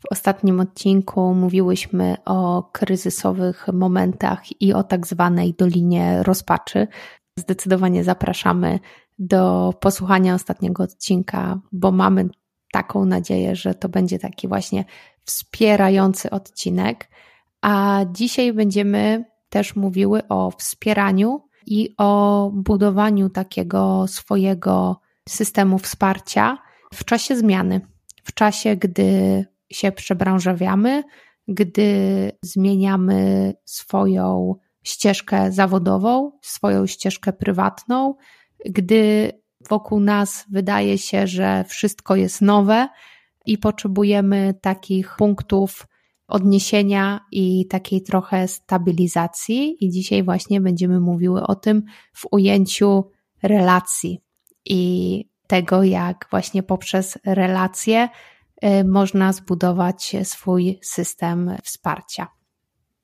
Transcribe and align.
W 0.00 0.12
ostatnim 0.12 0.60
odcinku 0.60 1.34
mówiłyśmy 1.34 2.16
o 2.24 2.62
kryzysowych 2.72 3.68
momentach 3.72 4.62
i 4.62 4.72
o 4.72 4.82
tak 4.82 5.06
zwanej 5.06 5.54
dolinie 5.54 6.22
rozpaczy. 6.22 6.88
Zdecydowanie 7.38 8.04
zapraszamy 8.04 8.80
do 9.18 9.72
posłuchania 9.80 10.34
ostatniego 10.34 10.82
odcinka, 10.82 11.60
bo 11.72 11.92
mamy 11.92 12.28
taką 12.72 13.04
nadzieję, 13.04 13.56
że 13.56 13.74
to 13.74 13.88
będzie 13.88 14.18
taki 14.18 14.48
właśnie 14.48 14.84
wspierający 15.24 16.30
odcinek. 16.30 17.10
A 17.62 18.00
dzisiaj 18.12 18.52
będziemy 18.52 19.24
też 19.48 19.76
mówiły 19.76 20.28
o 20.28 20.50
wspieraniu 20.50 21.48
i 21.66 21.94
o 21.98 22.50
budowaniu 22.54 23.30
takiego 23.30 24.06
swojego 24.08 25.00
systemu 25.28 25.78
wsparcia 25.78 26.58
w 26.94 27.04
czasie 27.04 27.36
zmiany, 27.36 27.80
w 28.24 28.34
czasie, 28.34 28.76
gdy 28.76 29.44
się 29.72 29.92
przebranżawiamy, 29.92 31.02
gdy 31.48 32.32
zmieniamy 32.42 33.52
swoją 33.64 34.54
ścieżkę 34.82 35.52
zawodową, 35.52 36.32
swoją 36.42 36.86
ścieżkę 36.86 37.32
prywatną, 37.32 38.14
gdy 38.64 39.32
wokół 39.68 40.00
nas 40.00 40.44
wydaje 40.50 40.98
się, 40.98 41.26
że 41.26 41.64
wszystko 41.68 42.16
jest 42.16 42.42
nowe 42.42 42.88
i 43.46 43.58
potrzebujemy 43.58 44.54
takich 44.60 45.16
punktów 45.16 45.86
odniesienia 46.28 47.20
i 47.32 47.66
takiej 47.66 48.02
trochę 48.02 48.48
stabilizacji. 48.48 49.84
I 49.84 49.90
dzisiaj 49.90 50.22
właśnie 50.22 50.60
będziemy 50.60 51.00
mówiły 51.00 51.42
o 51.42 51.54
tym 51.54 51.82
w 52.12 52.26
ujęciu 52.30 53.10
relacji 53.42 54.20
i 54.64 55.24
tego, 55.46 55.82
jak 55.82 56.26
właśnie 56.30 56.62
poprzez 56.62 57.18
relacje 57.24 58.08
można 58.84 59.32
zbudować 59.32 60.16
swój 60.24 60.78
system 60.82 61.56
wsparcia. 61.62 62.36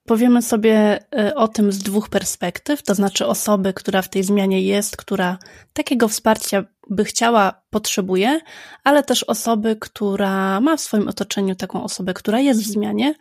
Powiemy 0.06 0.42
sobie 0.42 0.98
y, 1.28 1.34
o 1.34 1.48
tym 1.48 1.72
z 1.72 1.78
dwóch 1.78 2.08
perspektyw, 2.08 2.82
to 2.82 2.94
znaczy 2.94 3.26
osoby, 3.26 3.72
która 3.72 4.02
w 4.02 4.08
tej 4.08 4.22
zmianie 4.22 4.62
jest, 4.62 4.96
która 4.96 5.38
takiego 5.72 6.08
wsparcia 6.08 6.64
by 6.90 7.04
chciała, 7.04 7.62
potrzebuje, 7.70 8.40
ale 8.84 9.02
też 9.02 9.22
osoby, 9.22 9.76
która 9.80 10.60
ma 10.60 10.76
w 10.76 10.80
swoim 10.80 11.08
otoczeniu 11.08 11.54
taką 11.54 11.84
osobę, 11.84 12.14
która 12.14 12.40
jest 12.40 12.62
w 12.62 12.66
zmianie 12.66 13.14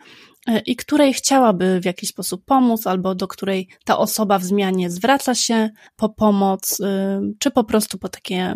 y, 0.48 0.58
i 0.66 0.76
której 0.76 1.14
chciałaby 1.14 1.80
w 1.80 1.84
jakiś 1.84 2.08
sposób 2.08 2.44
pomóc, 2.44 2.86
albo 2.86 3.14
do 3.14 3.28
której 3.28 3.68
ta 3.84 3.98
osoba 3.98 4.38
w 4.38 4.44
zmianie 4.44 4.90
zwraca 4.90 5.34
się 5.34 5.70
po 5.96 6.08
pomoc, 6.08 6.80
y, 6.80 6.84
czy 7.38 7.50
po 7.50 7.64
prostu 7.64 7.98
po 7.98 8.08
takie 8.08 8.54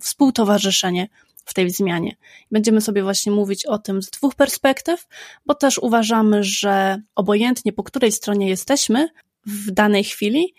współtowarzyszenie 0.00 1.08
w 1.44 1.54
tej 1.54 1.70
zmianie. 1.70 2.16
Będziemy 2.50 2.80
sobie 2.80 3.02
właśnie 3.02 3.32
mówić 3.32 3.66
o 3.66 3.78
tym 3.78 4.02
z 4.02 4.10
dwóch 4.10 4.34
perspektyw, 4.34 5.06
bo 5.46 5.54
też 5.54 5.78
uważamy, 5.78 6.44
że 6.44 7.02
obojętnie 7.14 7.72
po 7.72 7.82
której 7.82 8.12
stronie 8.12 8.48
jesteśmy 8.48 9.08
w 9.46 9.70
danej 9.70 10.04
chwili, 10.04 10.54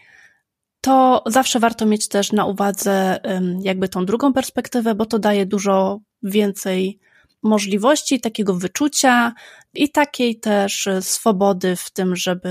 to 0.82 1.24
zawsze 1.26 1.60
warto 1.60 1.86
mieć 1.86 2.08
też 2.08 2.32
na 2.32 2.46
uwadze 2.46 3.20
jakby 3.62 3.90
tą 3.90 4.06
drugą 4.06 4.34
perspektywę, 4.34 4.96
bo 4.96 5.06
to 5.06 5.20
daje 5.20 5.46
dużo 5.46 6.00
więcej 6.24 7.00
możliwości, 7.44 8.20
takiego 8.20 8.54
wyczucia 8.56 9.34
i 9.74 9.90
takiej 9.92 10.40
też 10.40 10.88
swobody 11.02 11.76
w 11.76 11.92
tym, 11.92 12.16
żeby, 12.16 12.50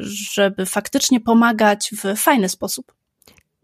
żeby 0.00 0.66
faktycznie 0.66 1.20
pomagać 1.20 1.90
w 2.02 2.16
fajny 2.16 2.48
sposób. 2.48 2.92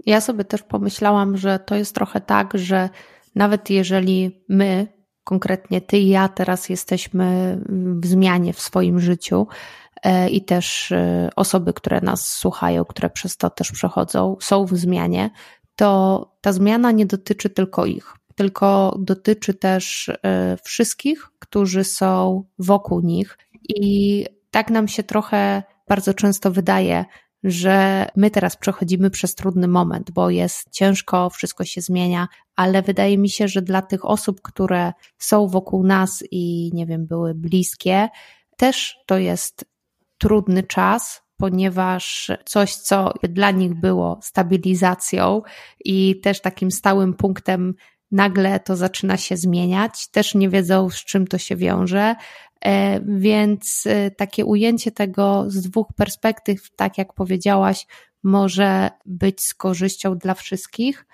Ja 0.07 0.21
sobie 0.21 0.45
też 0.45 0.63
pomyślałam, 0.63 1.37
że 1.37 1.59
to 1.59 1.75
jest 1.75 1.95
trochę 1.95 2.21
tak, 2.21 2.59
że 2.59 2.89
nawet 3.37 3.71
jeżeli 3.71 4.45
my, 4.49 4.87
konkretnie 5.25 5.81
ty 5.81 5.99
i 5.99 6.09
ja 6.09 6.29
teraz 6.29 6.69
jesteśmy 6.69 7.59
w 8.01 8.07
zmianie 8.07 8.53
w 8.53 8.61
swoim 8.61 9.01
życiu 9.01 9.47
e, 10.03 10.29
i 10.29 10.45
też 10.45 10.93
e, 10.93 11.31
osoby, 11.37 11.73
które 11.73 12.01
nas 12.01 12.31
słuchają, 12.31 12.85
które 12.85 13.11
przez 13.11 13.37
to 13.37 13.51
też 13.51 13.73
przechodzą, 13.73 14.37
są 14.41 14.65
w 14.65 14.77
zmianie, 14.77 15.31
to 15.77 16.21
ta 16.41 16.53
zmiana 16.53 16.93
nie 16.93 17.07
dotyczy 17.07 17.51
tylko 17.51 17.87
ich, 17.87 18.15
tylko 18.35 18.97
dotyczy 18.99 19.55
też 19.55 20.09
e, 20.09 20.57
wszystkich, 20.63 21.29
którzy 21.39 21.85
są 21.85 22.45
wokół 22.59 23.01
nich. 23.01 23.39
I 23.69 24.25
tak 24.51 24.71
nam 24.71 24.89
się 24.89 25.03
trochę 25.03 25.63
bardzo 25.89 26.15
często 26.15 26.51
wydaje, 26.51 27.05
że 27.47 28.07
my 28.17 28.31
teraz 28.31 28.57
przechodzimy 28.57 29.11
przez 29.11 29.35
trudny 29.35 29.69
moment, 29.69 30.11
bo 30.11 30.31
jest 30.31 30.71
ciężko, 30.71 31.31
wszystko 31.31 31.65
się 31.65 31.81
zmienia, 31.81 32.29
ale 32.57 32.83
wydaje 32.83 33.19
mi 33.19 33.31
się, 33.31 33.49
że 33.49 33.63
dla 33.63 33.83
tych 33.83 34.05
osób, 34.05 34.43
które 34.43 34.93
są 35.19 35.49
wokół 35.49 35.87
nas 35.87 36.25
i 36.31 36.71
nie 36.75 36.87
wiem, 36.87 37.07
były 37.07 37.35
bliskie, 37.35 38.09
też 38.57 38.99
to 39.07 39.19
jest 39.19 39.65
trudny 40.19 40.63
czas, 40.63 41.23
ponieważ 41.37 42.31
coś, 42.45 42.75
co 42.75 43.13
dla 43.23 43.51
nich 43.51 43.75
było 43.75 44.19
stabilizacją 44.23 45.43
i 45.85 46.21
też 46.21 46.41
takim 46.41 46.71
stałym 46.71 47.15
punktem, 47.15 47.75
nagle 48.11 48.61
to 48.61 48.77
zaczyna 48.77 49.17
się 49.17 49.37
zmieniać, 49.37 50.11
też 50.11 50.35
nie 50.35 50.49
wiedzą, 50.49 50.91
z 50.91 51.05
czym 51.05 51.27
to 51.27 51.39
się 51.39 51.57
wiąże, 51.57 52.15
więc 53.03 53.85
e, 53.87 54.11
takie 54.11 54.45
ujęcie 54.45 54.93
tego 54.93 55.45
z 55.49 55.61
dwóch 55.63 55.87
perspektyw, 55.97 56.71
tak 56.77 56.99
jak 56.99 57.13
powiedziałaś, 57.13 57.87
może 58.23 58.91
być 59.07 59.45
z 59.45 59.55
korzyścią 59.55 60.19
dla 60.19 60.35
wszystkich, 60.35 61.07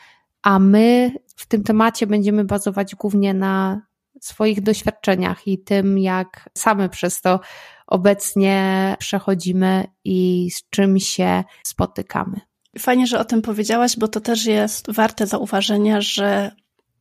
a 0.42 0.58
my 0.58 1.12
w 1.36 1.46
tym 1.46 1.62
temacie 1.62 2.06
będziemy 2.06 2.44
bazować 2.44 2.94
głównie 2.94 3.34
na 3.34 3.82
swoich 4.20 4.60
doświadczeniach 4.60 5.48
i 5.48 5.58
tym, 5.58 5.98
jak 5.98 6.50
same 6.58 6.88
przez 6.88 7.20
to 7.20 7.40
obecnie 7.86 8.96
przechodzimy 8.98 9.84
i 10.04 10.50
z 10.50 10.70
czym 10.70 11.00
się 11.00 11.44
spotykamy. 11.62 12.40
Fajnie, 12.78 13.06
że 13.06 13.18
o 13.18 13.24
tym 13.24 13.42
powiedziałaś, 13.42 13.96
bo 13.98 14.08
to 14.08 14.20
też 14.20 14.46
jest 14.46 14.92
warte 14.92 15.26
zauważenia, 15.26 16.00
że 16.00 16.50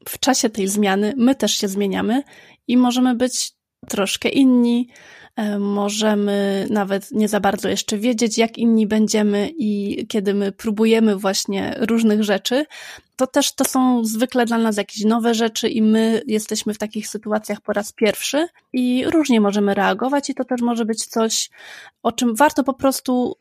w 0.10 0.20
czasie 0.20 0.50
tej 0.50 0.68
zmiany 0.68 1.14
my 1.18 1.36
też 1.36 1.58
się 1.58 1.68
zmieniamy 1.68 2.24
i 2.68 2.78
możemy 2.78 3.16
być 3.16 3.54
troszkę 3.90 4.30
inni. 4.30 4.88
E, 5.36 5.60
możemy 5.60 6.68
nawet 6.70 7.12
nie 7.12 7.28
za 7.28 7.40
bardzo 7.40 7.70
jeszcze 7.70 7.98
wiedzieć, 7.98 8.38
jak 8.38 8.58
inni 8.58 8.88
będziemy, 8.88 9.52
i 9.58 10.06
kiedy 10.08 10.34
my 10.34 10.52
próbujemy 10.52 11.16
właśnie 11.16 11.76
różnych 11.80 12.24
rzeczy, 12.24 12.66
to 13.16 13.28
też 13.28 13.56
to 13.56 13.66
są 13.66 14.06
zwykle 14.06 14.46
dla 14.46 14.58
nas 14.58 14.78
jakieś 14.78 15.04
nowe 15.04 15.34
rzeczy, 15.34 15.70
i 15.70 15.82
my 15.82 16.22
jesteśmy 16.28 16.74
w 16.74 16.78
takich 16.78 17.08
sytuacjach 17.08 17.62
po 17.62 17.74
raz 17.74 17.94
pierwszy 17.94 18.48
i 18.74 19.06
różnie 19.08 19.42
możemy 19.42 19.74
reagować, 19.74 20.30
i 20.30 20.36
to 20.36 20.44
też 20.46 20.62
może 20.62 20.86
być 20.86 21.06
coś, 21.06 21.50
o 22.04 22.12
czym 22.12 22.36
warto 22.36 22.64
po 22.64 22.74
prostu 22.74 23.36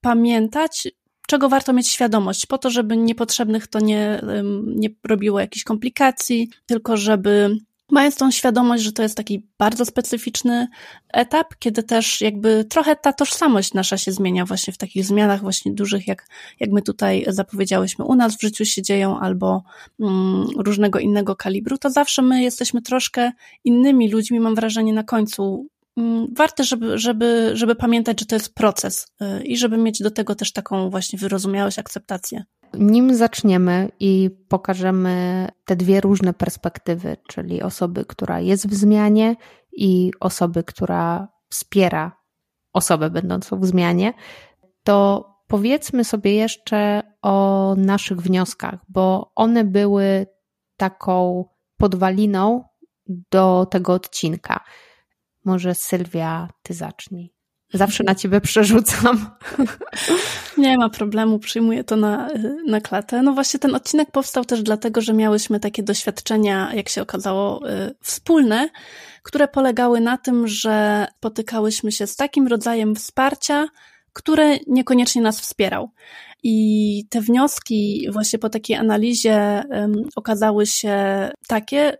pamiętać, 0.00 0.88
czego 1.26 1.48
warto 1.48 1.72
mieć 1.72 1.88
świadomość, 1.88 2.46
po 2.46 2.58
to, 2.58 2.70
żeby 2.70 2.96
niepotrzebnych 2.96 3.66
to 3.66 3.80
nie, 3.80 4.22
nie 4.66 4.88
robiło 5.04 5.40
jakichś 5.40 5.64
komplikacji, 5.64 6.48
tylko 6.66 6.96
żeby 6.96 7.58
mając 7.90 8.16
tą 8.16 8.30
świadomość, 8.30 8.82
że 8.82 8.92
to 8.92 9.02
jest 9.02 9.16
taki 9.16 9.48
bardzo 9.58 9.84
specyficzny 9.84 10.68
etap, 11.12 11.54
kiedy 11.58 11.82
też 11.82 12.20
jakby 12.20 12.64
trochę 12.64 12.96
ta 12.96 13.12
tożsamość 13.12 13.74
nasza 13.74 13.96
się 13.96 14.12
zmienia 14.12 14.44
właśnie 14.44 14.72
w 14.72 14.78
takich 14.78 15.04
zmianach 15.04 15.40
właśnie 15.40 15.72
dużych, 15.72 16.06
jak, 16.06 16.26
jak 16.60 16.70
my 16.70 16.82
tutaj 16.82 17.24
zapowiedziałyśmy 17.28 18.04
u 18.04 18.14
nas 18.14 18.36
w 18.36 18.40
życiu 18.40 18.64
się 18.64 18.82
dzieją, 18.82 19.20
albo 19.20 19.62
mm, 20.00 20.46
różnego 20.56 20.98
innego 20.98 21.36
kalibru, 21.36 21.78
to 21.78 21.90
zawsze 21.90 22.22
my 22.22 22.42
jesteśmy 22.42 22.82
troszkę 22.82 23.32
innymi 23.64 24.10
ludźmi, 24.10 24.40
mam 24.40 24.54
wrażenie 24.54 24.92
na 24.92 25.04
końcu 25.04 25.68
mm, 25.96 26.26
Warte, 26.36 26.64
żeby, 26.64 26.98
żeby, 26.98 27.50
żeby 27.54 27.74
pamiętać, 27.74 28.20
że 28.20 28.26
to 28.26 28.36
jest 28.36 28.54
proces 28.54 29.06
y, 29.22 29.44
i 29.44 29.56
żeby 29.56 29.76
mieć 29.76 30.02
do 30.02 30.10
tego 30.10 30.34
też 30.34 30.52
taką 30.52 30.90
właśnie 30.90 31.18
wyrozumiałość, 31.18 31.78
akceptację. 31.78 32.44
Nim 32.78 33.14
zaczniemy 33.14 33.90
i 34.00 34.30
pokażemy 34.48 35.48
te 35.64 35.76
dwie 35.76 36.00
różne 36.00 36.34
perspektywy, 36.34 37.16
czyli 37.28 37.62
osoby, 37.62 38.04
która 38.04 38.40
jest 38.40 38.68
w 38.68 38.74
zmianie 38.74 39.36
i 39.72 40.12
osoby, 40.20 40.64
która 40.64 41.28
wspiera 41.48 42.24
osobę 42.72 43.10
będącą 43.10 43.60
w 43.60 43.66
zmianie, 43.66 44.12
to 44.84 45.24
powiedzmy 45.48 46.04
sobie 46.04 46.34
jeszcze 46.34 47.02
o 47.22 47.74
naszych 47.78 48.20
wnioskach, 48.20 48.80
bo 48.88 49.32
one 49.34 49.64
były 49.64 50.26
taką 50.76 51.44
podwaliną 51.76 52.64
do 53.06 53.66
tego 53.70 53.92
odcinka. 53.92 54.64
może 55.44 55.74
Sylwia, 55.74 56.48
ty 56.62 56.74
zacznij. 56.74 57.34
Zawsze 57.74 58.04
na 58.04 58.14
ciebie 58.14 58.40
przerzucam. 58.40 59.30
Nie 60.58 60.78
ma 60.78 60.88
problemu, 60.88 61.38
przyjmuję 61.38 61.84
to 61.84 61.96
na, 61.96 62.28
na 62.66 62.80
klatę. 62.80 63.22
No 63.22 63.32
właśnie 63.32 63.60
ten 63.60 63.74
odcinek 63.74 64.10
powstał 64.10 64.44
też 64.44 64.62
dlatego, 64.62 65.00
że 65.00 65.12
miałyśmy 65.12 65.60
takie 65.60 65.82
doświadczenia, 65.82 66.74
jak 66.74 66.88
się 66.88 67.02
okazało, 67.02 67.70
y, 67.70 67.94
wspólne, 68.02 68.68
które 69.22 69.48
polegały 69.48 70.00
na 70.00 70.18
tym, 70.18 70.48
że 70.48 71.06
potykałyśmy 71.20 71.92
się 71.92 72.06
z 72.06 72.16
takim 72.16 72.46
rodzajem 72.46 72.94
wsparcia, 72.94 73.68
które 74.12 74.58
niekoniecznie 74.66 75.22
nas 75.22 75.40
wspierał. 75.40 75.90
I 76.42 77.06
te 77.10 77.20
wnioski 77.20 78.08
właśnie 78.12 78.38
po 78.38 78.48
takiej 78.48 78.76
analizie 78.76 79.64
um, 79.70 79.94
okazały 80.16 80.66
się 80.66 80.96
takie, 81.48 81.96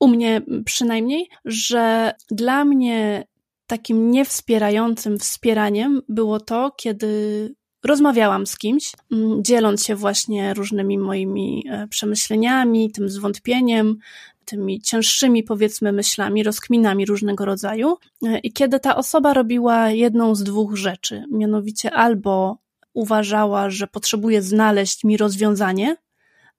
u 0.00 0.08
mnie 0.08 0.42
przynajmniej, 0.64 1.28
że 1.44 2.12
dla 2.30 2.64
mnie 2.64 3.24
takim 3.68 4.10
niewspierającym 4.10 5.18
wspieraniem 5.18 6.02
było 6.08 6.40
to, 6.40 6.70
kiedy 6.76 7.54
rozmawiałam 7.84 8.46
z 8.46 8.58
kimś, 8.58 8.92
mm, 9.12 9.44
dzieląc 9.44 9.84
się 9.84 9.94
właśnie 9.94 10.54
różnymi 10.54 10.98
moimi 10.98 11.64
e, 11.70 11.88
przemyśleniami, 11.88 12.92
tym 12.92 13.08
zwątpieniem, 13.08 13.98
tymi 14.44 14.80
cięższymi, 14.80 15.42
powiedzmy, 15.42 15.92
myślami, 15.92 16.42
rozkminami 16.42 17.06
różnego 17.06 17.44
rodzaju. 17.44 17.96
E, 18.26 18.38
I 18.38 18.52
kiedy 18.52 18.80
ta 18.80 18.96
osoba 18.96 19.34
robiła 19.34 19.90
jedną 19.90 20.34
z 20.34 20.42
dwóch 20.42 20.76
rzeczy, 20.76 21.24
mianowicie 21.30 21.90
albo 21.90 22.58
uważała, 22.94 23.70
że 23.70 23.86
potrzebuje 23.86 24.42
znaleźć 24.42 25.04
mi 25.04 25.16
rozwiązanie 25.16 25.96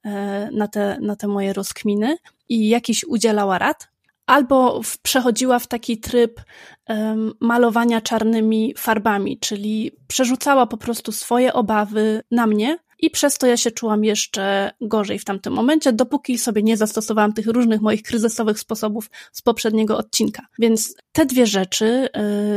e, 0.05 0.49
na 0.51 0.67
te, 0.67 0.97
na 1.01 1.15
te 1.15 1.27
moje 1.27 1.53
rozkminy 1.53 2.17
i 2.49 2.69
jakiś 2.69 3.03
udzielała 3.03 3.57
rad, 3.57 3.89
albo 4.29 4.81
w, 4.83 4.97
przechodziła 4.97 5.59
w 5.59 5.67
taki 5.67 5.97
tryb 5.97 6.41
um, 6.89 7.33
malowania 7.39 8.01
czarnymi 8.01 8.73
farbami, 8.77 9.39
czyli 9.39 9.91
przerzucała 10.07 10.67
po 10.67 10.77
prostu 10.77 11.11
swoje 11.11 11.53
obawy 11.53 12.21
na 12.31 12.47
mnie. 12.47 12.77
I 13.01 13.09
przez 13.09 13.37
to 13.37 13.47
ja 13.47 13.57
się 13.57 13.71
czułam 13.71 14.03
jeszcze 14.03 14.71
gorzej 14.81 15.19
w 15.19 15.25
tamtym 15.25 15.53
momencie, 15.53 15.93
dopóki 15.93 16.37
sobie 16.37 16.63
nie 16.63 16.77
zastosowałam 16.77 17.33
tych 17.33 17.47
różnych 17.47 17.81
moich 17.81 18.03
kryzysowych 18.03 18.59
sposobów 18.59 19.09
z 19.31 19.41
poprzedniego 19.41 19.97
odcinka. 19.97 20.45
Więc 20.59 20.95
te 21.11 21.25
dwie 21.25 21.45
rzeczy, 21.45 22.09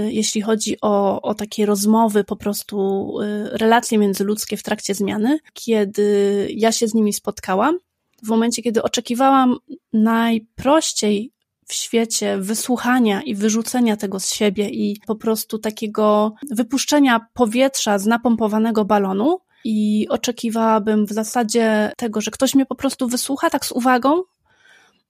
y, 0.09 0.13
jeśli 0.13 0.43
chodzi 0.43 0.77
o, 0.81 1.23
o 1.23 1.35
takie 1.35 1.67
rozmowy, 1.67 2.25
po 2.25 2.37
prostu 2.37 3.09
y, 3.21 3.59
relacje 3.59 3.99
międzyludzkie 3.99 4.57
w 4.57 4.63
trakcie 4.63 4.95
zmiany, 4.95 5.39
kiedy 5.53 6.49
ja 6.51 6.73
się 6.73 6.89
z 6.89 6.95
nimi 6.95 7.13
spotkałam, 7.13 7.79
w 8.23 8.29
momencie, 8.29 8.63
kiedy 8.63 8.83
oczekiwałam 8.83 9.57
najprościej 9.93 11.33
w 11.67 11.75
świecie 11.75 12.39
wysłuchania 12.39 13.23
i 13.23 13.35
wyrzucenia 13.35 13.97
tego 13.97 14.21
z 14.21 14.33
siebie 14.33 14.69
i 14.69 15.01
po 15.07 15.17
prostu 15.17 15.59
takiego 15.59 16.35
wypuszczenia 16.51 17.27
powietrza 17.33 17.99
z 17.99 18.07
napompowanego 18.07 18.85
balonu. 18.85 19.39
I 19.65 20.07
oczekiwałabym 20.11 21.07
w 21.07 21.13
zasadzie 21.13 21.93
tego, 21.97 22.21
że 22.21 22.31
ktoś 22.31 22.55
mnie 22.55 22.67
po 22.67 22.75
prostu 22.75 23.09
wysłucha 23.09 23.51
tak 23.51 23.65
z 23.67 23.73
uwagą, 23.73 24.23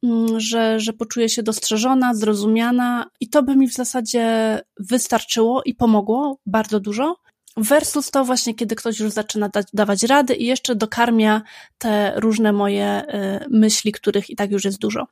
mm, 0.03 0.41
że, 0.41 0.81
że 0.81 0.93
poczuję 0.93 1.29
się 1.29 1.43
dostrzeżona, 1.43 2.15
zrozumiana, 2.15 3.07
i 3.21 3.29
to 3.29 3.43
by 3.43 3.57
mi 3.57 3.69
w 3.69 3.75
zasadzie 3.75 4.61
wystarczyło 4.79 5.63
i 5.65 5.75
pomogło 5.75 6.39
bardzo 6.47 6.81
dużo. 6.81 7.17
Versus 7.57 8.11
to 8.11 8.25
właśnie, 8.25 8.55
kiedy 8.55 8.75
ktoś 8.77 9.01
już 9.01 9.11
zaczyna 9.11 9.49
da 9.49 9.61
dawać 9.73 10.03
rady 10.03 10.35
i 10.35 10.47
jeszcze 10.47 10.75
dokarmia 10.75 11.43
te 11.79 12.13
różne 12.17 12.53
moje 12.53 13.03
y, 13.43 13.47
myśli, 13.51 13.93
których 13.93 14.31
i 14.31 14.37
tak 14.37 14.51
już 14.51 14.65
jest 14.65 14.79
dużo. 14.79 15.07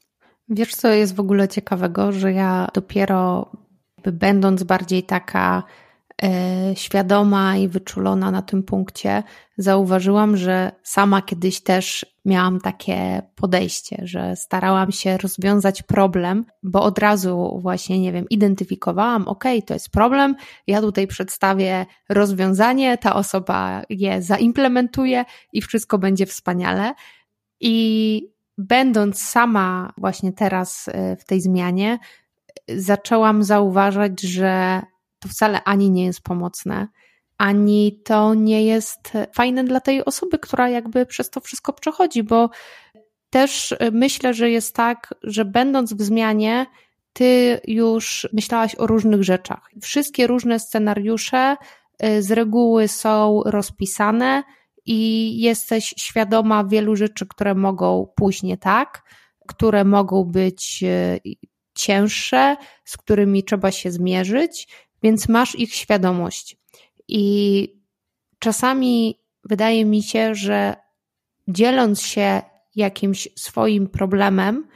Wiesz, 0.50 0.74
co 0.74 0.88
jest 0.88 1.14
w 1.14 1.20
ogóle 1.20 1.48
ciekawego, 1.48 2.12
że 2.12 2.32
ja 2.32 2.68
dopiero 2.74 3.50
będąc 4.04 4.62
bardziej 4.62 5.02
taka 5.02 5.62
e, 6.22 6.76
świadoma 6.76 7.56
i 7.56 7.68
wyczulona 7.68 8.30
na 8.30 8.42
tym 8.42 8.62
punkcie, 8.62 9.22
zauważyłam, 9.58 10.36
że 10.36 10.72
sama 10.82 11.22
kiedyś 11.22 11.60
też 11.60 12.06
miałam 12.24 12.60
takie 12.60 13.22
podejście, 13.34 14.02
że 14.04 14.36
starałam 14.36 14.92
się 14.92 15.18
rozwiązać 15.18 15.82
problem, 15.82 16.44
bo 16.62 16.82
od 16.82 16.98
razu 16.98 17.58
właśnie, 17.62 18.00
nie 18.00 18.12
wiem, 18.12 18.26
identyfikowałam, 18.30 19.28
ok, 19.28 19.44
to 19.66 19.74
jest 19.74 19.90
problem, 19.90 20.36
ja 20.66 20.80
tutaj 20.80 21.06
przedstawię 21.06 21.86
rozwiązanie, 22.08 22.98
ta 22.98 23.14
osoba 23.14 23.82
je 23.90 24.22
zaimplementuje 24.22 25.24
i 25.52 25.62
wszystko 25.62 25.98
będzie 25.98 26.26
wspaniale. 26.26 26.94
I 27.60 28.39
będąc 28.60 29.22
sama 29.22 29.92
właśnie 29.96 30.32
teraz 30.32 30.88
e, 30.88 31.16
w 31.16 31.24
tej 31.24 31.40
zmianie, 31.40 31.98
zaczęłam 32.68 33.44
zauważać, 33.44 34.20
że 34.20 34.82
to 35.18 35.28
wcale 35.28 35.64
ani 35.64 35.90
nie 35.90 36.04
jest 36.04 36.20
pomocne, 36.20 36.88
ani 37.38 38.00
to 38.04 38.34
nie 38.34 38.64
jest 38.64 39.12
fajne 39.34 39.64
dla 39.64 39.80
tej 39.80 40.04
osoby, 40.04 40.38
która 40.38 40.68
jakby 40.68 41.06
przez 41.06 41.30
to 41.30 41.40
wszystko 41.40 41.72
przechodzi, 41.72 42.22
bo 42.22 42.50
też 43.30 43.74
myślę, 43.92 44.34
że 44.34 44.50
jest 44.50 44.74
tak, 44.74 45.14
że 45.22 45.44
będąc 45.44 45.94
w 45.94 46.02
zmianie, 46.02 46.66
ty 47.12 47.60
już 47.66 48.28
myślałaś 48.32 48.74
o 48.74 48.86
różnych 48.86 49.24
rzeczach. 49.24 49.70
Wszystkie 49.82 50.26
różne 50.26 50.60
scenariusze 50.60 51.56
e, 51.98 52.22
z 52.22 52.30
reguły 52.30 52.88
są 52.88 53.42
rozpisane, 53.44 54.42
i 54.86 55.40
jesteś 55.40 55.94
świadoma 55.98 56.64
wielu 56.64 56.96
rzeczy, 56.96 57.26
które 57.26 57.54
mogą 57.54 58.12
pójść 58.16 58.42
nie 58.42 58.56
tak, 58.56 59.02
które 59.46 59.84
mogą 59.84 60.24
być 60.24 60.84
e, 60.84 61.18
cięższe, 61.74 62.56
z 62.84 62.96
którymi 62.96 63.44
trzeba 63.44 63.70
się 63.70 63.90
zmierzyć, 63.90 64.68
więc 65.02 65.28
masz 65.28 65.54
ich 65.54 65.74
świadomość. 65.74 66.56
I 67.08 67.74
czasami 68.38 69.20
wydaje 69.44 69.84
mi 69.84 70.02
się, 70.02 70.34
że 70.34 70.76
dzieląc 71.48 72.02
się 72.02 72.42
jakimś 72.76 73.28
swoim 73.36 73.88
problemem, 73.88 74.68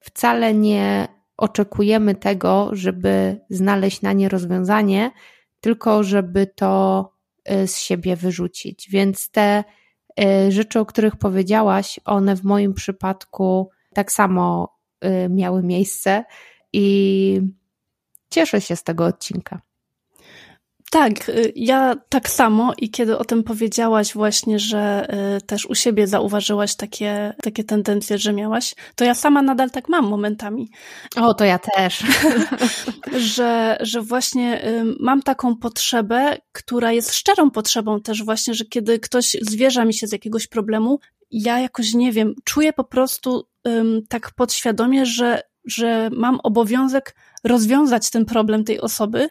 wcale 0.00 0.54
nie 0.54 1.08
oczekujemy 1.36 2.14
tego, 2.14 2.70
żeby 2.72 3.40
znaleźć 3.50 4.02
na 4.02 4.12
nie 4.12 4.28
rozwiązanie, 4.28 5.10
tylko 5.60 6.02
żeby 6.02 6.46
to 6.46 7.12
z 7.66 7.76
siebie 7.76 8.16
wyrzucić. 8.16 8.88
Więc 8.90 9.30
te 9.30 9.64
y, 10.20 10.52
rzeczy, 10.52 10.80
o 10.80 10.86
których 10.86 11.16
powiedziałaś, 11.16 12.00
one 12.04 12.36
w 12.36 12.44
moim 12.44 12.74
przypadku 12.74 13.70
tak 13.94 14.12
samo 14.12 14.76
y, 15.04 15.28
miały 15.28 15.62
miejsce 15.62 16.24
i 16.72 17.40
cieszę 18.30 18.60
się 18.60 18.76
z 18.76 18.82
tego 18.82 19.04
odcinka. 19.04 19.60
Tak, 20.90 21.28
y, 21.28 21.52
ja 21.56 21.94
tak 22.08 22.28
samo 22.28 22.72
i 22.78 22.90
kiedy 22.90 23.18
o 23.18 23.24
tym 23.24 23.42
powiedziałaś 23.42 24.14
właśnie, 24.14 24.58
że 24.58 25.06
y, 25.36 25.40
też 25.40 25.66
u 25.66 25.74
siebie 25.74 26.06
zauważyłaś 26.06 26.74
takie, 26.74 27.34
takie 27.42 27.64
tendencje, 27.64 28.18
że 28.18 28.32
miałaś, 28.32 28.74
to 28.94 29.04
ja 29.04 29.14
sama 29.14 29.42
nadal 29.42 29.70
tak 29.70 29.88
mam 29.88 30.04
momentami. 30.04 30.70
O, 31.16 31.34
to 31.34 31.44
ja 31.44 31.58
też. 31.58 32.02
że, 33.36 33.78
że 33.80 34.02
właśnie 34.02 34.68
y, 34.68 34.84
mam 35.00 35.22
taką 35.22 35.56
potrzebę, 35.56 36.36
która 36.52 36.92
jest 36.92 37.14
szczerą 37.14 37.50
potrzebą 37.50 38.00
też 38.00 38.24
właśnie, 38.24 38.54
że 38.54 38.64
kiedy 38.64 38.98
ktoś 38.98 39.36
zwierza 39.40 39.84
mi 39.84 39.94
się 39.94 40.06
z 40.06 40.12
jakiegoś 40.12 40.46
problemu, 40.46 40.98
ja 41.30 41.60
jakoś 41.60 41.94
nie 41.94 42.12
wiem, 42.12 42.34
czuję 42.44 42.72
po 42.72 42.84
prostu 42.84 43.46
um, 43.64 44.00
tak 44.08 44.30
podświadomie, 44.30 45.06
że, 45.06 45.42
że 45.64 46.10
mam 46.12 46.40
obowiązek 46.42 47.16
rozwiązać 47.44 48.10
ten 48.10 48.24
problem 48.24 48.64
tej 48.64 48.80
osoby, 48.80 49.28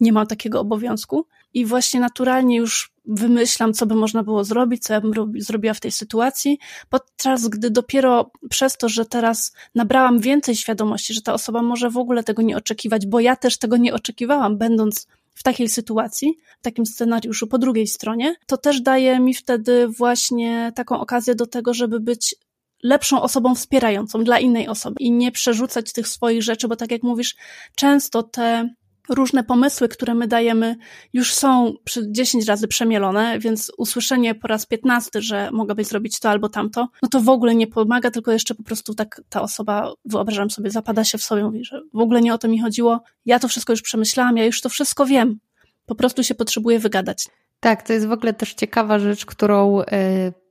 nie 0.00 0.12
ma 0.12 0.26
takiego 0.26 0.60
obowiązku. 0.60 1.26
I 1.54 1.64
właśnie 1.66 2.00
naturalnie 2.00 2.56
już 2.56 2.92
wymyślam, 3.04 3.72
co 3.72 3.86
by 3.86 3.94
można 3.94 4.22
było 4.22 4.44
zrobić, 4.44 4.82
co 4.82 4.92
ja 4.92 5.00
bym 5.00 5.12
robi, 5.12 5.40
zrobiła 5.40 5.74
w 5.74 5.80
tej 5.80 5.92
sytuacji, 5.92 6.58
podczas 6.88 7.48
gdy 7.48 7.70
dopiero 7.70 8.30
przez 8.50 8.76
to, 8.76 8.88
że 8.88 9.04
teraz 9.04 9.52
nabrałam 9.74 10.18
więcej 10.18 10.56
świadomości, 10.56 11.14
że 11.14 11.22
ta 11.22 11.34
osoba 11.34 11.62
może 11.62 11.90
w 11.90 11.96
ogóle 11.96 12.24
tego 12.24 12.42
nie 12.42 12.56
oczekiwać, 12.56 13.06
bo 13.06 13.20
ja 13.20 13.36
też 13.36 13.58
tego 13.58 13.76
nie 13.76 13.94
oczekiwałam, 13.94 14.58
będąc 14.58 15.06
w 15.34 15.42
takiej 15.42 15.68
sytuacji, 15.68 16.38
w 16.60 16.62
takim 16.62 16.86
scenariuszu 16.86 17.46
po 17.46 17.58
drugiej 17.58 17.86
stronie, 17.86 18.34
to 18.46 18.56
też 18.56 18.80
daje 18.80 19.20
mi 19.20 19.34
wtedy 19.34 19.88
właśnie 19.88 20.72
taką 20.74 21.00
okazję 21.00 21.34
do 21.34 21.46
tego, 21.46 21.74
żeby 21.74 22.00
być 22.00 22.34
lepszą 22.82 23.22
osobą 23.22 23.54
wspierającą 23.54 24.24
dla 24.24 24.38
innej 24.38 24.68
osoby 24.68 24.96
i 25.00 25.10
nie 25.10 25.32
przerzucać 25.32 25.92
tych 25.92 26.08
swoich 26.08 26.42
rzeczy, 26.42 26.68
bo 26.68 26.76
tak 26.76 26.90
jak 26.90 27.02
mówisz, 27.02 27.36
często 27.76 28.22
te 28.22 28.74
różne 29.08 29.44
pomysły, 29.44 29.88
które 29.88 30.14
my 30.14 30.28
dajemy, 30.28 30.76
już 31.12 31.34
są 31.34 31.74
przy 31.84 32.12
10 32.12 32.46
razy 32.46 32.68
przemielone, 32.68 33.38
więc 33.38 33.72
usłyszenie 33.78 34.34
po 34.34 34.48
raz 34.48 34.66
15, 34.66 35.22
że 35.22 35.50
mogłabyś 35.52 35.86
zrobić 35.86 36.20
to 36.20 36.30
albo 36.30 36.48
tamto, 36.48 36.88
no 37.02 37.08
to 37.08 37.20
w 37.20 37.28
ogóle 37.28 37.54
nie 37.54 37.66
pomaga, 37.66 38.10
tylko 38.10 38.32
jeszcze 38.32 38.54
po 38.54 38.62
prostu 38.62 38.94
tak 38.94 39.20
ta 39.28 39.42
osoba, 39.42 39.92
wyobrażam 40.04 40.50
sobie, 40.50 40.70
zapada 40.70 41.04
się 41.04 41.18
w 41.18 41.24
sobie, 41.24 41.44
mówi, 41.44 41.64
że 41.64 41.82
w 41.94 41.98
ogóle 41.98 42.20
nie 42.20 42.34
o 42.34 42.38
to 42.38 42.48
mi 42.48 42.60
chodziło, 42.60 43.02
ja 43.26 43.38
to 43.38 43.48
wszystko 43.48 43.72
już 43.72 43.82
przemyślałam, 43.82 44.36
ja 44.36 44.44
już 44.44 44.60
to 44.60 44.68
wszystko 44.68 45.06
wiem, 45.06 45.38
po 45.86 45.94
prostu 45.94 46.22
się 46.22 46.34
potrzebuję 46.34 46.78
wygadać. 46.78 47.26
Tak, 47.60 47.82
to 47.82 47.92
jest 47.92 48.06
w 48.06 48.12
ogóle 48.12 48.32
też 48.32 48.54
ciekawa 48.54 48.98
rzecz, 48.98 49.26
którą 49.26 49.80
y, 49.80 49.84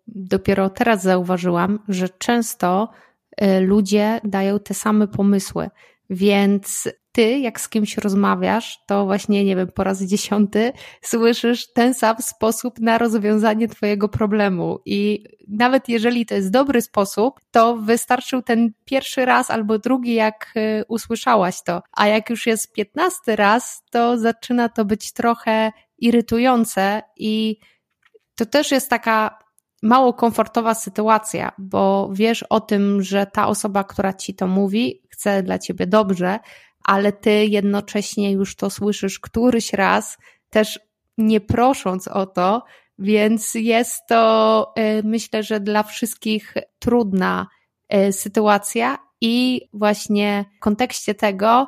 dopiero 0.08 0.70
teraz 0.70 1.04
zauważyłam, 1.04 1.80
że 1.88 2.10
często 2.10 2.90
y, 3.42 3.60
ludzie 3.60 4.22
dają 4.24 4.60
te 4.60 4.74
same 4.74 5.08
pomysły 5.08 5.70
Więc 6.14 6.88
ty, 7.12 7.40
jak 7.40 7.62
z 7.62 7.70
kimś 7.70 7.98
rozmawiasz, 7.98 8.80
to 8.88 9.06
właśnie, 9.06 9.46
nie 9.46 9.56
wiem, 9.56 9.68
po 9.68 9.84
raz 9.84 10.04
dziesiąty 10.04 10.74
słyszysz 11.02 11.74
ten 11.74 11.94
sam 11.94 12.16
sposób 12.20 12.80
na 12.80 12.98
rozwiązanie 12.98 13.68
twojego 13.68 14.10
problemu. 14.10 14.80
I 14.86 15.24
nawet 15.48 15.90
jeżeli 15.90 16.26
to 16.26 16.36
jest 16.36 16.52
dobry 16.52 16.82
sposób, 16.82 17.40
to 17.52 17.78
wystarczył 17.78 18.42
ten 18.42 18.74
pierwszy 18.86 19.26
raz 19.26 19.50
albo 19.50 19.80
drugi, 19.80 20.14
jak 20.14 20.54
y, 20.58 20.84
usłyszałaś 20.88 21.64
to. 21.64 21.82
A 21.92 22.08
jak 22.08 22.30
już 22.30 22.48
jest 22.48 22.74
piętnasty 22.74 23.36
raz, 23.36 23.84
to 23.92 24.18
zaczyna 24.18 24.70
to 24.70 24.86
być 24.86 25.14
trochę 25.14 25.72
irytujące 25.98 27.02
i 27.18 27.60
to 28.36 28.46
też 28.46 28.72
jest 28.72 28.90
taka 28.90 29.40
mało 29.84 30.14
komfortowa 30.14 30.74
sytuacja, 30.74 31.52
bo 31.58 32.10
wiesz 32.14 32.44
o 32.44 32.60
tym, 32.60 33.04
że 33.04 33.26
ta 33.26 33.48
osoba, 33.48 33.84
która 33.84 34.14
ci 34.14 34.34
to 34.34 34.48
mówi, 34.48 35.02
chce 35.22 35.44
dla 35.44 35.60
ciebie 35.60 35.88
dobrze, 35.88 36.40
ale 36.84 37.12
ty 37.12 37.46
jednocześnie 37.46 38.32
już 38.32 38.56
to 38.56 38.70
słyszysz 38.70 39.20
któryś 39.20 39.74
raz, 39.74 40.18
też 40.50 40.80
nie 41.18 41.42
prosząc 41.42 42.08
o 42.08 42.26
to, 42.26 42.64
więc 43.00 43.54
jest 43.56 44.08
to, 44.08 44.74
y, 45.00 45.04
myślę, 45.04 45.44
że 45.44 45.60
dla 45.60 45.84
wszystkich 45.84 46.54
trudna 46.80 47.48
y, 47.94 48.14
sytuacja 48.14 48.98
i 49.22 49.62
właśnie 49.74 50.46
w 50.58 50.60
kontekście 50.60 51.16
tego 51.16 51.68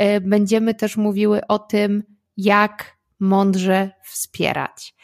y, 0.00 0.20
będziemy 0.20 0.74
też 0.74 0.96
mówiły 0.96 1.46
o 1.46 1.58
tym, 1.58 2.02
jak 2.36 2.96
mądrze 3.20 3.90
wspierać. 4.04 4.94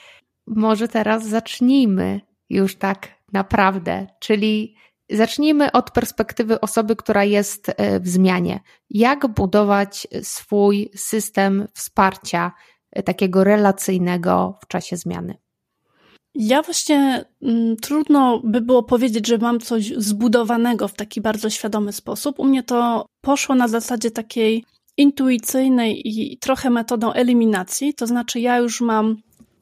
Może 0.47 0.89
teraz 0.89 1.27
zacznijmy 1.27 2.21
już 2.51 2.77
tak 2.77 3.09
naprawdę, 3.33 4.07
czyli 4.21 4.75
zacznijmy 5.11 5.73
od 5.73 5.91
perspektywy 5.91 6.61
osoby, 6.61 6.97
która 6.97 7.25
jest 7.25 7.69
e, 7.69 8.01
w 8.01 8.09
zmianie. 8.09 8.61
Jak 8.91 9.27
budować 9.27 10.07
swój 10.23 10.91
system 10.97 11.69
wsparcia 11.75 12.53
e, 12.93 13.03
takiego 13.03 13.45
relacyjnego 13.45 14.59
w 14.63 14.67
czasie 14.67 14.97
zmiany? 14.97 15.35
Ja 16.35 16.63
właśnie 16.63 17.25
mm, 17.43 17.77
trudno 17.77 18.41
by 18.45 18.61
było 18.61 18.83
powiedzieć, 18.83 19.27
że 19.27 19.39
mam 19.39 19.61
coś 19.61 19.93
zbudowanego 19.97 20.89
w 20.89 20.95
taki 20.95 21.21
bardzo 21.21 21.51
świadomy 21.51 21.93
sposób. 21.93 22.39
U 22.39 22.45
mnie 22.45 22.63
to 22.63 23.07
poszło 23.21 23.55
na 23.55 23.69
zasadzie 23.69 24.11
takiej 24.11 24.65
intuicyjnej 24.97 26.09
i 26.09 26.39
trochę 26.39 26.71
metodą 26.71 27.13
eliminacji, 27.13 27.95
to 27.95 28.07
znaczy 28.07 28.41
ja 28.41 28.59
już 28.59 28.81
mam 28.81 29.17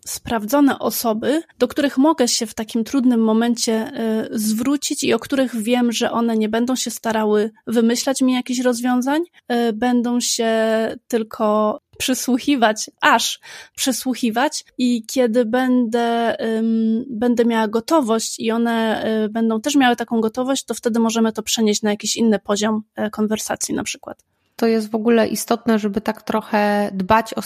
sprawdzone 0.07 0.79
osoby, 0.79 1.43
do 1.59 1.69
których 1.69 1.99
mogę 1.99 2.29
się 2.29 2.47
w 2.47 2.55
takim 2.55 2.85
trudnym 2.85 3.21
momencie 3.21 3.93
y, 4.33 4.39
zwrócić 4.39 5.05
i 5.05 5.15
o 5.15 5.19
których 5.19 5.57
wiem, 5.57 5.93
że 5.93 6.11
one 6.11 6.37
nie 6.37 6.49
będą 6.49 6.77
się 6.77 6.91
starały 6.91 7.51
wymyślać 7.67 8.23
mi 8.23 8.33
jakichś 8.33 8.61
rozwiązań, 8.61 9.23
y, 9.53 9.73
będą 9.73 10.21
się 10.21 10.51
tylko 11.09 11.81
przysłuchiwać, 11.99 12.91
aż 13.01 13.41
przysłuchiwać. 13.77 14.65
I 14.79 15.07
kiedy 15.07 15.45
będę, 15.45 16.37
będę 17.11 17.45
miała 17.45 17.69
gotowość 17.69 18.39
i 18.39 18.51
one 18.51 19.07
y, 19.25 19.29
będą 19.29 19.61
też 19.61 19.75
miały 19.75 19.97
taką 19.97 20.21
gotowość, 20.21 20.65
to 20.65 20.75
wtedy 20.75 21.01
możemy 21.01 21.33
to 21.33 21.43
przenieść 21.43 21.83
na 21.83 21.91
jakiś 21.91 22.17
inny 22.17 22.39
poziom 22.39 22.83
konwersacji 23.13 23.75
na 23.75 23.85
przykład 23.85 24.36
to 24.57 24.67
jest 24.67 24.91
w 24.91 24.95
ogóle 24.95 25.29
istotne, 25.29 25.79
żeby 25.79 26.01
tak 26.01 26.23
trochę 26.23 26.91
dbać 26.93 27.35
o 27.35 27.41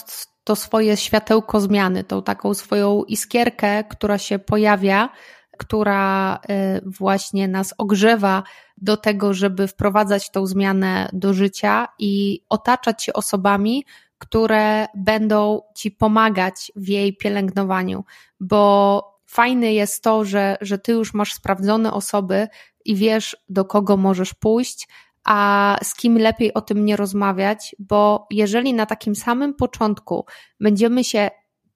to 0.45 0.57
swoje 0.57 0.97
światełko 0.97 1.61
zmiany, 1.61 2.05
tą 2.05 2.23
taką 2.23 2.55
swoją 2.55 3.05
iskierkę, 3.05 3.85
która 3.85 4.19
się 4.19 4.38
pojawia, 4.38 5.09
która 5.59 6.37
y, 6.37 6.81
właśnie 6.87 7.49
nas 7.49 7.75
ogrzewa 7.79 8.43
do 8.76 8.97
tego, 8.97 9.35
żeby 9.35 9.67
wprowadzać 9.67 10.31
tą 10.31 10.47
zmianę 10.47 11.09
do 11.12 11.35
życia 11.35 11.88
i 11.99 12.43
otaczać 12.49 13.05
się 13.05 13.12
osobami, 13.12 13.85
które 14.19 14.87
będą 14.95 15.62
ci 15.75 15.90
pomagać 15.90 16.73
w 16.76 16.88
jej 16.88 17.17
pielęgnowaniu, 17.17 18.05
bo 18.40 19.21
fajne 19.26 19.73
jest 19.73 20.02
to, 20.05 20.25
że, 20.25 20.57
że 20.61 20.79
ty 20.79 20.93
już 20.93 21.14
masz 21.14 21.35
sprawdzone 21.35 21.93
osoby 21.93 22.49
i 22.85 22.95
wiesz, 22.95 23.37
do 23.49 23.64
kogo 23.64 23.97
możesz 23.97 24.35
pójść, 24.35 24.88
a 25.24 25.78
z 25.82 25.94
kim 25.94 26.18
lepiej 26.18 26.54
o 26.54 26.60
tym 26.60 26.84
nie 26.84 26.96
rozmawiać, 26.96 27.76
bo 27.78 28.26
jeżeli 28.30 28.74
na 28.74 28.86
takim 28.86 29.14
samym 29.14 29.54
początku 29.54 30.24
będziemy 30.60 31.04
się 31.04 31.30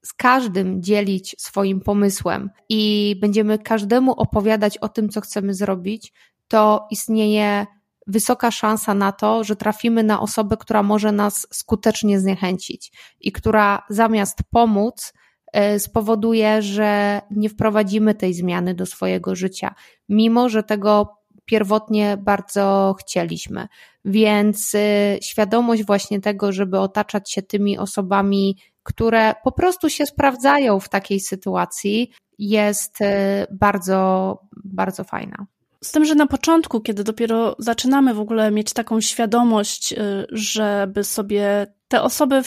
z 0.05 0.13
każdym 0.13 0.83
dzielić 0.83 1.37
swoim 1.39 1.81
pomysłem 1.81 2.51
i 2.69 3.15
będziemy 3.21 3.59
każdemu 3.59 4.13
opowiadać 4.13 4.79
o 4.79 4.89
tym, 4.89 5.09
co 5.09 5.21
chcemy 5.21 5.55
zrobić, 5.55 6.13
to 6.49 6.87
istnieje 6.91 7.67
wysoka 8.07 8.51
szansa 8.51 8.95
na 8.95 9.13
to, 9.13 9.45
że 9.45 9.57
trafimy 9.57 10.03
na 10.03 10.21
osobę, 10.21 10.57
która 10.57 10.83
może 10.83 11.13
nas 11.13 11.47
skutecznie 11.53 12.21
zniechęcić 12.21 12.93
i 13.21 13.33
która 13.33 13.83
zamiast 13.91 14.39
pomóc, 14.51 15.13
e, 15.53 15.79
spowoduje, 15.79 16.63
że 16.63 17.21
nie 17.31 17.49
wprowadzimy 17.49 18.15
tej 18.15 18.35
zmiany 18.35 18.75
do 18.75 18.87
swojego 18.87 19.35
życia, 19.35 19.75
mimo 20.09 20.49
że 20.49 20.63
tego 20.63 21.24
pierwotnie 21.45 22.17
bardzo 22.21 22.95
chcieliśmy. 23.01 23.69
Więc 24.05 24.75
y, 24.75 25.19
świadomość 25.23 25.85
właśnie 25.85 26.21
tego, 26.21 26.53
żeby 26.53 26.79
otaczać 26.79 27.33
się 27.33 27.43
tymi 27.43 27.79
osobami, 27.79 28.59
które 28.83 29.35
po 29.45 29.53
prostu 29.53 29.91
się 29.91 30.07
sprawdzają 30.07 30.81
w 30.81 30.89
takiej 30.89 31.21
sytuacji, 31.21 32.11
jest 32.39 33.01
y, 33.01 33.05
bardzo, 33.51 34.39
bardzo 34.65 35.05
fajna. 35.05 35.47
Z 35.85 35.93
tym, 35.93 36.05
że 36.05 36.15
na 36.15 36.27
początku, 36.27 36.81
kiedy 36.81 37.05
dopiero 37.05 37.57
zaczynamy 37.59 38.15
w 38.15 38.21
ogóle 38.21 38.51
mieć 38.51 38.73
taką 38.73 39.01
świadomość, 39.01 39.93
y, 39.93 39.97
żeby 40.31 41.05
sobie 41.05 41.67
te 41.89 42.03
osoby, 42.03 42.43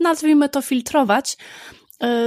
nazwijmy 0.00 0.48
to, 0.48 0.62
filtrować, 0.62 1.36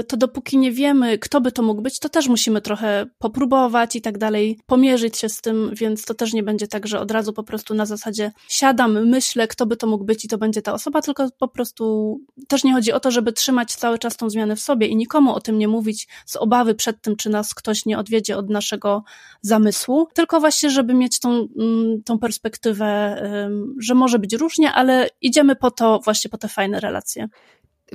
to 0.08 0.18
dopóki 0.18 0.58
nie 0.58 0.72
wiemy, 0.72 1.18
kto 1.18 1.42
by 1.42 1.52
to 1.52 1.62
mógł 1.62 1.82
być, 1.82 2.00
to 2.00 2.10
też 2.10 2.28
musimy 2.28 2.62
trochę 2.62 3.06
popróbować 3.18 3.96
i 3.96 4.02
tak 4.02 4.18
dalej, 4.18 4.60
pomierzyć 4.66 5.18
się 5.18 5.30
z 5.30 5.42
tym, 5.42 5.72
więc 5.74 6.06
to 6.06 6.14
też 6.14 6.34
nie 6.34 6.44
będzie 6.44 6.68
tak, 6.68 6.88
że 6.88 7.00
od 7.00 7.12
razu 7.12 7.34
po 7.34 7.44
prostu 7.44 7.74
na 7.74 7.86
zasadzie 7.86 8.32
siadam, 8.48 9.10
myślę, 9.10 9.48
kto 9.48 9.66
by 9.66 9.78
to 9.78 9.88
mógł 9.88 10.04
być 10.04 10.26
i 10.26 10.28
to 10.28 10.38
będzie 10.38 10.62
ta 10.62 10.74
osoba, 10.74 11.02
tylko 11.02 11.28
po 11.40 11.48
prostu 11.48 12.16
też 12.48 12.64
nie 12.64 12.74
chodzi 12.74 12.92
o 12.92 13.00
to, 13.00 13.12
żeby 13.12 13.34
trzymać 13.34 13.76
cały 13.76 14.00
czas 14.00 14.18
tą 14.18 14.30
zmianę 14.30 14.56
w 14.56 14.62
sobie 14.62 14.88
i 14.88 14.96
nikomu 14.96 15.34
o 15.34 15.42
tym 15.42 15.58
nie 15.58 15.68
mówić 15.68 16.08
z 16.26 16.36
obawy 16.36 16.76
przed 16.76 17.02
tym, 17.02 17.16
czy 17.16 17.30
nas 17.30 17.54
ktoś 17.54 17.86
nie 17.86 18.00
odwiedzie 18.00 18.38
od 18.38 18.50
naszego 18.50 19.04
zamysłu, 19.42 20.08
tylko 20.14 20.40
właśnie, 20.40 20.70
żeby 20.70 20.94
mieć 20.94 21.20
tą, 21.20 21.48
mm, 21.60 22.04
tą 22.06 22.20
perspektywę, 22.20 23.16
że 23.80 23.94
może 23.94 24.20
być 24.20 24.34
różnie, 24.34 24.72
ale 24.74 25.10
idziemy 25.22 25.56
po 25.56 25.72
to, 25.72 26.00
właśnie 26.04 26.30
po 26.30 26.38
te 26.38 26.48
fajne 26.48 26.80
relacje. 26.80 27.28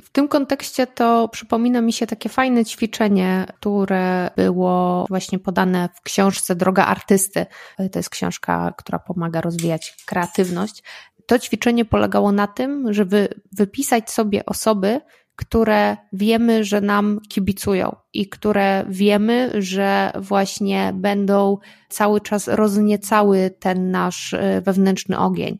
W 0.03 0.09
tym 0.09 0.27
kontekście 0.27 0.87
to 0.87 1.27
przypomina 1.27 1.81
mi 1.81 1.93
się 1.93 2.07
takie 2.07 2.29
fajne 2.29 2.65
ćwiczenie, 2.65 3.45
które 3.55 4.31
było 4.35 5.05
właśnie 5.09 5.39
podane 5.39 5.89
w 5.95 6.01
książce 6.01 6.55
Droga 6.55 6.85
Artysty. 6.85 7.45
To 7.91 7.99
jest 7.99 8.09
książka, 8.09 8.73
która 8.77 8.99
pomaga 8.99 9.41
rozwijać 9.41 9.95
kreatywność. 10.05 10.83
To 11.25 11.39
ćwiczenie 11.39 11.85
polegało 11.85 12.31
na 12.31 12.47
tym, 12.47 12.93
żeby 12.93 13.27
wypisać 13.51 14.11
sobie 14.11 14.45
osoby, 14.45 15.01
które 15.35 15.97
wiemy, 16.13 16.63
że 16.63 16.81
nam 16.81 17.19
kibicują 17.29 17.95
i 18.13 18.29
które 18.29 18.85
wiemy, 18.89 19.51
że 19.57 20.11
właśnie 20.15 20.91
będą 20.95 21.57
cały 21.89 22.21
czas 22.21 22.47
rozniecały 22.47 23.51
ten 23.59 23.91
nasz 23.91 24.33
e, 24.33 24.61
wewnętrzny 24.61 25.19
ogień. 25.19 25.57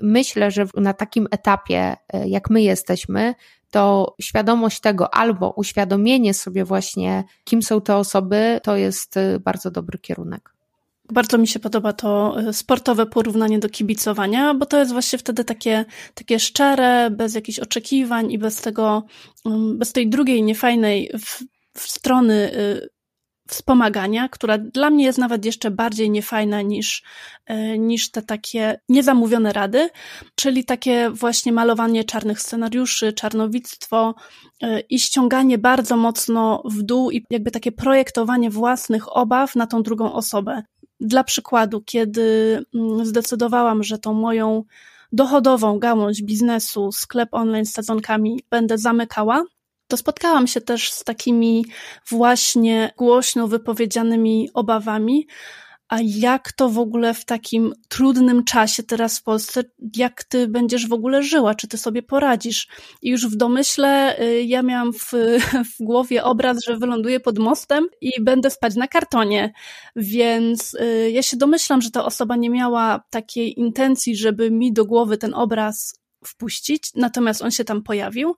Myślę, 0.00 0.50
że 0.50 0.66
na 0.76 0.92
takim 0.92 1.26
etapie, 1.30 1.96
e, 2.12 2.28
jak 2.28 2.50
my 2.50 2.62
jesteśmy, 2.62 3.34
to 3.74 4.14
świadomość 4.20 4.80
tego 4.80 5.14
albo 5.14 5.50
uświadomienie 5.50 6.34
sobie 6.34 6.64
właśnie, 6.64 7.24
kim 7.44 7.62
są 7.62 7.80
te 7.80 7.96
osoby, 7.96 8.60
to 8.62 8.76
jest 8.76 9.16
y, 9.16 9.40
bardzo 9.40 9.70
dobry 9.70 9.98
kierunek. 9.98 10.54
Bardzo 11.12 11.38
mi 11.38 11.48
się 11.48 11.58
podoba 11.58 11.92
to 11.92 12.40
y, 12.40 12.52
sportowe 12.52 13.06
porównanie 13.06 13.58
do 13.58 13.68
kibicowania, 13.68 14.54
bo 14.54 14.66
to 14.66 14.78
jest 14.78 14.92
właśnie 14.92 15.18
wtedy 15.18 15.44
takie, 15.44 15.84
takie 16.14 16.40
szczere, 16.40 17.10
bez 17.10 17.34
jakichś 17.34 17.58
oczekiwań 17.58 18.32
i 18.32 18.38
bez 18.38 18.60
tego, 18.60 19.02
bez 19.74 19.92
tej 19.92 20.08
drugiej 20.08 20.42
niefajnej 20.42 21.10
w, 21.18 21.42
w 21.78 21.90
strony 21.90 22.34
y, 22.54 22.88
wspomagania, 23.48 24.28
która 24.28 24.58
dla 24.58 24.90
mnie 24.90 25.04
jest 25.04 25.18
nawet 25.18 25.44
jeszcze 25.44 25.70
bardziej 25.70 26.10
niefajna 26.10 26.62
niż, 26.62 27.02
e, 27.46 27.78
niż 27.78 28.10
te 28.10 28.22
takie 28.22 28.80
niezamówione 28.88 29.52
rady, 29.52 29.90
czyli 30.34 30.64
takie 30.64 31.10
właśnie 31.10 31.52
malowanie 31.52 32.04
czarnych 32.04 32.40
scenariuszy, 32.40 33.12
czarnowictwo 33.12 34.14
e, 34.62 34.80
i 34.80 34.98
ściąganie 34.98 35.58
bardzo 35.58 35.96
mocno 35.96 36.62
w 36.64 36.82
dół 36.82 37.10
i 37.10 37.24
jakby 37.30 37.50
takie 37.50 37.72
projektowanie 37.72 38.50
własnych 38.50 39.16
obaw 39.16 39.56
na 39.56 39.66
tą 39.66 39.82
drugą 39.82 40.12
osobę. 40.12 40.62
Dla 41.00 41.24
przykładu, 41.24 41.82
kiedy 41.86 42.58
mm, 42.74 43.06
zdecydowałam, 43.06 43.82
że 43.82 43.98
tą 43.98 44.12
moją 44.12 44.64
dochodową 45.12 45.78
gałąź 45.78 46.22
biznesu, 46.22 46.92
sklep 46.92 47.28
online 47.32 47.66
z 47.66 47.72
sadzonkami 47.72 48.40
będę 48.50 48.78
zamykała, 48.78 49.44
to 49.88 49.96
spotkałam 49.96 50.46
się 50.46 50.60
też 50.60 50.92
z 50.92 51.04
takimi 51.04 51.64
właśnie 52.10 52.92
głośno 52.96 53.48
wypowiedzianymi 53.48 54.50
obawami, 54.54 55.26
a 55.88 55.98
jak 56.02 56.52
to 56.52 56.68
w 56.68 56.78
ogóle 56.78 57.14
w 57.14 57.24
takim 57.24 57.72
trudnym 57.88 58.44
czasie 58.44 58.82
teraz 58.82 59.18
w 59.18 59.22
Polsce, 59.22 59.64
jak 59.96 60.24
ty 60.24 60.48
będziesz 60.48 60.88
w 60.88 60.92
ogóle 60.92 61.22
żyła, 61.22 61.54
czy 61.54 61.68
ty 61.68 61.78
sobie 61.78 62.02
poradzisz? 62.02 62.68
I 63.02 63.10
już 63.10 63.26
w 63.26 63.36
domyśle 63.36 64.20
y, 64.22 64.42
ja 64.42 64.62
miałam 64.62 64.92
w, 64.92 65.12
w 65.78 65.84
głowie 65.84 66.24
obraz, 66.24 66.64
że 66.64 66.76
wyląduję 66.76 67.20
pod 67.20 67.38
mostem 67.38 67.86
i 68.00 68.10
będę 68.22 68.50
spać 68.50 68.74
na 68.74 68.88
kartonie, 68.88 69.52
więc 69.96 70.74
y, 70.74 71.10
ja 71.10 71.22
się 71.22 71.36
domyślam, 71.36 71.82
że 71.82 71.90
ta 71.90 72.04
osoba 72.04 72.36
nie 72.36 72.50
miała 72.50 73.04
takiej 73.10 73.60
intencji, 73.60 74.16
żeby 74.16 74.50
mi 74.50 74.72
do 74.72 74.84
głowy 74.84 75.18
ten 75.18 75.34
obraz 75.34 76.03
wpuścić, 76.28 76.90
natomiast 76.94 77.42
on 77.42 77.50
się 77.50 77.64
tam 77.64 77.82
pojawił. 77.82 78.34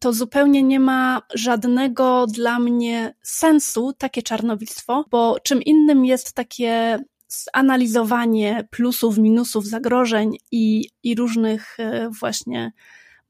To 0.00 0.12
zupełnie 0.12 0.62
nie 0.62 0.80
ma 0.80 1.22
żadnego 1.34 2.26
dla 2.26 2.58
mnie 2.58 3.14
sensu, 3.22 3.92
takie 3.98 4.22
czarnowictwo, 4.22 5.04
bo 5.10 5.36
czym 5.42 5.62
innym 5.62 6.04
jest 6.04 6.32
takie 6.32 6.98
zanalizowanie 7.28 8.68
plusów, 8.70 9.18
minusów, 9.18 9.66
zagrożeń 9.66 10.36
i, 10.52 10.90
i 11.02 11.14
różnych 11.14 11.80
e, 11.80 12.10
właśnie 12.20 12.72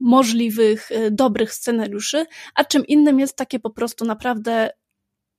możliwych, 0.01 0.93
e, 0.93 1.11
dobrych 1.11 1.53
scenariuszy, 1.53 2.27
a 2.55 2.65
czym 2.65 2.87
innym 2.87 3.21
jest 3.21 3.37
takie 3.37 3.61
po 3.61 3.71
prostu 3.71 4.05
naprawdę 4.05 4.71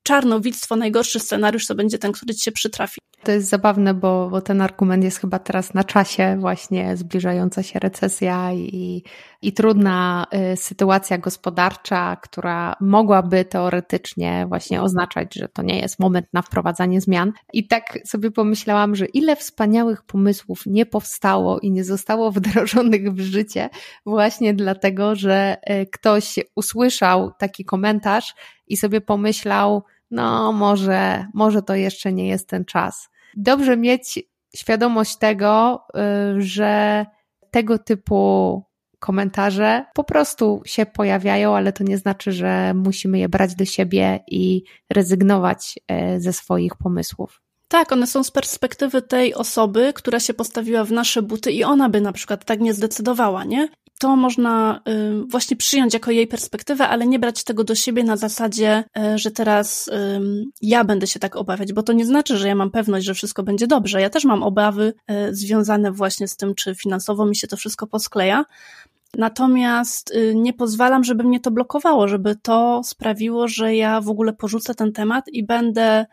czarnowictwo, 0.09 0.75
najgorszy 0.75 1.19
scenariusz 1.19 1.67
to 1.67 1.75
będzie 1.75 1.97
ten, 1.97 2.11
który 2.11 2.35
ci 2.35 2.43
się 2.43 2.51
przytrafi. 2.51 3.01
To 3.23 3.31
jest 3.31 3.49
zabawne, 3.49 3.93
bo, 3.93 4.29
bo 4.29 4.41
ten 4.41 4.61
argument 4.61 5.03
jest 5.03 5.19
chyba 5.19 5.39
teraz 5.39 5.73
na 5.73 5.83
czasie, 5.83 6.37
właśnie 6.39 6.97
zbliżająca 6.97 7.63
się 7.63 7.79
recesja 7.79 8.53
i, 8.53 9.03
i 9.41 9.53
trudna 9.53 10.27
y, 10.53 10.57
sytuacja 10.57 11.17
gospodarcza, 11.17 12.15
która 12.15 12.75
mogłaby 12.79 13.45
teoretycznie 13.45 14.45
właśnie 14.47 14.81
oznaczać, 14.81 15.35
że 15.35 15.47
to 15.47 15.61
nie 15.61 15.79
jest 15.79 15.99
moment 15.99 16.25
na 16.33 16.41
wprowadzanie 16.41 17.01
zmian. 17.01 17.31
I 17.53 17.67
tak 17.67 17.99
sobie 18.05 18.31
pomyślałam, 18.31 18.95
że 18.95 19.05
ile 19.05 19.35
wspaniałych 19.35 20.03
pomysłów 20.03 20.65
nie 20.65 20.85
powstało 20.85 21.59
i 21.59 21.71
nie 21.71 21.83
zostało 21.83 22.31
wdrożonych 22.31 23.13
w 23.13 23.19
życie, 23.19 23.69
właśnie 24.05 24.53
dlatego, 24.53 25.15
że 25.15 25.57
y, 25.69 25.85
ktoś 25.91 26.39
usłyszał 26.55 27.31
taki 27.39 27.65
komentarz 27.65 28.33
i 28.67 28.77
sobie 28.77 29.01
pomyślał, 29.01 29.83
no 30.11 30.51
może, 30.51 31.25
może 31.33 31.61
to 31.61 31.75
jeszcze 31.75 32.13
nie 32.13 32.27
jest 32.27 32.49
ten 32.49 32.65
czas. 32.65 33.09
Dobrze 33.37 33.77
mieć 33.77 34.19
świadomość 34.55 35.17
tego, 35.17 35.83
y, 36.37 36.41
że 36.41 37.05
tego 37.51 37.79
typu 37.79 38.63
komentarze 38.99 39.85
po 39.93 40.03
prostu 40.03 40.61
się 40.65 40.85
pojawiają, 40.85 41.55
ale 41.55 41.73
to 41.73 41.83
nie 41.83 41.97
znaczy, 41.97 42.31
że 42.31 42.73
musimy 42.73 43.19
je 43.19 43.29
brać 43.29 43.55
do 43.55 43.65
siebie 43.65 44.19
i 44.27 44.63
rezygnować 44.89 45.79
y, 46.15 46.21
ze 46.21 46.33
swoich 46.33 46.75
pomysłów. 46.75 47.41
Tak, 47.71 47.91
one 47.91 48.07
są 48.07 48.23
z 48.23 48.31
perspektywy 48.31 49.01
tej 49.01 49.33
osoby, 49.33 49.93
która 49.95 50.19
się 50.19 50.33
postawiła 50.33 50.83
w 50.83 50.91
nasze 50.91 51.21
buty 51.21 51.51
i 51.51 51.63
ona 51.63 51.89
by 51.89 52.01
na 52.01 52.11
przykład 52.11 52.45
tak 52.45 52.59
nie 52.59 52.73
zdecydowała, 52.73 53.43
nie? 53.43 53.69
To 53.99 54.15
można 54.15 54.81
y, 54.89 55.25
właśnie 55.27 55.57
przyjąć 55.57 55.93
jako 55.93 56.11
jej 56.11 56.27
perspektywę, 56.27 56.88
ale 56.88 57.07
nie 57.07 57.19
brać 57.19 57.43
tego 57.43 57.63
do 57.63 57.75
siebie 57.75 58.03
na 58.03 58.17
zasadzie, 58.17 58.83
y, 58.97 59.17
że 59.17 59.31
teraz 59.31 59.88
y, 59.88 59.91
ja 60.61 60.83
będę 60.83 61.07
się 61.07 61.19
tak 61.19 61.35
obawiać, 61.35 61.73
bo 61.73 61.83
to 61.83 61.93
nie 61.93 62.05
znaczy, 62.05 62.38
że 62.38 62.47
ja 62.47 62.55
mam 62.55 62.71
pewność, 62.71 63.05
że 63.05 63.13
wszystko 63.13 63.43
będzie 63.43 63.67
dobrze. 63.67 64.01
Ja 64.01 64.09
też 64.09 64.25
mam 64.25 64.43
obawy 64.43 64.93
y, 65.11 65.35
związane 65.35 65.91
właśnie 65.91 66.27
z 66.27 66.35
tym, 66.35 66.55
czy 66.55 66.75
finansowo 66.75 67.25
mi 67.25 67.35
się 67.35 67.47
to 67.47 67.57
wszystko 67.57 67.88
poskleja, 67.88 68.45
Natomiast 69.17 70.15
y, 70.15 70.33
nie 70.35 70.53
pozwalam, 70.53 71.03
żeby 71.03 71.23
mnie 71.23 71.39
to 71.39 71.51
blokowało, 71.51 72.07
żeby 72.07 72.35
to 72.35 72.81
sprawiło, 72.83 73.47
że 73.47 73.75
ja 73.75 74.01
w 74.01 74.09
ogóle 74.09 74.33
porzucę 74.33 74.75
ten 74.75 74.91
temat 74.91 75.25
i 75.31 75.45
będę 75.45 76.05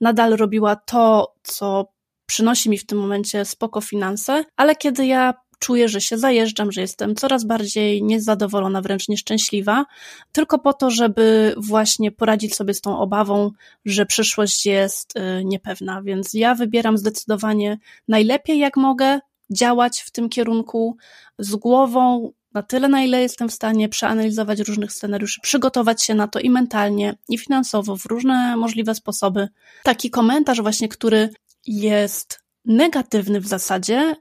nadal 0.00 0.36
robiła 0.36 0.76
to, 0.76 1.34
co 1.42 1.92
przynosi 2.26 2.70
mi 2.70 2.78
w 2.78 2.86
tym 2.86 2.98
momencie 2.98 3.44
spoko 3.44 3.80
finanse, 3.80 4.44
ale 4.56 4.76
kiedy 4.76 5.06
ja 5.06 5.34
czuję, 5.58 5.88
że 5.88 6.00
się 6.00 6.18
zajeżdżam, 6.18 6.72
że 6.72 6.80
jestem 6.80 7.14
coraz 7.14 7.44
bardziej 7.44 8.02
niezadowolona, 8.02 8.82
wręcz 8.82 9.08
nieszczęśliwa, 9.08 9.84
tylko 10.32 10.58
po 10.58 10.72
to, 10.72 10.90
żeby 10.90 11.54
właśnie 11.56 12.12
poradzić 12.12 12.54
sobie 12.54 12.74
z 12.74 12.80
tą 12.80 12.98
obawą, 12.98 13.50
że 13.84 14.06
przyszłość 14.06 14.66
jest 14.66 15.16
y, 15.16 15.44
niepewna. 15.44 16.02
Więc 16.02 16.34
ja 16.34 16.54
wybieram 16.54 16.98
zdecydowanie 16.98 17.78
najlepiej, 18.08 18.58
jak 18.58 18.76
mogę, 18.76 19.20
działać 19.50 20.00
w 20.00 20.10
tym 20.10 20.28
kierunku 20.28 20.96
z 21.38 21.56
głową, 21.56 22.32
na 22.54 22.62
tyle, 22.62 22.88
na 22.88 23.02
ile 23.02 23.22
jestem 23.22 23.48
w 23.48 23.52
stanie 23.52 23.88
przeanalizować 23.88 24.60
różnych 24.60 24.92
scenariuszy, 24.92 25.40
przygotować 25.40 26.02
się 26.02 26.14
na 26.14 26.28
to 26.28 26.40
i 26.40 26.50
mentalnie, 26.50 27.14
i 27.28 27.38
finansowo, 27.38 27.96
w 27.96 28.06
różne 28.06 28.56
możliwe 28.56 28.94
sposoby. 28.94 29.48
Taki 29.82 30.10
komentarz 30.10 30.60
właśnie, 30.60 30.88
który 30.88 31.28
jest 31.66 32.40
negatywny 32.64 33.40
w 33.40 33.46
zasadzie, 33.46 34.16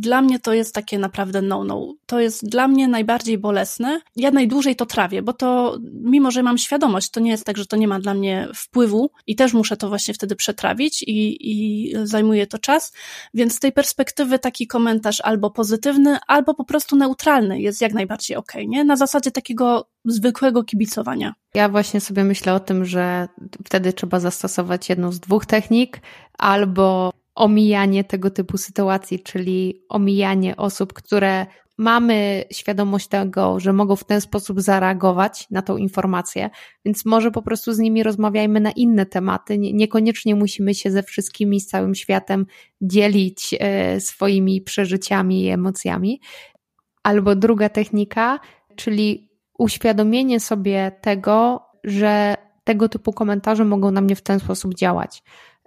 dla 0.00 0.22
mnie 0.22 0.38
to 0.38 0.52
jest 0.52 0.74
takie 0.74 0.98
naprawdę 0.98 1.42
no-no. 1.42 1.94
To 2.06 2.20
jest 2.20 2.48
dla 2.48 2.68
mnie 2.68 2.88
najbardziej 2.88 3.38
bolesne. 3.38 4.00
Ja 4.16 4.30
najdłużej 4.30 4.76
to 4.76 4.86
trawię, 4.86 5.22
bo 5.22 5.32
to, 5.32 5.78
mimo 5.92 6.30
że 6.30 6.42
mam 6.42 6.58
świadomość, 6.58 7.10
to 7.10 7.20
nie 7.20 7.30
jest 7.30 7.44
tak, 7.44 7.56
że 7.56 7.66
to 7.66 7.76
nie 7.76 7.88
ma 7.88 8.00
dla 8.00 8.14
mnie 8.14 8.48
wpływu 8.54 9.10
i 9.26 9.36
też 9.36 9.52
muszę 9.52 9.76
to 9.76 9.88
właśnie 9.88 10.14
wtedy 10.14 10.36
przetrawić 10.36 11.02
i, 11.02 11.50
i 11.50 11.92
zajmuje 12.04 12.46
to 12.46 12.58
czas. 12.58 12.92
Więc 13.34 13.54
z 13.54 13.60
tej 13.60 13.72
perspektywy 13.72 14.38
taki 14.38 14.66
komentarz 14.66 15.20
albo 15.20 15.50
pozytywny, 15.50 16.18
albo 16.26 16.54
po 16.54 16.64
prostu 16.64 16.96
neutralny 16.96 17.60
jest 17.60 17.80
jak 17.80 17.92
najbardziej 17.92 18.36
okej, 18.36 18.62
okay, 18.62 18.68
nie? 18.68 18.84
Na 18.84 18.96
zasadzie 18.96 19.30
takiego 19.30 19.88
zwykłego 20.04 20.64
kibicowania. 20.64 21.34
Ja 21.54 21.68
właśnie 21.68 22.00
sobie 22.00 22.24
myślę 22.24 22.54
o 22.54 22.60
tym, 22.60 22.84
że 22.84 23.28
wtedy 23.64 23.92
trzeba 23.92 24.20
zastosować 24.20 24.88
jedną 24.88 25.12
z 25.12 25.20
dwóch 25.20 25.46
technik, 25.46 26.00
albo 26.38 27.12
omijanie 27.34 28.04
tego 28.04 28.30
typu 28.30 28.58
sytuacji, 28.58 29.22
czyli 29.22 29.84
omijanie 29.88 30.56
osób, 30.56 30.92
które 30.92 31.46
mamy 31.78 32.44
świadomość 32.52 33.08
tego, 33.08 33.60
że 33.60 33.72
mogą 33.72 33.96
w 33.96 34.04
ten 34.04 34.20
sposób 34.20 34.60
zareagować 34.60 35.46
na 35.50 35.62
tą 35.62 35.76
informację, 35.76 36.50
więc 36.84 37.04
może 37.04 37.30
po 37.30 37.42
prostu 37.42 37.72
z 37.72 37.78
nimi 37.78 38.02
rozmawiajmy 38.02 38.60
na 38.60 38.70
inne 38.70 39.06
tematy. 39.06 39.58
Niekoniecznie 39.58 40.34
musimy 40.34 40.74
się 40.74 40.90
ze 40.90 41.02
wszystkimi, 41.02 41.60
z 41.60 41.66
całym 41.66 41.94
światem 41.94 42.46
dzielić 42.80 43.54
e, 43.60 44.00
swoimi 44.00 44.60
przeżyciami 44.60 45.42
i 45.42 45.48
emocjami. 45.48 46.20
Albo 47.02 47.36
druga 47.36 47.68
technika, 47.68 48.40
czyli 48.76 49.28
uświadomienie 49.58 50.40
sobie 50.40 50.92
tego, 51.00 51.62
że 51.84 52.36
tego 52.64 52.88
typu 52.88 53.12
komentarze 53.12 53.64
mogą 53.64 53.90
na 53.90 54.00
mnie 54.00 54.16
w 54.16 54.22
ten 54.22 54.40
sposób 54.40 54.74
działać 54.74 55.22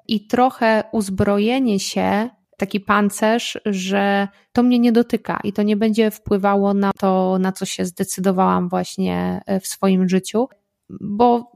i 0.08 0.28
trochę 0.28 0.84
uzbrojenie 0.92 1.80
się, 1.80 2.30
taki 2.58 2.80
pancerz, 2.80 3.60
że 3.66 4.28
to 4.52 4.64
mnie 4.64 4.80
nie 4.80 4.92
dotyka 4.92 5.40
i 5.44 5.54
to 5.54 5.64
nie 5.64 5.78
będzie 5.78 6.12
wpływało 6.12 6.74
na 6.74 6.92
to, 7.00 7.38
na 7.40 7.52
co 7.52 7.66
się 7.66 7.86
zdecydowałam 7.86 8.70
właśnie 8.70 9.42
e, 9.46 9.60
w 9.60 9.68
swoim 9.68 10.10
życiu, 10.10 10.48
bo 10.90 11.52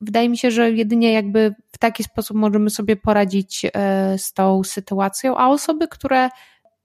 wydaje 0.00 0.28
mi 0.28 0.38
się, 0.38 0.50
że 0.50 0.70
jedynie 0.70 1.12
jakby 1.12 1.54
w 1.72 1.78
taki 1.78 2.04
sposób 2.04 2.36
możemy 2.36 2.70
sobie 2.70 2.96
poradzić 2.96 3.66
e, 3.74 4.18
z 4.18 4.32
tą 4.32 4.64
sytuacją, 4.64 5.36
a 5.36 5.48
osoby, 5.48 5.88
które 5.88 6.28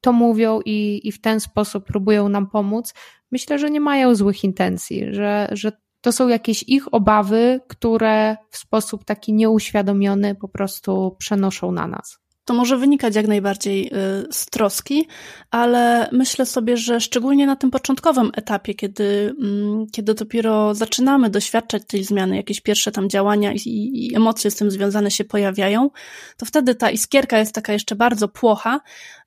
to 0.01 0.13
mówią 0.13 0.59
i, 0.65 1.01
i 1.03 1.11
w 1.11 1.21
ten 1.21 1.39
sposób 1.39 1.85
próbują 1.85 2.29
nam 2.29 2.47
pomóc, 2.49 2.93
myślę, 3.31 3.59
że 3.59 3.69
nie 3.69 3.79
mają 3.79 4.15
złych 4.15 4.43
intencji, 4.43 5.05
że, 5.13 5.47
że 5.51 5.71
to 6.05 6.11
są 6.11 6.27
jakieś 6.27 6.63
ich 6.67 6.93
obawy, 6.93 7.61
które 7.67 8.37
w 8.49 8.57
sposób 8.57 9.05
taki 9.05 9.33
nieuświadomiony 9.33 10.35
po 10.35 10.47
prostu 10.47 11.15
przenoszą 11.19 11.71
na 11.71 11.87
nas. 11.87 12.19
To 12.45 12.53
może 12.53 12.77
wynikać 12.77 13.15
jak 13.15 13.27
najbardziej 13.27 13.87
y, 13.87 13.91
z 14.31 14.45
troski, 14.45 15.07
ale 15.51 16.09
myślę 16.11 16.45
sobie, 16.45 16.77
że 16.77 17.01
szczególnie 17.01 17.45
na 17.45 17.55
tym 17.55 17.71
początkowym 17.71 18.31
etapie, 18.35 18.73
kiedy, 18.73 19.35
mm, 19.41 19.85
kiedy 19.91 20.13
dopiero 20.13 20.75
zaczynamy 20.75 21.29
doświadczać 21.29 21.83
tej 21.87 22.03
zmiany, 22.03 22.35
jakieś 22.35 22.61
pierwsze 22.61 22.91
tam 22.91 23.09
działania 23.09 23.53
i, 23.53 23.91
i 23.93 24.15
emocje 24.15 24.51
z 24.51 24.55
tym 24.55 24.71
związane 24.71 25.11
się 25.11 25.23
pojawiają, 25.23 25.89
to 26.37 26.45
wtedy 26.45 26.75
ta 26.75 26.91
iskierka 26.91 27.39
jest 27.39 27.55
taka 27.55 27.73
jeszcze 27.73 27.95
bardzo 27.95 28.27
płocha 28.27 28.79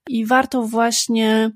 i 0.08 0.26
warto 0.26 0.62
właśnie 0.62 1.50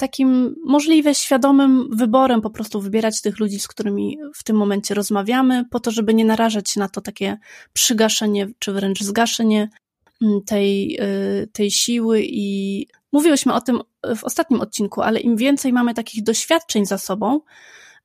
takim 0.00 0.56
możliwie 0.64 1.14
świadomym 1.14 1.96
wyborem 1.96 2.40
po 2.40 2.50
prostu 2.50 2.80
wybierać 2.80 3.20
tych 3.20 3.38
ludzi, 3.38 3.60
z 3.60 3.68
którymi 3.68 4.18
w 4.34 4.44
tym 4.44 4.56
momencie 4.56 4.94
rozmawiamy, 4.94 5.64
po 5.70 5.80
to, 5.80 5.90
żeby 5.90 6.14
nie 6.14 6.24
narażać 6.24 6.70
się 6.70 6.80
na 6.80 6.88
to 6.88 7.00
takie 7.00 7.38
przygaszenie, 7.72 8.48
czy 8.58 8.72
wręcz 8.72 9.00
zgaszenie 9.00 9.70
mm, 10.22 10.40
tej, 10.46 10.98
y, 11.42 11.48
tej 11.52 11.70
siły. 11.70 12.22
I 12.24 12.86
mówiłyśmy 13.12 13.54
o 13.54 13.60
tym 13.60 13.80
w 14.16 14.24
ostatnim 14.24 14.60
odcinku, 14.60 15.02
ale 15.02 15.20
im 15.20 15.36
więcej 15.36 15.72
mamy 15.72 15.94
takich 15.94 16.22
doświadczeń 16.22 16.86
za 16.86 16.98
sobą, 16.98 17.40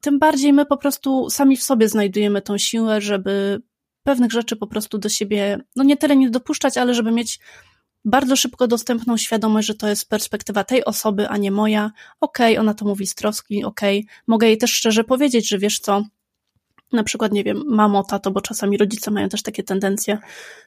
tym 0.02 0.20
bardziej 0.20 0.54
my 0.54 0.66
po 0.66 0.78
prostu 0.78 1.30
sami 1.30 1.58
w 1.58 1.64
sobie 1.64 1.90
znajdujemy 1.90 2.42
tą 2.42 2.58
siłę, 2.58 3.02
żeby 3.02 3.62
pewnych 4.04 4.32
rzeczy 4.32 4.56
po 4.56 4.68
prostu 4.68 4.98
do 4.98 5.10
siebie, 5.10 5.58
no 5.76 5.84
nie 5.84 5.98
tyle 5.98 6.16
nie 6.16 6.30
dopuszczać, 6.30 6.78
ale 6.78 6.94
żeby 6.94 7.12
mieć 7.12 7.40
bardzo 8.06 8.36
szybko 8.36 8.68
dostępną 8.68 9.18
świadomość, 9.18 9.68
że 9.68 9.76
to 9.76 9.88
jest 9.88 10.10
perspektywa 10.10 10.64
tej 10.64 10.86
osoby, 10.86 11.30
a 11.30 11.38
nie 11.38 11.52
moja. 11.52 11.92
Okej, 12.22 12.54
okay, 12.54 12.62
ona 12.62 12.74
to 12.74 12.86
mówi 12.86 13.08
z 13.08 13.16
troski, 13.16 13.64
okej. 13.64 14.00
Okay. 14.00 14.16
Mogę 14.28 14.48
jej 14.48 14.58
też 14.58 14.74
szczerze 14.74 15.04
powiedzieć, 15.04 15.50
że 15.50 15.58
wiesz 15.58 15.80
co, 15.80 16.04
na 16.92 17.04
przykład, 17.04 17.32
nie 17.32 17.44
wiem, 17.44 17.64
mamo, 17.66 18.04
tato, 18.04 18.32
bo 18.32 18.42
czasami 18.42 18.78
rodzice 18.78 19.12
mają 19.12 19.30
też 19.30 19.44
takie 19.44 19.64
tendencje, 19.64 20.18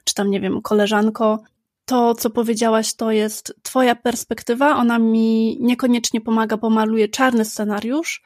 czy 0.03 0.13
tam, 0.13 0.31
nie 0.31 0.39
wiem, 0.39 0.61
koleżanko, 0.61 1.43
to, 1.89 2.15
co 2.15 2.29
powiedziałaś, 2.29 2.93
to 2.93 3.11
jest 3.11 3.53
Twoja 3.63 3.95
perspektywa. 3.95 4.75
Ona 4.75 4.99
mi 4.99 5.57
niekoniecznie 5.61 6.21
pomaga, 6.21 6.57
bo 6.57 6.69
maluje 6.69 7.07
czarny 7.07 7.45
scenariusz. 7.45 8.23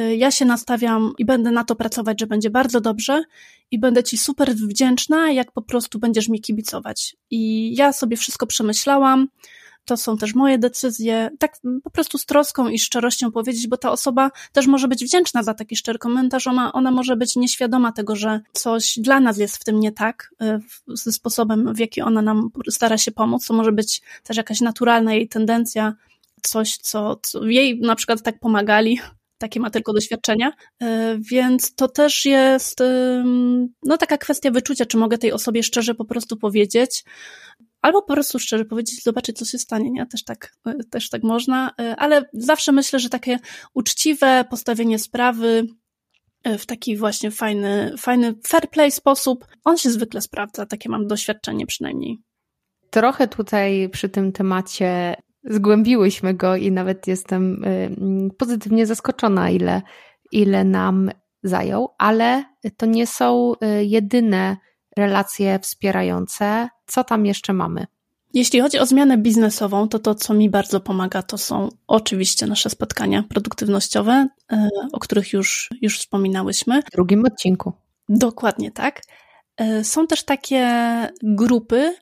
Y, 0.00 0.16
ja 0.16 0.30
się 0.30 0.44
nastawiam 0.44 1.12
i 1.18 1.24
będę 1.24 1.50
na 1.50 1.64
to 1.64 1.76
pracować, 1.76 2.20
że 2.20 2.26
będzie 2.26 2.50
bardzo 2.50 2.80
dobrze 2.80 3.22
i 3.70 3.78
będę 3.78 4.04
Ci 4.04 4.18
super 4.18 4.54
wdzięczna, 4.54 5.30
jak 5.30 5.52
po 5.52 5.62
prostu 5.62 5.98
będziesz 5.98 6.28
mi 6.28 6.40
kibicować. 6.40 7.16
I 7.30 7.74
ja 7.76 7.92
sobie 7.92 8.16
wszystko 8.16 8.46
przemyślałam. 8.46 9.28
To 9.84 9.96
są 9.96 10.16
też 10.16 10.34
moje 10.34 10.58
decyzje, 10.58 11.30
tak 11.38 11.56
po 11.84 11.90
prostu 11.90 12.18
z 12.18 12.26
troską 12.26 12.68
i 12.68 12.78
szczerością 12.78 13.32
powiedzieć, 13.32 13.68
bo 13.68 13.76
ta 13.76 13.90
osoba 13.90 14.30
też 14.52 14.66
może 14.66 14.88
być 14.88 15.04
wdzięczna 15.04 15.42
za 15.42 15.54
taki 15.54 15.76
szczery 15.76 15.98
komentarz, 15.98 16.46
ona, 16.46 16.72
ona 16.72 16.90
może 16.90 17.16
być 17.16 17.36
nieświadoma 17.36 17.92
tego, 17.92 18.16
że 18.16 18.40
coś 18.52 18.98
dla 18.98 19.20
nas 19.20 19.38
jest 19.38 19.56
w 19.56 19.64
tym 19.64 19.80
nie 19.80 19.92
tak, 19.92 20.30
y, 20.42 20.60
ze 20.88 21.12
sposobem, 21.12 21.74
w 21.74 21.78
jaki 21.78 22.02
ona 22.02 22.22
nam 22.22 22.50
stara 22.70 22.98
się 22.98 23.12
pomóc, 23.12 23.46
to 23.46 23.54
może 23.54 23.72
być 23.72 24.02
też 24.22 24.36
jakaś 24.36 24.60
naturalna 24.60 25.14
jej 25.14 25.28
tendencja, 25.28 25.94
coś, 26.42 26.76
co, 26.76 27.16
co 27.22 27.44
jej 27.44 27.80
na 27.80 27.96
przykład 27.96 28.22
tak 28.22 28.40
pomagali, 28.40 29.00
takie 29.38 29.60
ma 29.60 29.70
tylko 29.70 29.92
doświadczenia, 29.92 30.52
y, 30.82 30.86
więc 31.30 31.74
to 31.74 31.88
też 31.88 32.24
jest 32.24 32.82
no 33.82 33.98
taka 33.98 34.18
kwestia 34.18 34.50
wyczucia, 34.50 34.86
czy 34.86 34.96
mogę 34.96 35.18
tej 35.18 35.32
osobie 35.32 35.62
szczerze 35.62 35.94
po 35.94 36.04
prostu 36.04 36.36
powiedzieć, 36.36 37.04
albo 37.82 38.02
po 38.02 38.14
prostu 38.14 38.38
szczerze 38.38 38.64
powiedzieć, 38.64 39.02
zobaczyć, 39.02 39.38
co 39.38 39.44
się 39.44 39.58
stanie, 39.58 39.90
nie? 39.90 40.06
Też 40.06 40.24
tak, 40.24 40.52
e, 40.66 40.84
też 40.90 41.10
tak 41.10 41.22
można, 41.22 41.70
e, 41.80 41.96
ale 41.96 42.24
zawsze 42.32 42.72
myślę, 42.72 42.98
że 42.98 43.08
takie 43.08 43.38
uczciwe 43.74 44.44
postawienie 44.50 44.98
sprawy 44.98 45.66
e, 46.44 46.58
w 46.58 46.66
taki 46.66 46.96
właśnie 46.96 47.30
fajny, 47.30 47.94
fajny 47.98 48.34
fair 48.46 48.70
play 48.70 48.90
sposób, 48.90 49.46
on 49.64 49.78
się 49.78 49.90
zwykle 49.90 50.20
sprawdza, 50.20 50.66
takie 50.66 50.88
mam 50.88 51.06
doświadczenie 51.06 51.66
przynajmniej. 51.66 52.18
Trochę 52.90 53.28
tutaj 53.28 53.88
przy 53.88 54.08
tym 54.08 54.32
temacie 54.32 55.16
zgłębiłyśmy 55.46 56.34
go 56.34 56.56
i 56.56 56.72
nawet 56.72 57.06
jestem 57.06 57.64
pozytywnie 58.38 58.86
zaskoczona, 58.86 59.50
ile, 59.50 59.82
ile 60.32 60.64
nam 60.64 61.10
zajął, 61.42 61.88
ale 61.98 62.44
to 62.76 62.86
nie 62.86 63.06
są 63.06 63.52
jedyne 63.80 64.56
relacje 64.96 65.58
wspierające. 65.58 66.68
Co 66.86 67.04
tam 67.04 67.26
jeszcze 67.26 67.52
mamy? 67.52 67.86
Jeśli 68.34 68.60
chodzi 68.60 68.78
o 68.78 68.86
zmianę 68.86 69.18
biznesową, 69.18 69.88
to 69.88 69.98
to, 69.98 70.14
co 70.14 70.34
mi 70.34 70.50
bardzo 70.50 70.80
pomaga, 70.80 71.22
to 71.22 71.38
są 71.38 71.68
oczywiście 71.86 72.46
nasze 72.46 72.70
spotkania 72.70 73.22
produktywnościowe, 73.22 74.28
e, 74.52 74.68
o 74.92 74.98
których 74.98 75.32
już, 75.32 75.70
już 75.82 75.98
wspominałyśmy. 75.98 76.82
W 76.82 76.90
drugim 76.90 77.24
odcinku. 77.24 77.72
Dokładnie 78.08 78.70
tak. 78.70 79.02
Są 79.82 80.06
też 80.06 80.24
takie 80.24 80.68
grupy, 81.22 81.94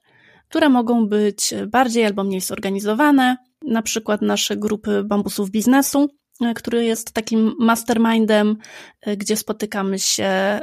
które 0.55 0.69
mogą 0.69 1.09
być 1.09 1.55
bardziej 1.67 2.05
albo 2.05 2.25
mniej 2.25 2.41
zorganizowane, 2.41 3.37
na 3.67 3.83
przykład 3.83 4.23
nasze 4.23 4.57
grupy 4.57 5.05
bambusów 5.05 5.51
biznesu, 5.51 6.09
e, 6.41 6.55
który 6.55 6.85
jest 6.85 7.13
takim 7.13 7.55
mastermindem, 7.59 8.57
gdzie 9.17 9.37
spotykamy 9.37 9.99
się 9.99 10.61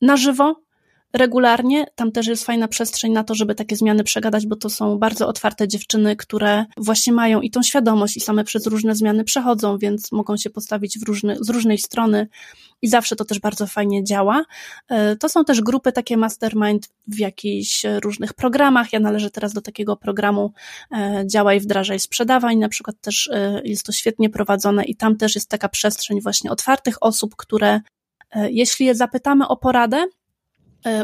na 0.00 0.16
żywo 0.16 0.62
regularnie. 1.12 1.86
Tam 1.94 2.12
też 2.12 2.26
jest 2.26 2.44
fajna 2.44 2.68
przestrzeń 2.68 3.12
na 3.12 3.24
to, 3.24 3.34
żeby 3.34 3.54
takie 3.54 3.76
zmiany 3.76 4.04
przegadać, 4.04 4.46
bo 4.46 4.56
to 4.56 4.70
są 4.70 4.98
bardzo 4.98 5.28
otwarte 5.28 5.68
dziewczyny, 5.68 6.16
które 6.16 6.64
właśnie 6.76 7.12
mają 7.12 7.40
i 7.40 7.50
tą 7.50 7.62
świadomość 7.62 8.16
i 8.16 8.20
same 8.20 8.44
przez 8.44 8.66
różne 8.66 8.94
zmiany 8.94 9.24
przechodzą, 9.24 9.78
więc 9.78 10.12
mogą 10.12 10.36
się 10.36 10.50
postawić 10.50 10.98
w 10.98 11.02
różny, 11.02 11.36
z 11.40 11.50
różnej 11.50 11.78
strony 11.78 12.28
i 12.82 12.88
zawsze 12.88 13.16
to 13.16 13.24
też 13.24 13.40
bardzo 13.40 13.66
fajnie 13.66 14.04
działa. 14.04 14.44
E, 14.88 15.16
to 15.16 15.28
są 15.28 15.44
też 15.44 15.60
grupy 15.60 15.92
takie 15.92 16.16
mastermind 16.16 16.88
w 17.06 17.18
jakichś 17.18 17.82
różnych 18.02 18.34
programach. 18.34 18.92
Ja 18.92 19.00
należę 19.00 19.30
teraz 19.30 19.52
do 19.52 19.60
takiego 19.60 19.96
programu 19.96 20.52
e, 20.92 21.24
Działaj, 21.26 21.60
wdrażaj, 21.60 22.00
sprzedawaj. 22.00 22.56
Na 22.56 22.68
przykład 22.68 22.96
też 23.00 23.30
e, 23.32 23.60
jest 23.64 23.86
to 23.86 23.92
świetnie 23.92 24.30
prowadzone 24.30 24.84
i 24.84 24.96
tam 24.96 25.16
też 25.16 25.34
jest 25.34 25.48
taka 25.48 25.68
przestrzeń 25.68 26.20
właśnie 26.20 26.50
otwartych 26.50 26.96
osób, 27.00 27.36
które 27.36 27.80
jeśli 28.50 28.86
je 28.86 28.94
zapytamy 28.94 29.48
o 29.48 29.56
poradę, 29.56 30.06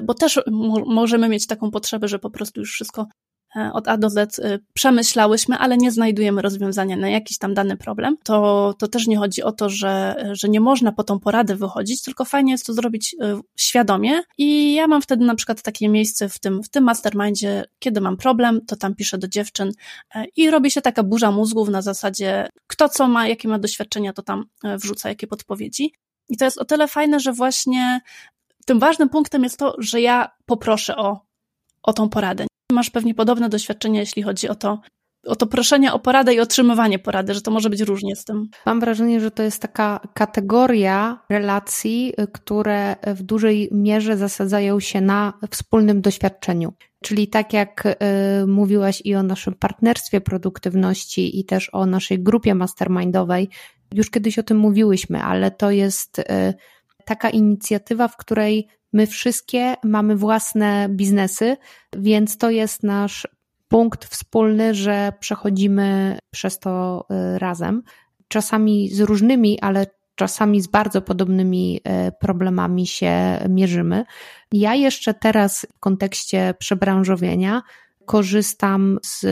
bo 0.03 0.15
też 0.15 0.41
możemy 0.87 1.29
mieć 1.29 1.47
taką 1.47 1.71
potrzebę, 1.71 2.09
że 2.09 2.19
po 2.19 2.31
prostu 2.31 2.61
już 2.61 2.73
wszystko 2.73 3.07
e, 3.57 3.71
od 3.73 3.89
A 3.89 3.99
do 3.99 4.11
Z 4.11 4.39
e, 4.39 4.59
przemyślałyśmy, 4.75 5.59
ale 5.59 5.77
nie 5.77 5.91
znajdujemy 5.91 6.43
rozwiązania 6.43 6.97
na 6.97 7.09
jakiś 7.09 7.39
tam 7.39 7.55
dany 7.55 7.77
problem, 7.77 8.17
to, 8.25 8.75
to 8.79 8.89
też 8.89 9.07
nie 9.07 9.17
chodzi 9.17 9.43
o 9.43 9.53
to, 9.53 9.69
że, 9.69 10.17
że 10.33 10.49
nie 10.49 10.61
można 10.61 10.93
po 10.93 11.05
tą 11.05 11.21
poradę 11.21 11.57
wychodzić, 11.57 12.03
tylko 12.03 12.25
fajnie 12.25 12.53
jest 12.53 12.67
to 12.67 12.73
zrobić 12.73 13.17
świadomie 13.59 14.21
i 14.39 14.75
ja 14.75 14.87
mam 14.87 15.03
wtedy 15.03 15.25
na 15.25 15.35
przykład 15.35 15.63
takie 15.63 15.89
miejsce 15.89 16.29
w 16.29 16.39
tym, 16.39 16.63
w 16.63 16.69
tym 16.69 16.85
mastermindzie, 16.85 17.65
kiedy 17.79 18.01
mam 18.01 18.17
problem, 18.17 18.61
to 18.67 18.77
tam 18.77 18.95
piszę 18.95 19.19
do 19.19 19.29
dziewczyn 19.29 19.73
i 20.37 20.51
robi 20.51 20.71
się 20.71 20.81
taka 20.81 21.03
burza 21.03 21.31
mózgów 21.31 21.69
na 21.69 21.83
zasadzie 21.83 22.49
kto 22.67 22.89
co 22.89 23.09
ma, 23.09 23.29
jakie 23.29 23.49
ma 23.49 23.59
doświadczenia, 23.59 24.13
to 24.13 24.23
tam 24.23 24.45
wrzuca 24.65 25.09
jakie 25.09 25.27
podpowiedzi. 25.27 25.93
I 26.29 26.37
to 26.37 26.45
jest 26.45 26.59
o 26.59 26.65
tyle 26.65 26.89
fajne, 26.89 27.21
że 27.21 27.33
właśnie 27.33 28.01
tym 28.69 28.79
ważnym 28.79 29.09
punktem 29.09 29.43
jest 29.43 29.59
to, 29.59 29.75
że 29.79 30.01
ja 30.01 30.31
poproszę 30.47 30.97
o, 30.97 31.21
o 31.83 31.93
tą 31.93 32.09
poradę. 32.09 32.47
Masz 32.73 32.91
pewnie 32.91 33.15
podobne 33.15 33.49
doświadczenia, 33.49 34.01
jeśli 34.01 34.23
chodzi 34.23 34.49
o 34.49 34.55
to, 34.55 34.81
o 35.27 35.37
to 35.37 35.47
proszenie 35.47 35.93
o 35.93 35.99
poradę 35.99 36.35
i 36.35 36.41
otrzymywanie 36.41 36.99
porady, 36.99 37.35
że 37.35 37.41
to 37.41 37.51
może 37.51 37.71
być 37.71 37.81
różnie 37.81 38.17
z 38.17 38.25
tym. 38.25 38.49
Mam 38.67 38.81
wrażenie, 38.81 39.21
że 39.21 39.31
to 39.31 39.43
jest 39.43 39.63
taka 39.63 40.01
kategoria 40.15 41.23
relacji, 41.31 42.15
które 42.33 42.97
w 43.07 43.23
dużej 43.23 43.69
mierze 43.73 44.17
zasadzają 44.17 44.81
się 44.81 45.01
na 45.01 45.33
wspólnym 45.51 46.01
doświadczeniu. 46.01 46.73
Czyli 47.05 47.29
tak 47.29 47.53
jak 47.53 47.87
y, 47.87 48.47
mówiłaś 48.47 49.03
i 49.05 49.15
o 49.15 49.23
naszym 49.23 49.55
partnerstwie 49.55 50.21
produktywności, 50.21 51.41
i 51.41 51.45
też 51.45 51.71
o 51.73 51.87
naszej 51.87 52.23
grupie 52.23 52.55
mastermindowej, 52.55 53.49
już 53.95 54.11
kiedyś 54.11 54.39
o 54.39 54.43
tym 54.43 54.59
mówiłyśmy, 54.59 55.23
ale 55.23 55.51
to 55.51 55.71
jest. 55.71 56.19
Y, 56.19 56.55
taka 57.09 57.31
inicjatywa, 57.31 58.09
w 58.09 58.17
której 58.17 58.69
my 58.93 59.07
wszystkie 59.07 59.75
mamy 59.85 60.17
własne 60.17 60.89
biznesy, 60.91 61.57
więc 61.97 62.39
to 62.39 62.51
jest 62.51 62.83
nasz 62.83 63.29
punkt 63.69 64.05
wspólny, 64.05 64.75
że 64.75 65.13
przechodzimy 65.21 66.19
przez 66.31 66.59
to 66.59 67.07
y, 67.35 67.39
razem. 67.39 67.83
Czasami 68.29 68.91
z 68.91 69.01
różnymi, 69.01 69.61
ale 69.61 69.87
czasami 70.15 70.61
z 70.61 70.67
bardzo 70.67 71.03
podobnymi 71.03 71.81
y, 72.09 72.13
problemami 72.21 72.87
się 72.87 73.39
mierzymy. 73.49 74.05
Ja 74.53 74.75
jeszcze 74.75 75.15
teraz 75.15 75.67
w 75.77 75.81
kontekście 75.81 76.55
przebranżowienia 76.59 77.63
korzystam 78.07 78.99
z 79.05 79.25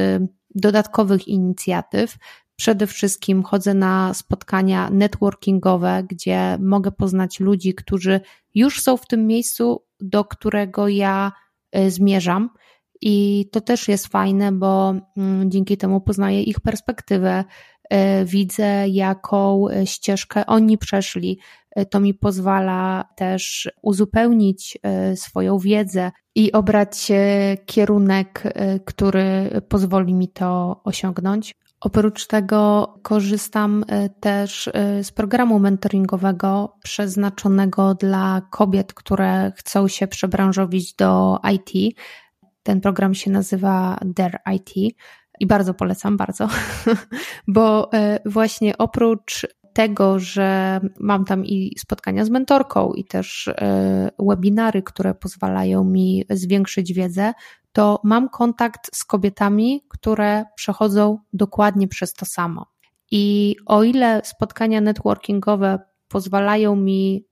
dodatkowych 0.54 1.28
inicjatyw, 1.28 2.16
Przede 2.56 2.86
wszystkim 2.86 3.42
chodzę 3.42 3.74
na 3.74 4.14
spotkania 4.14 4.90
networkingowe, 4.90 6.02
gdzie 6.08 6.58
mogę 6.60 6.92
poznać 6.92 7.40
ludzi, 7.40 7.74
którzy 7.74 8.20
już 8.54 8.82
są 8.82 8.96
w 8.96 9.06
tym 9.06 9.26
miejscu, 9.26 9.82
do 10.00 10.24
którego 10.24 10.88
ja 10.88 11.32
y, 11.78 11.90
zmierzam. 11.90 12.50
I 13.00 13.48
to 13.52 13.60
też 13.60 13.88
jest 13.88 14.06
fajne, 14.06 14.52
bo 14.52 14.94
mm, 15.16 15.50
dzięki 15.50 15.76
temu 15.76 16.00
poznaję 16.00 16.42
ich 16.42 16.60
perspektywę, 16.60 17.44
y, 17.92 18.24
widzę, 18.24 18.88
jaką 18.88 19.68
y, 19.68 19.86
ścieżkę 19.86 20.46
oni 20.46 20.78
przeszli. 20.78 21.38
To 21.90 22.00
mi 22.00 22.14
pozwala 22.14 23.04
też 23.16 23.70
uzupełnić 23.82 24.78
swoją 25.14 25.58
wiedzę 25.58 26.12
i 26.34 26.52
obrać 26.52 27.12
kierunek, 27.66 28.42
który 28.84 29.50
pozwoli 29.68 30.14
mi 30.14 30.28
to 30.28 30.80
osiągnąć. 30.84 31.54
Oprócz 31.80 32.26
tego 32.26 32.94
korzystam 33.02 33.84
e, 33.88 34.08
też 34.08 34.68
e, 34.68 35.04
z 35.04 35.12
programu 35.12 35.58
mentoringowego 35.58 36.76
przeznaczonego 36.82 37.94
dla 37.94 38.42
kobiet, 38.50 38.94
które 38.94 39.52
chcą 39.56 39.88
się 39.88 40.06
przebranżowić 40.06 40.94
do 40.94 41.38
IT. 41.54 41.96
Ten 42.62 42.80
program 42.80 43.14
się 43.14 43.30
nazywa 43.30 43.98
Their 44.14 44.38
IT 44.54 44.96
i 45.40 45.46
bardzo 45.46 45.74
polecam, 45.74 46.16
bardzo, 46.16 46.48
bo 47.48 47.92
e, 47.92 48.18
właśnie 48.24 48.78
oprócz 48.78 49.46
tego, 49.76 50.18
że 50.18 50.80
mam 51.00 51.24
tam 51.24 51.44
i 51.44 51.72
spotkania 51.78 52.24
z 52.24 52.30
mentorką, 52.30 52.92
i 52.92 53.04
też 53.04 53.50
webinary, 54.18 54.82
które 54.82 55.14
pozwalają 55.14 55.84
mi 55.84 56.24
zwiększyć 56.30 56.92
wiedzę, 56.92 57.32
to 57.72 58.00
mam 58.04 58.28
kontakt 58.28 58.96
z 58.96 59.04
kobietami, 59.04 59.84
które 59.88 60.44
przechodzą 60.54 61.18
dokładnie 61.32 61.88
przez 61.88 62.14
to 62.14 62.26
samo. 62.26 62.66
I 63.10 63.56
o 63.66 63.82
ile 63.82 64.20
spotkania 64.24 64.80
networkingowe 64.80 65.78
pozwalają 66.08 66.76
mi 66.76 67.26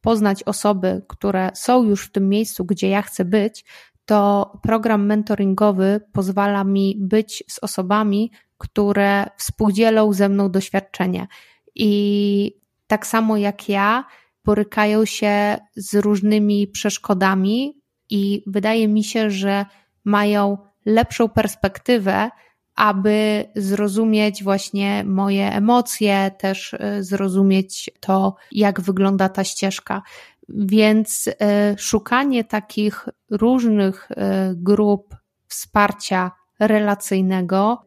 poznać 0.00 0.42
osoby, 0.42 1.02
które 1.08 1.50
są 1.54 1.84
już 1.84 2.06
w 2.06 2.12
tym 2.12 2.28
miejscu, 2.28 2.64
gdzie 2.64 2.88
ja 2.88 3.02
chcę 3.02 3.24
być, 3.24 3.64
to 4.04 4.52
program 4.62 5.06
mentoringowy 5.06 6.00
pozwala 6.12 6.64
mi 6.64 6.96
być 7.00 7.44
z 7.48 7.58
osobami, 7.58 8.32
które 8.58 9.26
współdzielą 9.36 10.12
ze 10.12 10.28
mną 10.28 10.50
doświadczenie. 10.50 11.26
I 11.74 12.52
tak 12.86 13.06
samo 13.06 13.36
jak 13.36 13.68
ja, 13.68 14.04
borykają 14.44 15.04
się 15.04 15.58
z 15.76 15.94
różnymi 15.94 16.68
przeszkodami, 16.68 17.80
i 18.10 18.42
wydaje 18.46 18.88
mi 18.88 19.04
się, 19.04 19.30
że 19.30 19.66
mają 20.04 20.58
lepszą 20.86 21.28
perspektywę, 21.28 22.30
aby 22.74 23.44
zrozumieć 23.56 24.44
właśnie 24.44 25.04
moje 25.04 25.52
emocje, 25.52 26.30
też 26.38 26.72
y, 26.72 27.04
zrozumieć 27.04 27.90
to, 28.00 28.36
jak 28.52 28.80
wygląda 28.80 29.28
ta 29.28 29.44
ścieżka. 29.44 30.02
Więc 30.48 31.26
y, 31.26 31.32
szukanie 31.78 32.44
takich 32.44 33.08
różnych 33.30 34.10
y, 34.10 34.14
grup 34.54 35.16
wsparcia 35.46 36.30
relacyjnego 36.60 37.86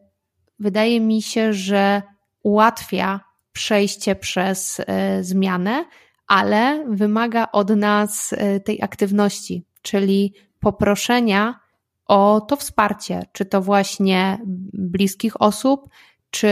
wydaje 0.58 1.00
mi 1.00 1.22
się, 1.22 1.52
że 1.52 2.02
ułatwia 2.42 3.20
przejście 3.54 4.16
przez 4.16 4.80
zmianę, 5.20 5.84
ale 6.26 6.84
wymaga 6.88 7.48
od 7.52 7.70
nas 7.70 8.34
tej 8.64 8.82
aktywności, 8.82 9.64
czyli 9.82 10.34
poproszenia 10.60 11.60
o 12.06 12.40
to 12.40 12.56
wsparcie, 12.56 13.22
czy 13.32 13.44
to 13.44 13.62
właśnie 13.62 14.38
bliskich 14.72 15.40
osób, 15.42 15.88
czy 16.30 16.48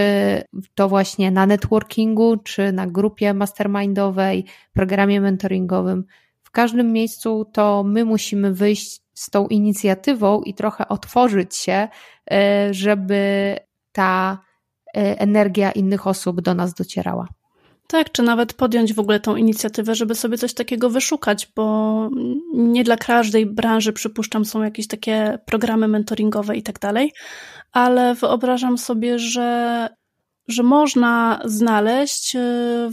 to 0.75 0.89
właśnie 0.89 1.31
na 1.31 1.47
networkingu, 1.47 2.37
czy 2.37 2.73
na 2.73 2.87
grupie 2.87 3.35
mastermindowej, 3.35 4.45
programie 4.73 5.21
mentoringowym. 5.21 6.05
W 6.43 6.51
każdym 6.51 6.93
miejscu 6.93 7.45
to 7.53 7.83
my 7.83 8.05
musimy 8.05 8.55
wyjść 8.55 9.01
z 9.15 9.31
tą 9.31 9.47
inicjatywą 9.47 10.43
i 10.43 10.55
trochę 10.55 10.89
otworzyć 10.89 11.57
się, 11.57 11.89
e, 12.31 12.69
żeby 12.75 13.57
ta 13.93 14.39
e, 14.39 14.52
energia 14.95 15.73
innych 15.73 16.07
osób 16.07 16.41
do 16.41 16.55
nas 16.55 16.75
docierała. 16.75 17.29
Tak, 17.87 18.13
czy 18.13 18.23
nawet 18.23 18.55
podjąć 18.55 18.95
w 18.95 18.99
ogóle 18.99 19.21
tą 19.21 19.37
inicjatywę, 19.37 19.95
żeby 19.95 20.15
sobie 20.15 20.39
coś 20.39 20.55
takiego 20.55 20.91
wyszukać, 20.91 21.49
bo 21.57 22.09
nie 22.55 22.85
dla 22.85 22.97
każdej 22.97 23.47
branży, 23.47 23.93
przypuszczam, 23.93 24.45
są 24.45 24.63
jakieś 24.63 24.87
takie 24.87 25.39
programy 25.47 25.89
mentoringowe 25.89 26.57
i 26.57 26.63
tak 26.63 26.79
dalej, 26.79 27.13
ale 27.73 28.15
wyobrażam 28.15 28.79
sobie, 28.79 29.19
że, 29.19 29.89
że 30.49 30.63
można 30.63 31.41
znaleźć 31.45 32.37
e, 32.37 32.41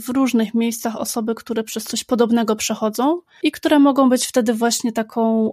w 0.00 0.08
różnych 0.08 0.54
miejscach 0.54 0.96
osoby, 0.96 1.34
które 1.34 1.64
przez 1.64 1.84
coś 1.84 2.04
podobnego 2.04 2.56
przechodzą 2.56 3.20
i 3.42 3.52
które 3.52 3.78
mogą 3.78 4.08
być 4.08 4.26
wtedy 4.26 4.54
właśnie 4.54 4.92
taką, 4.92 5.52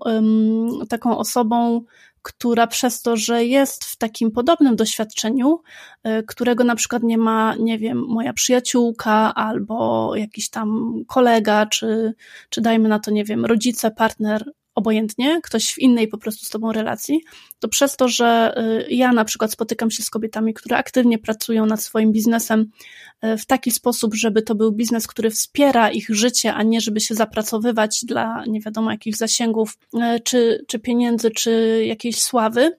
taką 0.90 1.18
osobą, 1.18 1.82
która 2.28 2.68
przez 2.68 3.02
to, 3.02 3.18
że 3.18 3.46
jest 3.46 3.84
w 3.84 3.96
takim 3.96 4.32
podobnym 4.32 4.76
doświadczeniu, 4.76 5.62
y, 6.08 6.24
którego 6.24 6.64
na 6.64 6.76
przykład 6.76 7.04
nie 7.04 7.18
ma, 7.18 7.56
nie 7.60 7.78
wiem, 7.78 8.06
moja 8.08 8.34
przyjaciółka 8.34 9.34
albo 9.36 10.12
jakiś 10.16 10.50
tam 10.50 10.94
kolega, 11.08 11.66
czy, 11.66 12.14
czy 12.50 12.62
dajmy 12.62 12.90
na 12.90 13.00
to, 13.00 13.12
nie 13.12 13.24
wiem, 13.24 13.46
rodzice, 13.46 13.92
partner, 13.92 14.52
obojętnie, 14.78 15.40
ktoś 15.44 15.74
w 15.74 15.80
innej 15.80 16.08
po 16.08 16.18
prostu 16.18 16.46
z 16.46 16.50
tobą 16.50 16.72
relacji, 16.72 17.22
to 17.60 17.68
przez 17.68 17.96
to, 17.96 18.08
że 18.08 18.54
y, 18.88 18.94
ja 18.94 19.12
na 19.12 19.26
przykład 19.26 19.52
spotykam 19.52 19.92
się 19.92 20.04
z 20.04 20.10
kobietami, 20.10 20.54
które 20.54 20.78
aktywnie 20.78 21.20
pracują 21.20 21.66
nad 21.66 21.82
swoim 21.82 22.12
biznesem 22.12 22.66
y, 23.26 23.38
w 23.38 23.46
taki 23.46 23.72
sposób, 23.72 24.16
żeby 24.16 24.42
to 24.42 24.56
był 24.56 24.72
biznes, 24.72 25.08
który 25.08 25.30
wspiera 25.30 25.92
ich 25.92 26.10
życie, 26.10 26.54
a 26.54 26.64
nie 26.64 26.82
żeby 26.82 27.00
się 27.00 27.16
zapracowywać 27.16 28.00
dla 28.04 28.44
nie 28.48 28.62
wiadomo 28.62 28.92
jakich 28.92 29.16
zasięgów, 29.16 29.78
y, 29.94 30.20
czy, 30.20 30.66
czy 30.68 30.80
pieniędzy, 30.80 31.32
czy 31.32 31.84
jakiejś 31.86 32.22
sławy, 32.22 32.78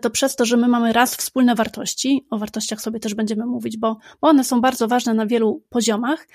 to 0.00 0.10
przez 0.10 0.36
to, 0.36 0.44
że 0.44 0.56
my 0.56 0.68
mamy 0.68 0.92
raz 0.92 1.16
wspólne 1.16 1.54
wartości, 1.54 2.26
o 2.30 2.38
wartościach 2.38 2.80
sobie 2.80 3.00
też 3.00 3.14
będziemy 3.14 3.46
mówić, 3.46 3.76
bo 3.76 3.98
one 4.20 4.44
są 4.44 4.60
bardzo 4.60 4.88
ważne 4.88 5.14
na 5.14 5.26
wielu 5.26 5.62
poziomach, 5.68 6.28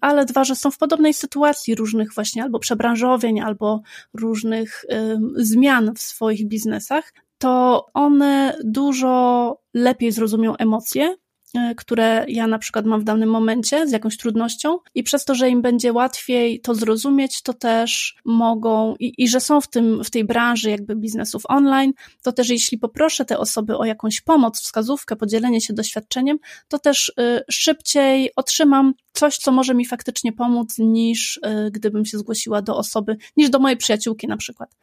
ale 0.00 0.24
dwa, 0.24 0.44
że 0.44 0.56
są 0.56 0.70
w 0.70 0.78
podobnej 0.78 1.14
sytuacji 1.14 1.74
różnych 1.74 2.14
właśnie 2.14 2.42
albo 2.42 2.58
przebranżowień, 2.58 3.40
albo 3.40 3.82
różnych 4.14 4.84
y, 4.84 5.18
zmian 5.36 5.94
w 5.94 6.00
swoich 6.00 6.48
biznesach, 6.48 7.12
to 7.38 7.86
one 7.94 8.56
dużo 8.64 9.56
lepiej 9.74 10.12
zrozumią 10.12 10.56
emocje 10.56 11.16
E, 11.16 11.27
które 11.76 12.24
ja 12.28 12.46
na 12.46 12.58
przykład 12.58 12.86
mam 12.86 13.00
w 13.00 13.04
danym 13.04 13.30
momencie 13.30 13.86
z 13.86 13.92
jakąś 13.92 14.16
trudnością 14.16 14.78
i 14.94 15.02
przez 15.02 15.24
to, 15.24 15.34
że 15.34 15.48
im 15.48 15.62
będzie 15.62 15.92
łatwiej 15.92 16.60
to 16.60 16.74
zrozumieć, 16.74 17.42
to 17.42 17.54
też 17.54 18.16
mogą 18.24 18.94
i, 19.00 19.14
i 19.18 19.28
że 19.28 19.40
są 19.40 19.60
w 19.60 19.68
tym, 19.68 20.04
w 20.04 20.10
tej 20.10 20.24
branży 20.24 20.70
jakby 20.70 20.96
biznesów 20.96 21.42
online, 21.48 21.92
to 22.22 22.32
też 22.32 22.48
jeśli 22.48 22.78
poproszę 22.78 23.24
te 23.24 23.38
osoby 23.38 23.76
o 23.76 23.84
jakąś 23.84 24.20
pomoc, 24.20 24.60
wskazówkę, 24.60 25.16
podzielenie 25.16 25.60
się 25.60 25.74
doświadczeniem, 25.74 26.38
to 26.68 26.78
też 26.78 27.08
y, 27.08 27.44
szybciej 27.50 28.30
otrzymam 28.36 28.94
coś, 29.12 29.36
co 29.36 29.52
może 29.52 29.74
mi 29.74 29.86
faktycznie 29.86 30.32
pomóc, 30.32 30.74
niż 30.78 31.36
y, 31.36 31.70
gdybym 31.70 32.04
się 32.04 32.18
zgłosiła 32.18 32.62
do 32.62 32.76
osoby, 32.76 33.16
niż 33.36 33.50
do 33.50 33.58
mojej 33.58 33.76
przyjaciółki 33.76 34.26
na 34.26 34.36
przykład. 34.36 34.76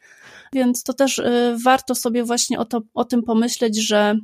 Więc 0.52 0.82
to 0.82 0.92
też 0.94 1.18
y, 1.18 1.56
warto 1.64 1.94
sobie 1.94 2.24
właśnie 2.24 2.58
o, 2.58 2.64
to, 2.64 2.82
o 2.94 3.04
tym 3.04 3.22
pomyśleć, 3.22 3.76
że 3.76 4.18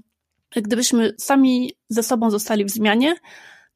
gdybyśmy 0.54 1.14
sami 1.18 1.72
ze 1.88 2.02
sobą 2.02 2.30
zostali 2.30 2.64
w 2.64 2.70
zmianie, 2.70 3.14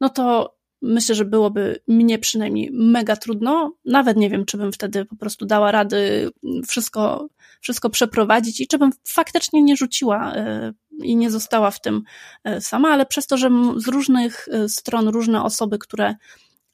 no 0.01 0.09
to 0.09 0.57
myślę, 0.83 1.15
że 1.15 1.25
byłoby 1.25 1.83
mnie 1.89 2.19
przynajmniej 2.19 2.71
mega 2.73 3.17
trudno. 3.17 3.73
Nawet 3.85 4.17
nie 4.17 4.31
wiem, 4.31 4.45
czy 4.45 4.59
bym 4.59 4.73
wtedy 4.73 5.05
po 5.05 5.17
prostu 5.17 5.47
dała 5.47 5.73
rady 5.73 6.31
wszystko, 6.67 7.29
wszystko 7.61 7.91
przeprowadzić 7.91 8.61
i 8.61 8.67
czy 8.67 8.79
bym 8.79 8.91
faktycznie 9.09 9.63
nie 9.63 9.77
rzuciła 9.77 10.35
e, 10.35 10.73
i 11.03 11.17
nie 11.17 11.31
została 11.31 11.71
w 11.71 11.81
tym 11.81 12.03
e, 12.45 12.61
sama, 12.61 12.89
ale 12.89 13.07
przez 13.07 13.27
to, 13.27 13.37
że 13.37 13.51
z 13.77 13.89
różnych 13.89 14.49
e, 14.49 14.69
stron 14.69 15.09
różne 15.09 15.43
osoby, 15.43 15.79
które 15.79 16.15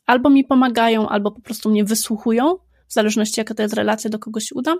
albo 0.06 0.30
mi 0.30 0.44
pomagają, 0.44 1.08
albo 1.08 1.30
po 1.30 1.40
prostu 1.40 1.70
mnie 1.70 1.84
wysłuchują, 1.84 2.54
w 2.88 2.92
zależności 2.92 3.40
jaka 3.40 3.54
to 3.54 3.62
jest 3.62 3.74
relacja, 3.74 4.10
do 4.10 4.18
kogoś 4.18 4.52
udam, 4.52 4.78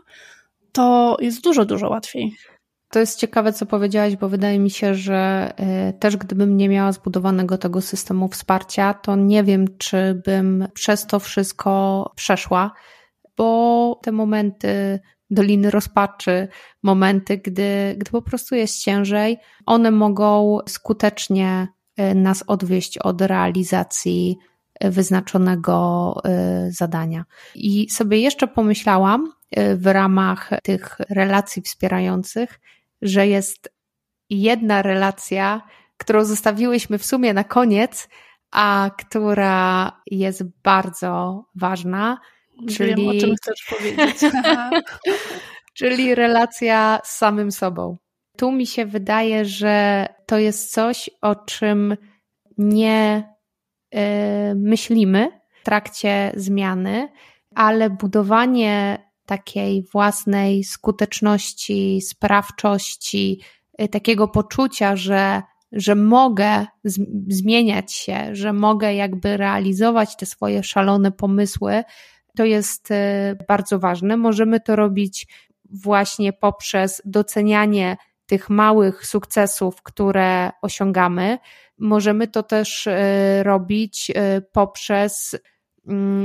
to 0.73 1.17
jest 1.21 1.41
dużo, 1.41 1.65
dużo 1.65 1.89
łatwiej. 1.89 2.37
To 2.93 2.99
jest 2.99 3.19
ciekawe, 3.19 3.53
co 3.53 3.67
powiedziałaś, 3.67 4.17
bo 4.17 4.29
wydaje 4.29 4.59
mi 4.59 4.71
się, 4.71 4.95
że 4.95 5.53
e, 5.57 5.93
też 5.93 6.17
gdybym 6.17 6.57
nie 6.57 6.69
miała 6.69 6.93
zbudowanego 6.93 7.59
tego 7.59 7.81
systemu 7.81 8.29
wsparcia, 8.29 8.95
to 8.95 9.17
nie 9.17 9.45
wiem, 9.45 9.65
czy 9.79 10.23
bym 10.27 10.69
przez 10.75 11.07
to 11.07 11.21
wszystko 11.21 12.13
przeszła, 12.17 12.73
bo 13.37 14.01
te 14.03 14.13
momenty 14.13 15.01
doliny 15.31 15.71
rozpaczy, 15.71 16.49
momenty, 16.83 17.39
gdy, 17.39 17.95
gdy 17.99 18.11
po 18.11 18.23
prostu 18.23 18.55
jest 18.55 18.83
ciężej, 18.83 19.37
one 19.67 19.91
mogą 19.91 20.59
skutecznie 20.69 21.69
e, 21.97 22.15
nas 22.15 22.45
odwieść 22.47 22.99
od 22.99 23.21
realizacji 23.21 24.37
e, 24.81 24.91
wyznaczonego 24.91 26.15
zadania. 26.69 27.25
I 27.55 27.91
sobie 27.91 28.19
jeszcze 28.19 28.49
pomyślałam 28.49 29.33
w 29.77 29.87
ramach 29.87 30.51
tych 30.63 30.97
relacji 31.11 31.63
wspierających, 31.63 32.61
że 33.03 33.27
jest 33.27 33.75
jedna 34.31 34.83
relacja, 34.83 35.63
którą 35.97 36.25
zostawiłyśmy 36.25 36.99
w 36.99 37.05
sumie 37.05 37.35
na 37.35 37.45
koniec, 37.45 38.09
a 38.51 38.91
która 38.99 39.93
jest 40.07 40.43
bardzo 40.63 41.45
ważna. 41.55 42.19
Czyli, 42.69 42.95
Wiem, 42.95 43.17
o 43.17 43.21
czym 43.21 43.35
chcesz 43.37 43.67
powiedzieć. 43.71 44.17
czyli 45.79 46.15
relacja 46.15 47.01
z 47.05 47.17
samym 47.17 47.53
sobą. 47.53 47.97
Tu 48.37 48.53
mi 48.53 48.67
się 48.67 48.87
wydaje, 48.87 49.45
że 49.45 50.07
to 50.27 50.39
jest 50.39 50.73
coś, 50.73 51.11
o 51.21 51.35
czym 51.35 51.97
nie 52.59 53.35
yy, 53.93 54.01
myślimy 54.55 55.41
w 55.61 55.65
trakcie 55.65 56.33
zmiany, 56.37 57.09
ale 57.55 57.91
budowanie 57.91 58.99
takiej 59.27 59.83
własnej 59.93 60.65
skuteczności, 60.65 62.01
sprawczości, 62.01 63.41
y, 63.83 63.89
takiego 63.89 64.29
poczucia, 64.29 64.97
że, 64.97 65.43
że 65.73 65.95
mogę 65.95 66.67
zmieniać 67.29 67.93
się, 67.93 68.35
że 68.35 68.53
mogę 68.53 68.95
jakby 68.95 69.37
realizować 69.37 70.17
te 70.17 70.27
swoje 70.27 70.63
szalone 70.63 71.13
pomysły, 71.13 71.83
to 72.37 72.45
jest 72.45 72.91
y, 72.91 72.95
bardzo 73.49 73.79
ważne. 73.79 74.17
Możemy 74.17 74.61
to 74.61 74.77
robić 74.77 75.27
właśnie 75.65 76.33
poprzez 76.33 77.03
docenianie 77.05 77.97
tych 78.27 78.51
małych 78.51 79.07
sukcesów, 79.07 79.83
które 79.83 80.51
osiągamy. 80.63 81.39
Możemy 81.79 82.29
to 82.29 82.43
też 82.43 82.87
y, 82.87 82.93
robić 83.43 84.13
poprzez 84.53 85.37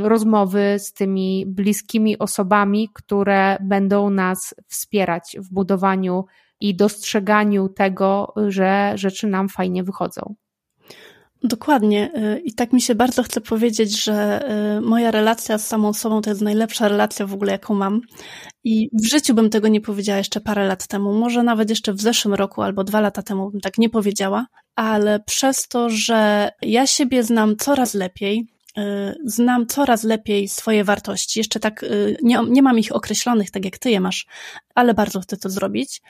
rozmowy 0.04 0.76
z 0.80 0.94
tymi 0.94 1.46
bliskimi 1.48 2.20
osobami, 2.20 2.90
które 2.94 3.58
będą 3.62 4.10
nas 4.10 4.56
wspierać 4.68 5.38
w 5.40 5.54
budowaniu 5.54 6.26
i 6.60 6.76
dostrzeganiu 6.76 7.70
tego, 7.70 8.34
że 8.48 8.92
rzeczy 8.96 9.28
nam 9.28 9.50
fajnie 9.50 9.84
wychodzą. 9.84 10.36
Dokładnie. 11.44 12.12
Y, 12.16 12.40
I 12.40 12.54
tak 12.54 12.74
mi 12.74 12.82
się 12.82 12.96
bardzo 12.96 13.24
chce 13.24 13.42
powiedzieć, 13.42 14.04
że 14.04 14.50
y, 14.78 14.82
moja 14.82 15.12
relacja 15.12 15.58
z 15.58 15.68
samą 15.68 15.94
sobą 15.94 16.22
to 16.22 16.30
jest 16.30 16.42
najlepsza 16.42 16.88
relacja 16.88 17.26
w 17.26 17.34
ogóle, 17.34 17.52
jaką 17.52 17.74
mam. 17.74 18.02
I 18.64 18.90
w 18.94 19.06
życiu 19.06 19.34
bym 19.34 19.50
tego 19.50 19.68
nie 19.68 19.82
powiedziała 19.82 20.18
jeszcze 20.18 20.42
parę 20.42 20.68
lat 20.68 20.88
temu. 20.88 21.14
Może 21.14 21.44
nawet 21.44 21.70
jeszcze 21.70 21.94
w 21.94 22.02
zeszłym 22.02 22.34
roku 22.34 22.62
albo 22.62 22.84
dwa 22.84 23.02
lata 23.02 23.22
temu 23.22 23.52
bym 23.52 23.62
tak 23.62 23.78
nie 23.78 23.90
powiedziała, 23.90 24.48
ale 24.76 25.20
przez 25.20 25.68
to, 25.68 25.90
że 25.90 26.52
ja 26.62 26.88
siebie 26.88 27.24
znam 27.24 27.56
coraz 27.56 27.94
lepiej, 27.94 28.48
znam 29.26 29.68
coraz 29.68 30.04
lepiej 30.04 30.48
swoje 30.48 30.84
wartości. 30.84 31.40
Jeszcze 31.40 31.60
tak 31.60 31.84
y, 31.84 32.18
nie, 32.24 32.40
nie 32.50 32.62
mam 32.62 32.80
ich 32.80 32.96
określonych, 32.96 33.52
tak 33.52 33.66
jak 33.66 33.78
ty 33.78 33.92
je 33.92 34.00
masz, 34.00 34.26
ale 34.76 34.94
bardzo 34.94 35.20
chcę 35.20 35.38
to 35.38 35.50
zrobić. 35.50 36.02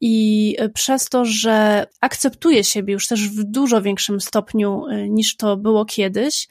I 0.00 0.56
przez 0.74 1.08
to, 1.08 1.24
że 1.24 1.86
akceptuję 2.00 2.64
siebie 2.64 2.92
już 2.92 3.08
też 3.08 3.28
w 3.28 3.44
dużo 3.44 3.82
większym 3.82 4.20
stopniu 4.20 4.84
niż 5.08 5.36
to 5.36 5.56
było 5.56 5.84
kiedyś, 5.84 6.48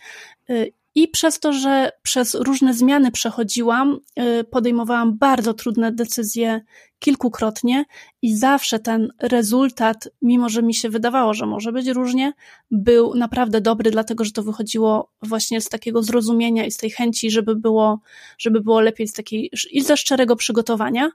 i 0.95 1.07
przez 1.07 1.39
to, 1.39 1.53
że 1.53 1.91
przez 2.01 2.35
różne 2.35 2.73
zmiany 2.73 3.11
przechodziłam, 3.11 3.99
y, 4.19 4.43
podejmowałam 4.43 5.17
bardzo 5.17 5.53
trudne 5.53 5.91
decyzje 5.91 6.61
kilkukrotnie 6.99 7.85
i 8.21 8.35
zawsze 8.35 8.79
ten 8.79 9.09
rezultat, 9.21 10.09
mimo 10.21 10.49
że 10.49 10.63
mi 10.63 10.73
się 10.73 10.89
wydawało, 10.89 11.33
że 11.33 11.45
może 11.45 11.71
być 11.71 11.87
różnie, 11.87 12.33
był 12.71 13.15
naprawdę 13.15 13.61
dobry, 13.61 13.91
dlatego 13.91 14.25
że 14.25 14.31
to 14.31 14.43
wychodziło 14.43 15.11
właśnie 15.21 15.61
z 15.61 15.69
takiego 15.69 16.03
zrozumienia 16.03 16.65
i 16.65 16.71
z 16.71 16.77
tej 16.77 16.91
chęci, 16.91 17.31
żeby 17.31 17.55
było, 17.55 17.99
żeby 18.37 18.61
było 18.61 18.81
lepiej 18.81 19.07
z 19.07 19.13
takiej 19.13 19.51
i 19.71 19.81
ze 19.81 19.97
szczerego 19.97 20.35
przygotowania. 20.35 21.09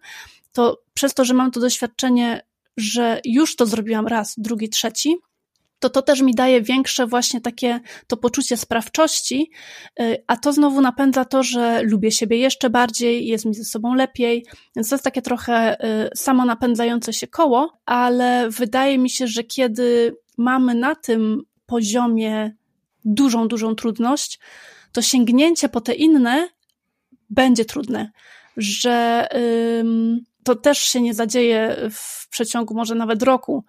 To 0.52 0.78
przez 0.94 1.14
to, 1.14 1.24
że 1.24 1.34
mam 1.34 1.50
to 1.50 1.60
doświadczenie, 1.60 2.42
że 2.76 3.20
już 3.24 3.56
to 3.56 3.66
zrobiłam 3.66 4.06
raz, 4.06 4.34
drugi, 4.38 4.68
trzeci, 4.68 5.16
to 5.84 5.90
to 5.90 6.02
też 6.02 6.20
mi 6.20 6.34
daje 6.34 6.62
większe 6.62 7.06
właśnie 7.06 7.40
takie 7.40 7.80
to 8.06 8.16
poczucie 8.16 8.56
sprawczości, 8.56 9.50
y, 10.00 10.24
a 10.26 10.36
to 10.36 10.52
znowu 10.52 10.80
napędza 10.80 11.24
to, 11.24 11.42
że 11.42 11.82
lubię 11.82 12.10
siebie 12.10 12.36
jeszcze 12.36 12.70
bardziej, 12.70 13.26
jest 13.26 13.44
mi 13.44 13.54
ze 13.54 13.64
sobą 13.64 13.94
lepiej, 13.94 14.46
więc 14.76 14.88
to 14.88 14.94
jest 14.94 15.04
takie 15.04 15.22
trochę 15.22 15.84
y, 15.84 16.10
samo 16.16 16.44
napędzające 16.44 17.12
się 17.12 17.26
koło, 17.26 17.78
ale 17.86 18.50
wydaje 18.50 18.98
mi 18.98 19.10
się, 19.10 19.26
że 19.26 19.44
kiedy 19.44 20.16
mamy 20.38 20.74
na 20.74 20.94
tym 20.94 21.42
poziomie 21.66 22.54
dużą, 23.04 23.48
dużą 23.48 23.74
trudność, 23.74 24.40
to 24.92 25.02
sięgnięcie 25.02 25.68
po 25.68 25.80
te 25.80 25.94
inne 25.94 26.48
będzie 27.30 27.64
trudne, 27.64 28.10
że 28.56 29.28
to 30.44 30.54
też 30.54 30.78
się 30.78 31.00
nie 31.00 31.14
zadzieje 31.14 31.76
w 31.90 32.28
przeciągu 32.28 32.74
może 32.74 32.94
nawet 32.94 33.22
roku, 33.22 33.64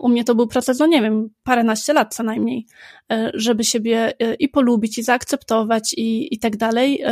u 0.00 0.08
mnie 0.08 0.24
to 0.24 0.34
był 0.34 0.46
proces, 0.46 0.78
no 0.78 0.86
nie 0.86 1.02
wiem, 1.02 1.28
paręnaście 1.42 1.92
lat 1.92 2.14
co 2.14 2.22
najmniej, 2.22 2.66
e, 3.12 3.30
żeby 3.34 3.64
siebie 3.64 4.12
e, 4.18 4.34
i 4.34 4.48
polubić, 4.48 4.98
i 4.98 5.02
zaakceptować, 5.02 5.94
i, 5.96 6.34
i 6.34 6.38
tak 6.38 6.56
dalej, 6.56 7.04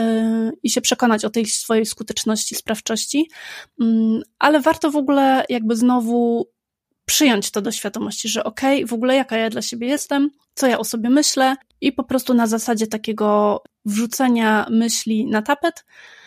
i 0.63 0.71
się 0.71 0.81
przekonać 0.81 1.25
o 1.25 1.31
tej 1.31 1.47
swojej 1.47 1.87
skuteczności, 1.87 2.55
sprawczości. 2.55 3.31
Mm, 3.81 4.23
ale 4.39 4.61
warto 4.61 4.91
w 4.91 4.97
ogóle 4.97 5.45
jakby 5.49 5.77
znowu 5.77 6.47
przyjąć 7.05 7.51
to 7.51 7.63
do 7.63 7.73
świadomości, 7.73 8.29
że 8.29 8.45
okej, 8.45 8.77
okay, 8.77 8.87
w 8.87 8.93
ogóle 8.93 9.17
jaka 9.17 9.37
ja 9.37 9.51
dla 9.51 9.63
siebie 9.63 9.89
jestem, 9.89 10.31
co 10.55 10.67
ja 10.67 10.79
o 10.79 10.85
sobie 10.85 11.11
myślę, 11.11 11.57
i 11.81 11.93
po 11.93 12.05
prostu 12.05 12.35
na 12.35 12.47
zasadzie 12.47 12.87
takiego 12.87 13.63
wrzucenia 13.85 14.67
myśli 14.71 15.27
na 15.27 15.43
tapet, 15.43 15.85
E, 15.85 16.20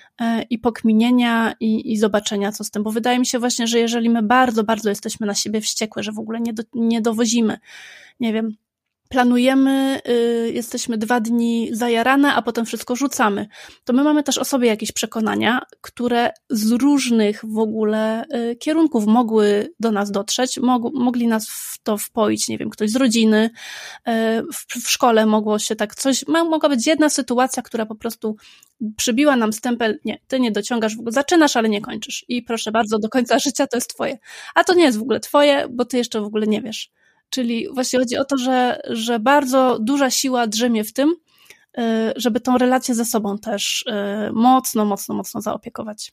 i 0.50 0.60
pokminienia 0.60 1.54
i, 1.60 1.92
i 1.92 1.98
zobaczenia, 1.98 2.52
co 2.52 2.64
z 2.64 2.72
tym, 2.72 2.84
bo 2.84 2.92
wydaje 2.92 3.20
mi 3.20 3.26
się 3.26 3.40
właśnie, 3.40 3.68
że 3.68 3.80
jeżeli 3.80 4.10
my 4.10 4.24
bardzo, 4.24 4.64
bardzo 4.64 4.90
jesteśmy 4.90 5.28
na 5.28 5.36
siebie 5.36 5.62
wściekłe, 5.62 6.04
że 6.04 6.12
w 6.12 6.20
ogóle 6.20 6.40
nie, 6.40 6.54
do, 6.54 6.64
nie 6.74 7.02
dowozimy, 7.02 7.58
nie 8.20 8.34
wiem, 8.34 8.56
planujemy, 9.10 10.02
y, 10.08 10.52
jesteśmy 10.54 10.98
dwa 10.98 11.20
dni 11.20 11.70
zajarane, 11.72 12.34
a 12.34 12.42
potem 12.42 12.66
wszystko 12.66 12.96
rzucamy. 12.96 13.48
To 13.84 13.94
my 13.94 14.04
mamy 14.04 14.24
też 14.24 14.38
o 14.38 14.46
sobie 14.46 14.68
jakieś 14.68 14.92
przekonania, 14.92 15.62
które 15.82 16.32
z 16.50 16.72
różnych 16.72 17.42
w 17.46 17.58
ogóle 17.58 18.26
y, 18.52 18.56
kierunków 18.56 19.06
mogły 19.06 19.74
do 19.80 19.92
nas 19.92 20.12
dotrzeć, 20.12 20.58
mog, 20.58 20.94
mogli 20.94 21.28
nas 21.28 21.50
w 21.50 21.78
to 21.84 21.98
wpoić, 21.98 22.48
nie 22.48 22.58
wiem, 22.58 22.70
ktoś 22.70 22.92
z 22.92 22.96
rodziny, 22.96 23.50
y, 24.08 24.12
w, 24.54 24.84
w 24.84 24.90
szkole 24.90 25.26
mogło 25.26 25.60
się 25.60 25.76
tak 25.76 25.96
coś, 25.96 26.28
mogła 26.28 26.70
być 26.70 26.88
jedna 26.88 27.10
sytuacja, 27.10 27.64
która 27.64 27.86
po 27.86 27.96
prostu 27.96 28.36
przybiła 28.98 29.36
nam 29.36 29.54
stempel, 29.54 30.00
nie, 30.06 30.20
ty 30.28 30.40
nie 30.40 30.52
dociągasz, 30.52 30.96
w 30.96 31.00
ogóle 31.00 31.12
zaczynasz, 31.12 31.56
ale 31.56 31.70
nie 31.70 31.82
kończysz. 31.82 32.26
I 32.28 32.42
proszę 32.42 32.72
bardzo, 32.72 33.00
do 33.00 33.10
końca 33.10 33.40
życia 33.40 33.68
to 33.68 33.78
jest 33.78 33.94
twoje. 33.94 34.18
A 34.56 34.64
to 34.64 34.74
nie 34.74 34.84
jest 34.84 34.98
w 34.98 35.02
ogóle 35.02 35.20
twoje, 35.20 35.68
bo 35.70 35.86
ty 35.86 35.98
jeszcze 35.98 36.22
w 36.22 36.26
ogóle 36.26 36.48
nie 36.48 36.62
wiesz. 36.62 36.92
Czyli 37.34 37.68
właśnie 37.74 38.00
chodzi 38.00 38.18
o 38.18 38.26
to, 38.26 38.38
że, 38.38 38.82
że 38.90 39.20
bardzo 39.20 39.80
duża 39.80 40.10
siła 40.10 40.48
drzemie 40.48 40.84
w 40.84 40.94
tym, 40.94 41.10
y, 41.10 41.82
żeby 42.16 42.40
tą 42.40 42.58
relację 42.58 42.96
ze 42.96 43.06
sobą 43.06 43.38
też 43.38 43.86
y, 44.30 44.32
mocno, 44.34 44.86
mocno, 44.86 45.16
mocno 45.16 45.42
zaopiekować. 45.42 46.12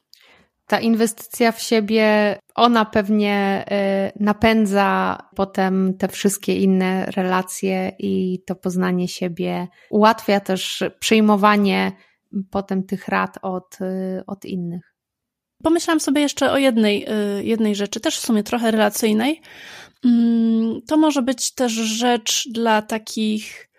Ta 0.66 0.80
inwestycja 0.80 1.52
w 1.52 1.62
siebie, 1.62 2.36
ona 2.54 2.84
pewnie 2.84 3.64
y, 4.16 4.22
napędza 4.22 5.18
potem 5.36 5.94
te 5.98 6.08
wszystkie 6.08 6.56
inne 6.56 7.06
relacje 7.06 7.92
i 7.98 8.42
to 8.46 8.54
poznanie 8.54 9.08
siebie, 9.08 9.68
ułatwia 9.90 10.40
też 10.40 10.84
przyjmowanie 11.00 11.92
potem 12.50 12.82
tych 12.82 13.08
rad 13.08 13.38
od, 13.42 13.78
od 14.26 14.44
innych. 14.44 14.94
Pomyślałam 15.62 16.00
sobie 16.00 16.20
jeszcze 16.20 16.52
o 16.52 16.58
jednej, 16.58 17.06
jednej 17.42 17.74
rzeczy, 17.74 18.00
też 18.00 18.18
w 18.18 18.26
sumie 18.26 18.42
trochę 18.42 18.70
relacyjnej, 18.70 19.40
to 20.86 20.96
może 20.96 21.22
być 21.22 21.54
też 21.54 21.72
rzecz 21.72 22.48
dla 22.50 22.82
takich 22.82 23.70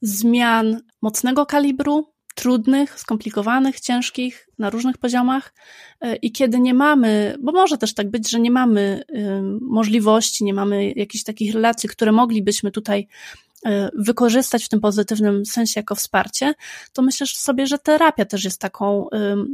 zmian 0.00 0.80
mocnego 1.02 1.46
kalibru, 1.46 2.12
trudnych, 2.34 3.00
skomplikowanych, 3.00 3.80
ciężkich 3.80 4.48
na 4.58 4.70
różnych 4.70 4.98
poziomach. 4.98 5.54
E, 6.00 6.16
I 6.16 6.32
kiedy 6.32 6.60
nie 6.60 6.74
mamy, 6.74 7.36
bo 7.40 7.52
może 7.52 7.78
też 7.78 7.94
tak 7.94 8.10
być, 8.10 8.30
że 8.30 8.40
nie 8.40 8.50
mamy 8.50 9.02
możliwości, 9.60 10.44
nie 10.44 10.54
mamy 10.54 10.92
jakichś 10.92 11.24
takich 11.24 11.54
relacji, 11.54 11.88
które 11.88 12.12
moglibyśmy 12.12 12.70
tutaj 12.70 13.08
e, 13.66 13.90
wykorzystać 13.94 14.64
w 14.64 14.68
tym 14.68 14.80
pozytywnym 14.80 15.46
sensie 15.46 15.80
jako 15.80 15.94
wsparcie, 15.94 16.54
to 16.92 17.02
myślę 17.02 17.26
sobie, 17.26 17.66
że 17.66 17.78
terapia 17.78 18.24
też 18.24 18.44
jest 18.44 18.60
taką 18.60 19.08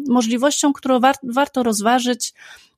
możliwością, 0.08 0.72
którą 0.72 1.00
war 1.00 1.16
warto 1.22 1.62
rozważyć 1.62 2.34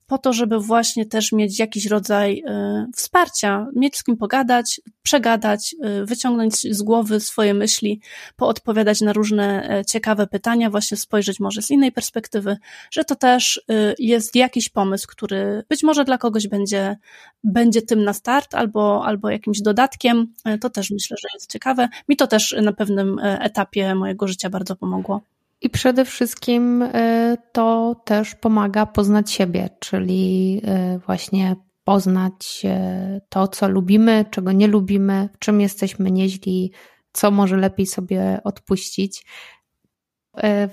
po 0.06 0.18
to, 0.18 0.32
żeby 0.32 0.60
właśnie 0.60 1.06
też 1.06 1.32
mieć 1.32 1.58
jakiś 1.58 1.86
rodzaj 1.86 2.38
y, 2.38 2.86
wsparcia, 2.96 3.66
mieć 3.76 3.96
z 3.96 4.04
kim 4.04 4.16
pogadać, 4.16 4.80
przegadać, 5.02 5.74
y, 6.02 6.06
wyciągnąć 6.06 6.54
z 6.54 6.82
głowy 6.82 7.20
swoje 7.20 7.54
myśli, 7.54 8.00
poodpowiadać 8.36 9.00
na 9.00 9.12
różne 9.12 9.70
e, 9.70 9.84
ciekawe 9.84 10.26
pytania, 10.26 10.70
właśnie 10.70 10.96
spojrzeć 10.96 11.40
może 11.40 11.62
z 11.62 11.70
innej 11.70 11.92
perspektywy, 11.92 12.56
że 12.90 13.04
to 13.04 13.16
też 13.16 13.62
jest 13.98 14.36
jakiś 14.36 14.68
pomysł, 14.68 15.06
który 15.08 15.64
być 15.68 15.82
może 15.82 16.04
dla 16.04 16.18
kogoś 16.18 16.48
będzie, 16.48 16.96
będzie 17.44 17.82
tym 17.82 18.04
na 18.04 18.12
start 18.12 18.54
albo, 18.54 19.06
albo 19.06 19.30
jakimś 19.30 19.60
dodatkiem. 19.60 20.32
E, 20.44 20.58
to 20.58 20.70
też 20.70 20.90
myślę, 20.90 21.16
że 21.20 21.28
jest 21.34 21.52
ciekawe. 21.52 21.88
Mi 22.08 22.16
to 22.16 22.26
też 22.26 22.56
na 22.62 22.72
pewnym 22.72 23.18
e, 23.18 23.40
etapie 23.40 23.94
mojego 23.94 24.28
życia 24.28 24.50
bardzo 24.50 24.76
pomogło. 24.76 25.20
I 25.64 25.70
przede 25.70 26.04
wszystkim 26.04 26.82
y, 26.82 27.36
to 27.52 27.96
też 28.04 28.34
pomaga 28.34 28.86
poznać 28.86 29.30
siebie, 29.30 29.68
czyli 29.80 30.60
y, 30.94 30.98
właśnie 30.98 31.56
poznać 31.84 32.62
y, 32.64 33.20
to, 33.28 33.48
co 33.48 33.68
lubimy, 33.68 34.24
czego 34.30 34.52
nie 34.52 34.66
lubimy, 34.66 35.28
w 35.34 35.38
czym 35.38 35.60
jesteśmy 35.60 36.10
nieźli, 36.10 36.72
co 37.12 37.30
może 37.30 37.56
lepiej 37.56 37.86
sobie 37.86 38.40
odpuścić. 38.44 39.26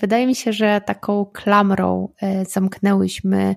Wydaje 0.01 0.27
mi 0.27 0.35
się, 0.35 0.53
że 0.53 0.81
taką 0.85 1.25
klamrą 1.25 2.13
zamknęłyśmy 2.49 3.55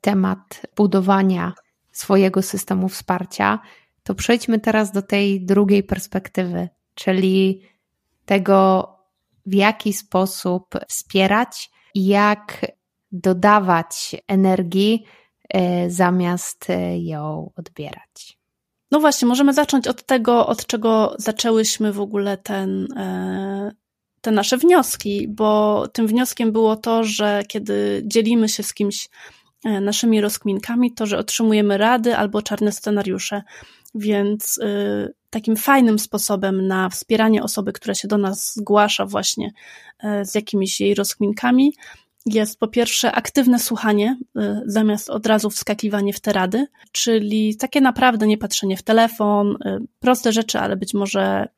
temat 0.00 0.62
budowania 0.76 1.52
swojego 1.92 2.42
systemu 2.42 2.88
wsparcia. 2.88 3.58
To 4.02 4.14
przejdźmy 4.14 4.60
teraz 4.60 4.92
do 4.92 5.02
tej 5.02 5.46
drugiej 5.46 5.82
perspektywy, 5.82 6.68
czyli 6.94 7.62
tego, 8.24 8.93
w 9.46 9.54
jaki 9.54 9.92
sposób 9.92 10.64
wspierać 10.88 11.70
jak 11.94 12.66
dodawać 13.12 14.16
energii 14.28 15.04
e, 15.48 15.90
zamiast 15.90 16.70
e, 16.70 16.98
ją 16.98 17.50
odbierać. 17.56 18.38
No 18.90 19.00
właśnie, 19.00 19.28
możemy 19.28 19.54
zacząć 19.54 19.88
od 19.88 20.06
tego, 20.06 20.46
od 20.46 20.66
czego 20.66 21.14
zaczęłyśmy 21.18 21.92
w 21.92 22.00
ogóle 22.00 22.38
ten, 22.38 22.92
e, 22.96 23.72
te 24.20 24.30
nasze 24.30 24.58
wnioski, 24.58 25.28
bo 25.28 25.84
tym 25.88 26.06
wnioskiem 26.06 26.52
było 26.52 26.76
to, 26.76 27.04
że 27.04 27.42
kiedy 27.48 28.02
dzielimy 28.06 28.48
się 28.48 28.62
z 28.62 28.74
kimś 28.74 29.08
naszymi 29.80 30.20
rozkminkami, 30.20 30.94
to 30.94 31.06
że 31.06 31.18
otrzymujemy 31.18 31.78
rady 31.78 32.16
albo 32.16 32.42
czarne 32.42 32.72
scenariusze. 32.72 33.42
Więc 33.94 34.58
y, 34.58 35.14
takim 35.30 35.56
fajnym 35.56 35.98
sposobem 35.98 36.66
na 36.66 36.88
wspieranie 36.88 37.42
osoby, 37.42 37.72
która 37.72 37.94
się 37.94 38.08
do 38.08 38.18
nas 38.18 38.54
zgłasza 38.54 39.06
właśnie 39.06 39.52
y, 40.04 40.24
z 40.24 40.34
jakimiś 40.34 40.80
jej 40.80 40.94
rozkminkami, 40.94 41.74
jest 42.26 42.58
po 42.58 42.68
pierwsze 42.68 43.12
aktywne 43.12 43.58
słuchanie, 43.58 44.18
y, 44.38 44.40
zamiast 44.66 45.10
od 45.10 45.26
razu 45.26 45.50
wskakiwanie 45.50 46.12
w 46.12 46.20
te 46.20 46.32
rady, 46.32 46.66
czyli 46.92 47.56
takie 47.56 47.80
naprawdę 47.80 48.26
nie 48.26 48.38
patrzenie 48.38 48.76
w 48.76 48.82
telefon, 48.82 49.56
proste 50.00 50.32
rzeczy, 50.32 50.58
ale 50.58 50.76
być 50.76 50.94
może 50.94 51.48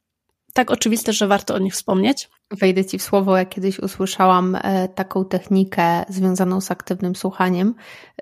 tak 0.56 0.70
oczywiste, 0.70 1.12
że 1.12 1.26
warto 1.26 1.54
o 1.54 1.58
nich 1.58 1.74
wspomnieć. 1.74 2.30
Wejdę 2.50 2.84
Ci 2.84 2.98
w 2.98 3.02
słowo, 3.02 3.36
jak 3.36 3.48
kiedyś 3.48 3.78
usłyszałam 3.78 4.54
e, 4.62 4.88
taką 4.88 5.24
technikę 5.24 6.04
związaną 6.08 6.60
z 6.60 6.70
aktywnym 6.70 7.16
słuchaniem, 7.16 7.74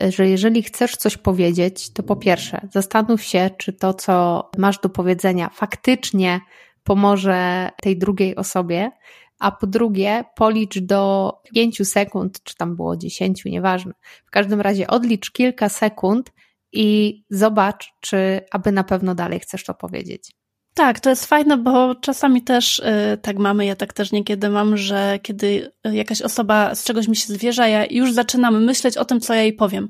e, 0.03 0.13
że 0.13 0.29
jeżeli 0.29 0.63
chcesz 0.63 0.97
coś 0.97 1.17
powiedzieć, 1.17 1.93
to 1.93 2.03
po 2.03 2.17
pierwsze 2.17 2.69
zastanów 2.73 3.23
się, 3.23 3.51
czy 3.59 3.73
to, 3.73 3.95
co 3.95 4.51
masz 4.59 4.79
do 4.79 4.89
powiedzenia, 4.89 5.51
faktycznie 5.55 6.41
pomoże 6.85 7.71
tej 7.83 7.99
drugiej 7.99 8.37
osobie, 8.37 8.91
a 9.39 9.53
po 9.53 9.67
drugie 9.67 10.25
policz 10.37 10.79
do 10.79 11.33
5 11.55 11.89
sekund, 11.89 12.43
czy 12.43 12.57
tam 12.57 12.77
było 12.77 12.97
10, 12.97 13.45
nieważne. 13.45 13.93
W 14.27 14.31
każdym 14.31 14.61
razie 14.61 14.87
odlicz 14.87 15.31
kilka 15.31 15.69
sekund 15.69 16.33
i 16.73 17.19
zobacz, 17.31 17.93
czy 18.01 18.41
aby 18.51 18.73
na 18.73 18.85
pewno 18.85 19.15
dalej 19.15 19.41
chcesz 19.41 19.65
to 19.65 19.75
powiedzieć. 19.75 20.44
Tak, 20.75 21.01
to 21.01 21.11
jest 21.11 21.27
fajne, 21.27 21.57
bo 21.57 21.95
czasami 21.95 22.43
też 22.43 22.79
y, 22.79 23.19
tak 23.23 23.39
mamy, 23.39 23.67
ja 23.67 23.77
tak 23.77 23.93
też 23.93 24.13
niekiedy 24.13 24.49
mam, 24.49 24.77
że 24.77 25.19
kiedy 25.23 25.73
jakaś 25.85 26.23
osoba 26.23 26.75
z 26.75 26.85
czegoś 26.85 27.09
mi 27.09 27.17
się 27.17 27.33
zwierza, 27.33 27.69
ja 27.69 27.87
już 27.91 28.13
zaczynam 28.13 28.65
myśleć 28.65 28.97
o 28.97 29.05
tym, 29.05 29.21
co 29.21 29.35
ja 29.35 29.43
jej 29.43 29.53
powiem. 29.53 29.89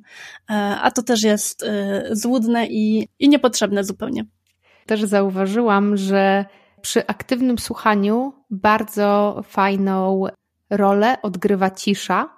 E, 0.50 0.54
a 0.82 0.90
to 0.90 1.02
też 1.02 1.22
jest 1.22 1.62
y, 1.62 1.66
złudne 2.10 2.66
i, 2.66 3.08
i 3.18 3.28
niepotrzebne 3.28 3.84
zupełnie. 3.84 4.24
Też 4.86 5.02
zauważyłam, 5.02 5.96
że 5.96 6.44
przy 6.80 7.06
aktywnym 7.06 7.58
słuchaniu 7.58 8.32
bardzo 8.50 9.40
fajną 9.48 10.24
rolę 10.70 11.22
odgrywa 11.22 11.70
cisza. 11.70 12.28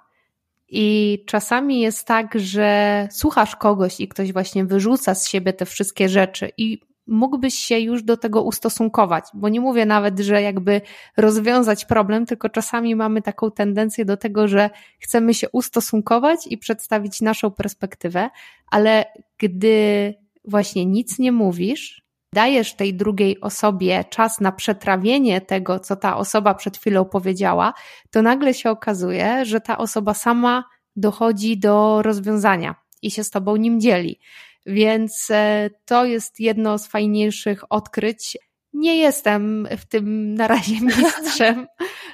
I 0.69 1.23
czasami 1.27 1.81
jest 1.81 2.07
tak, 2.07 2.39
że 2.39 3.07
słuchasz 3.11 3.55
kogoś 3.55 3.99
i 3.99 4.07
ktoś 4.07 4.33
właśnie 4.33 4.65
wyrzuca 4.65 5.15
z 5.15 5.27
siebie 5.27 5.53
te 5.53 5.65
wszystkie 5.65 6.09
rzeczy 6.09 6.51
i 6.57 6.81
mógłbyś 7.07 7.55
się 7.55 7.79
już 7.79 8.03
do 8.03 8.17
tego 8.17 8.43
ustosunkować, 8.43 9.23
bo 9.33 9.49
nie 9.49 9.61
mówię 9.61 9.85
nawet, 9.85 10.19
że 10.19 10.41
jakby 10.41 10.81
rozwiązać 11.17 11.85
problem, 11.85 12.25
tylko 12.25 12.49
czasami 12.49 12.95
mamy 12.95 13.21
taką 13.21 13.51
tendencję 13.51 14.05
do 14.05 14.17
tego, 14.17 14.47
że 14.47 14.69
chcemy 14.99 15.33
się 15.33 15.49
ustosunkować 15.49 16.39
i 16.47 16.57
przedstawić 16.57 17.21
naszą 17.21 17.51
perspektywę, 17.51 18.29
ale 18.71 19.05
gdy 19.37 20.13
właśnie 20.45 20.85
nic 20.85 21.19
nie 21.19 21.31
mówisz, 21.31 22.07
dajesz 22.33 22.73
tej 22.73 22.93
drugiej 22.93 23.41
osobie 23.41 24.03
czas 24.09 24.41
na 24.41 24.51
przetrawienie 24.51 25.41
tego, 25.41 25.79
co 25.79 25.95
ta 25.95 26.17
osoba 26.17 26.53
przed 26.53 26.77
chwilą 26.77 27.05
powiedziała, 27.05 27.73
to 28.11 28.21
nagle 28.21 28.53
się 28.53 28.69
okazuje, 28.69 29.45
że 29.45 29.61
ta 29.61 29.77
osoba 29.77 30.13
sama 30.13 30.63
dochodzi 30.95 31.57
do 31.57 32.01
rozwiązania 32.01 32.75
i 33.01 33.11
się 33.11 33.23
z 33.23 33.29
tobą 33.29 33.55
nim 33.55 33.79
dzieli. 33.79 34.19
Więc 34.67 35.27
e, 35.31 35.69
to 35.85 36.05
jest 36.05 36.39
jedno 36.39 36.77
z 36.77 36.87
fajniejszych 36.87 37.63
odkryć. 37.69 38.37
Nie 38.73 38.97
jestem 38.97 39.67
w 39.77 39.85
tym 39.85 40.33
na 40.33 40.47
razie 40.47 40.81
mistrzem, 40.85 41.67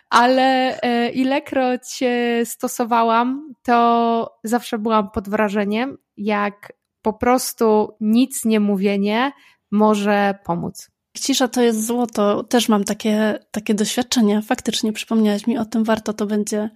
ale 0.10 0.80
e, 0.82 1.10
ilekroć 1.10 2.00
stosowałam, 2.46 3.54
to 3.64 4.38
zawsze 4.44 4.78
byłam 4.78 5.12
pod 5.12 5.30
wrażeniem, 5.30 5.98
jak 6.18 6.74
po 7.02 7.14
prostu 7.14 7.98
nic 8.00 8.46
nie 8.46 8.60
mówienie 8.60 9.32
może 9.72 10.40
pomóc. 10.46 10.90
Cisza 11.18 11.48
to 11.48 11.62
jest 11.62 11.86
złoto. 11.86 12.44
Też 12.44 12.70
mam 12.70 12.84
takie, 12.84 13.40
takie 13.52 13.74
doświadczenie. 13.74 14.42
Faktycznie 14.42 14.94
przypomniałaś 14.94 15.48
mi 15.48 15.58
o 15.58 15.66
tym, 15.66 15.84
warto 15.84 16.14
to 16.14 16.26
będzie 16.26 16.70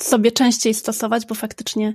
sobie 0.00 0.32
częściej 0.32 0.74
stosować, 0.74 1.26
bo 1.26 1.34
faktycznie 1.34 1.94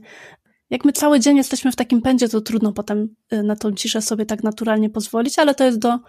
jak 0.74 0.86
my 0.86 0.93
cały 0.93 1.19
dzień 1.19 1.38
jesteśmy 1.38 1.71
w 1.71 1.76
takim 1.76 2.01
pędzie, 2.01 2.30
to 2.30 2.41
trudno 2.41 2.74
potem 2.74 3.15
y, 3.34 3.43
na 3.43 3.55
tą 3.55 3.74
ciszę 3.74 4.01
sobie 4.01 4.26
tak 4.26 4.43
naturalnie 4.43 4.89
pozwolić, 4.89 5.39
ale 5.39 5.55
to 5.55 5.63
jest 5.63 5.80
do, 5.80 5.99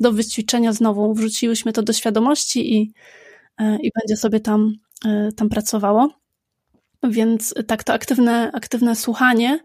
do 0.00 0.12
wyćwiczenia 0.12 0.72
znowu. 0.72 1.14
Wrzuciłyśmy 1.14 1.72
to 1.72 1.82
do 1.82 1.92
świadomości 1.92 2.76
i, 2.76 2.92
y, 3.60 3.64
i 3.82 3.90
będzie 4.00 4.16
sobie 4.16 4.40
tam, 4.40 4.72
y, 5.06 5.32
tam 5.32 5.48
pracowało. 5.48 6.08
Więc 7.02 7.54
tak, 7.66 7.84
to 7.84 7.92
aktywne, 7.92 8.50
aktywne 8.52 8.96
słuchanie 8.96 9.60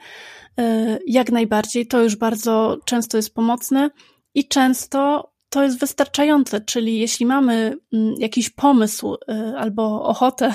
jak 1.08 1.32
najbardziej 1.32 1.88
to 1.88 2.04
już 2.04 2.16
bardzo 2.16 2.78
często 2.86 3.18
jest 3.18 3.34
pomocne 3.34 3.90
i 4.34 4.48
często 4.48 5.33
to 5.54 5.64
jest 5.64 5.80
wystarczające, 5.80 6.62
czyli 6.62 7.00
jeśli 7.00 7.26
mamy 7.26 7.78
mm, 7.94 8.16
jakiś 8.18 8.50
pomysł 8.50 9.14
y, 9.14 9.58
albo 9.58 10.04
ochotę 10.04 10.54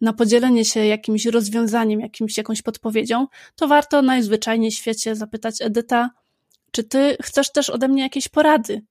na 0.00 0.12
podzielenie 0.12 0.64
się 0.64 0.86
jakimś 0.86 1.26
rozwiązaniem, 1.26 2.00
jakimś, 2.00 2.38
jakąś 2.38 2.62
podpowiedzią, 2.62 3.26
to 3.56 3.68
warto 3.68 4.02
najzwyczajniej 4.02 4.70
w 4.70 4.74
świecie 4.74 5.16
zapytać 5.16 5.62
Edyta, 5.62 6.10
czy 6.70 6.84
ty 6.84 7.16
chcesz 7.22 7.52
też 7.52 7.70
ode 7.70 7.88
mnie 7.88 8.02
jakieś 8.02 8.28
porady? 8.28 8.82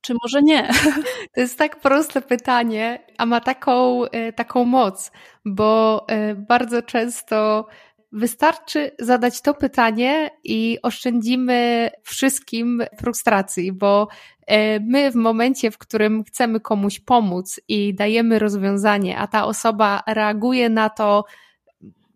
Czy 0.00 0.14
może 0.22 0.42
nie? 0.42 0.70
To 1.34 1.40
jest 1.40 1.58
tak 1.58 1.80
proste 1.80 2.22
pytanie, 2.22 3.06
a 3.18 3.26
ma 3.26 3.40
taką, 3.40 4.04
y, 4.04 4.32
taką 4.32 4.64
moc, 4.64 5.10
bo 5.44 6.06
y, 6.30 6.34
bardzo 6.34 6.82
często 6.82 7.66
Wystarczy 8.12 8.90
zadać 8.98 9.42
to 9.42 9.54
pytanie 9.54 10.30
i 10.44 10.78
oszczędzimy 10.82 11.90
wszystkim 12.02 12.82
frustracji, 12.98 13.72
bo 13.72 14.08
e, 14.46 14.80
my 14.80 15.10
w 15.10 15.14
momencie, 15.14 15.70
w 15.70 15.78
którym 15.78 16.24
chcemy 16.24 16.60
komuś 16.60 17.00
pomóc 17.00 17.60
i 17.68 17.94
dajemy 17.94 18.38
rozwiązanie, 18.38 19.18
a 19.18 19.26
ta 19.26 19.44
osoba 19.44 20.02
reaguje 20.06 20.68
na 20.68 20.90
to 20.90 21.24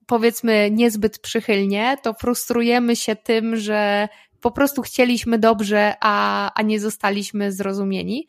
powiedzmy 0.07 0.71
niezbyt 0.71 1.19
przychylnie, 1.19 1.97
to 2.03 2.15
frustrujemy 2.15 2.97
się 2.97 3.17
tym, 3.17 3.57
że 3.57 4.09
po 4.41 4.51
prostu 4.51 4.83
chcieliśmy 4.83 5.39
dobrze, 5.39 5.95
a, 6.01 6.51
a 6.55 6.63
nie 6.63 6.81
zostaliśmy 6.81 7.53
zrozumieni. 7.53 8.27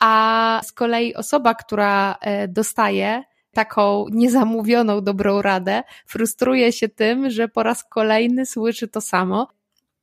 A 0.00 0.60
z 0.64 0.72
kolei 0.72 1.14
osoba, 1.14 1.54
która 1.54 2.16
e, 2.20 2.48
dostaje, 2.48 3.22
taką 3.56 4.06
niezamówioną 4.10 5.00
dobrą 5.00 5.42
radę, 5.42 5.82
frustruje 6.06 6.72
się 6.72 6.88
tym, 6.88 7.30
że 7.30 7.48
po 7.48 7.62
raz 7.62 7.84
kolejny 7.84 8.46
słyszy 8.46 8.88
to 8.88 9.00
samo. 9.00 9.48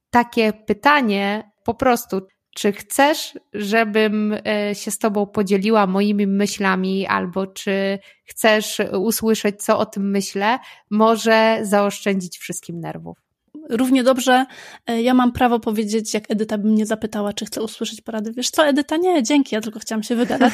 Takie 0.10 0.54
pytanie 0.54 1.52
po 1.64 1.74
prostu, 1.74 2.22
czy 2.56 2.72
chcesz, 2.72 3.40
żebym 3.54 4.34
e, 4.46 4.76
się 4.76 4.92
z 4.92 4.98
Tobą 4.98 5.26
podzieliła 5.26 5.88
moimi 5.88 6.28
myślami, 6.28 7.08
albo 7.08 7.48
czy 7.48 8.00
chcesz 8.26 8.82
usłyszeć, 9.00 9.64
co 9.64 9.80
o 9.80 9.86
tym 9.86 10.12
myślę, 10.12 10.60
może 10.90 11.60
zaoszczędzić 11.62 12.38
wszystkim 12.38 12.80
nerwów 12.80 13.33
równie 13.70 14.04
dobrze 14.04 14.46
e, 14.88 15.02
ja 15.02 15.14
mam 15.14 15.32
prawo 15.32 15.60
powiedzieć, 15.60 16.14
jak 16.14 16.32
Edyta 16.32 16.58
by 16.58 16.68
mnie 16.68 16.86
zapytała, 16.86 17.34
czy 17.34 17.46
chcę 17.46 17.64
usłyszeć 17.64 18.02
porady. 18.02 18.34
Wiesz 18.34 18.50
co, 18.50 18.66
Edyta, 18.66 18.98
nie, 18.98 19.24
dzięki, 19.24 19.56
ja 19.56 19.62
tylko 19.62 19.80
chciałam 19.80 20.04
się 20.04 20.16
wygadać. 20.16 20.54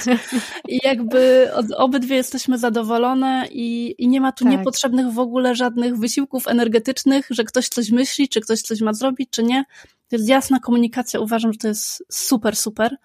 I 0.68 0.80
jakby 0.84 1.52
obydwie 1.78 2.16
jesteśmy 2.16 2.58
zadowolone 2.58 3.48
i, 3.52 3.96
i 3.98 4.08
nie 4.08 4.22
ma 4.22 4.32
tu 4.32 4.44
tak. 4.44 4.52
niepotrzebnych 4.52 5.12
w 5.14 5.20
ogóle 5.20 5.56
żadnych 5.56 5.98
wysiłków 5.98 6.48
energetycznych, 6.48 7.28
że 7.30 7.44
ktoś 7.44 7.70
coś 7.70 7.92
myśli, 7.92 8.30
czy 8.30 8.42
ktoś 8.42 8.62
coś 8.62 8.82
ma 8.82 8.94
zrobić, 8.94 9.30
czy 9.32 9.44
nie. 9.44 9.66
To 10.10 10.16
jest 10.16 10.30
jasna 10.30 10.60
komunikacja, 10.60 11.20
uważam, 11.20 11.54
że 11.54 11.60
to 11.60 11.68
jest 11.68 12.04
super, 12.12 12.56
super. 12.56 12.96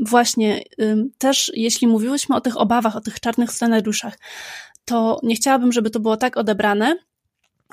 Właśnie, 0.00 0.62
też 1.18 1.52
jeśli 1.54 1.86
mówiłyśmy 1.86 2.36
o 2.36 2.40
tych 2.40 2.56
obawach, 2.56 2.96
o 2.96 3.00
tych 3.00 3.20
czarnych 3.20 3.52
scenariuszach, 3.52 4.18
to 4.84 5.20
nie 5.22 5.34
chciałabym, 5.34 5.72
żeby 5.72 5.90
to 5.90 6.00
było 6.00 6.16
tak 6.16 6.36
odebrane, 6.36 6.96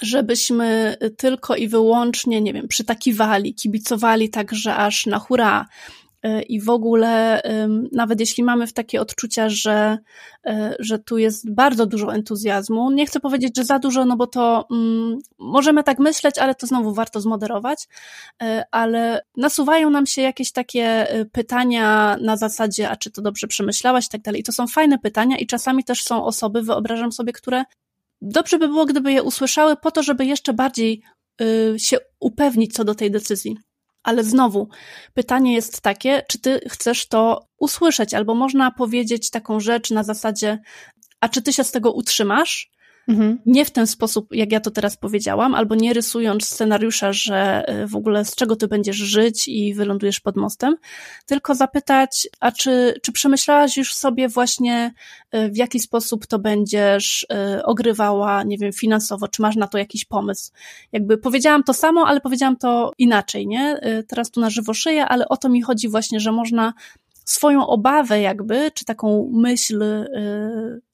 żebyśmy 0.02 0.98
tylko 1.18 1.56
i 1.56 1.68
wyłącznie, 1.68 2.42
nie 2.42 2.54
wiem, 2.54 2.68
przytakiwali, 2.68 3.56
kibicowali 3.56 4.30
także 4.30 4.76
aż 4.76 5.06
na 5.06 5.20
hura. 5.20 5.66
Y, 6.26 6.42
I 6.42 6.62
w 6.62 6.70
ogóle, 6.70 7.42
nawet 7.92 8.20
jeśli 8.20 8.44
mamy 8.44 8.68
w 8.68 8.74
takie 8.74 9.02
odczucia, 9.02 9.50
że, 9.50 9.98
y, 10.48 10.52
że 10.80 11.00
tu 11.00 11.18
jest 11.18 11.54
bardzo 11.54 11.86
dużo 11.86 12.14
entuzjazmu, 12.14 12.92
nie 12.92 13.06
chcę 13.06 13.20
powiedzieć, 13.20 13.58
że 13.58 13.66
za 13.66 13.80
dużo, 13.80 14.06
no 14.06 14.16
bo 14.16 14.28
to 14.28 14.66
um, 14.70 15.20
możemy 15.40 15.84
tak 15.84 16.00
myśleć, 16.00 16.38
ale 16.38 16.56
to 16.56 16.68
znowu 16.68 16.94
warto 16.94 17.22
zmoderować, 17.22 17.88
y, 18.44 18.46
ale 18.72 19.22
nasuwają 19.38 19.90
nam 19.90 20.06
się 20.06 20.22
jakieś 20.22 20.52
takie 20.52 21.08
pytania 21.32 22.18
na 22.22 22.38
zasadzie, 22.38 22.90
a 22.90 22.96
czy 22.96 23.12
to 23.12 23.22
dobrze 23.22 23.48
przemyślałaś 23.48 24.06
i 24.06 24.10
tak 24.10 24.22
dalej. 24.22 24.42
I 24.42 24.44
to 24.44 24.52
są 24.52 24.68
fajne 24.68 25.00
pytania 25.00 25.38
i 25.38 25.48
czasami 25.48 25.84
też 25.84 26.04
są 26.04 26.26
osoby, 26.26 26.62
wyobrażam 26.62 27.12
sobie, 27.12 27.34
które 27.34 27.64
dobrze 28.24 28.60
by 28.60 28.68
było, 28.68 28.86
gdyby 28.86 29.12
je 29.12 29.24
usłyszały 29.24 29.76
po 29.76 29.92
to, 29.92 30.04
żeby 30.04 30.26
jeszcze 30.26 30.54
bardziej 30.54 31.02
y, 31.42 31.76
się 31.78 31.98
upewnić 32.20 32.74
co 32.74 32.84
do 32.84 32.96
tej 32.96 33.12
decyzji. 33.12 33.58
Ale 34.04 34.24
znowu, 34.24 34.70
pytanie 35.14 35.54
jest 35.54 35.82
takie, 35.82 36.24
czy 36.30 36.40
ty 36.40 36.60
chcesz 36.70 37.08
to 37.08 37.48
usłyszeć, 37.58 38.14
albo 38.14 38.36
można 38.36 38.72
powiedzieć 38.72 39.30
taką 39.30 39.60
rzecz 39.60 39.92
na 39.92 40.04
zasadzie, 40.04 40.60
a 41.20 41.30
czy 41.30 41.42
ty 41.42 41.54
się 41.54 41.64
z 41.64 41.72
tego 41.72 41.94
utrzymasz? 41.94 42.73
Mhm. 43.08 43.40
Nie 43.46 43.66
w 43.66 43.72
ten 43.72 43.88
sposób, 43.88 44.28
jak 44.32 44.52
ja 44.52 44.60
to 44.60 44.72
teraz 44.72 44.98
powiedziałam, 44.98 45.56
albo 45.56 45.76
nie 45.76 45.94
rysując 45.94 46.46
scenariusza, 46.46 47.14
że 47.14 47.70
y, 47.84 47.88
w 47.88 47.96
ogóle 47.96 48.26
z 48.26 48.36
czego 48.36 48.56
ty 48.56 48.68
będziesz 48.68 48.96
żyć 48.96 49.48
i 49.48 49.74
wylądujesz 49.74 50.20
pod 50.20 50.36
mostem, 50.36 50.76
tylko 51.26 51.56
zapytać, 51.56 52.28
a 52.40 52.52
czy, 52.52 52.94
czy 53.02 53.12
przemyślałaś 53.12 53.78
już 53.78 53.94
sobie 53.94 54.28
właśnie, 54.28 54.94
y, 55.36 55.50
w 55.50 55.58
jaki 55.58 55.80
sposób 55.80 56.28
to 56.28 56.40
będziesz 56.40 57.24
y, 57.58 57.64
ogrywała, 57.64 58.44
nie 58.44 58.58
wiem, 58.58 58.74
finansowo, 58.74 59.28
czy 59.28 59.42
masz 59.42 59.56
na 59.56 59.68
to 59.68 59.78
jakiś 59.78 60.06
pomysł? 60.06 60.52
Jakby 60.92 61.18
powiedziałam 61.18 61.64
to 61.64 61.74
samo, 61.74 62.08
ale 62.08 62.22
powiedziałam 62.22 62.58
to 62.58 62.92
inaczej, 62.98 63.48
nie? 63.48 63.80
Teraz 64.08 64.32
tu 64.32 64.42
na 64.42 64.50
żywo 64.50 64.74
szyję, 64.74 65.06
ale 65.06 65.30
o 65.30 65.38
to 65.38 65.50
mi 65.50 65.62
chodzi 65.62 65.90
właśnie, 65.90 66.20
że 66.20 66.32
można 66.32 66.74
swoją 67.26 67.68
obawę 67.68 68.22
jakby, 68.22 68.72
czy 68.72 68.86
taką 68.86 69.30
myśl 69.34 69.84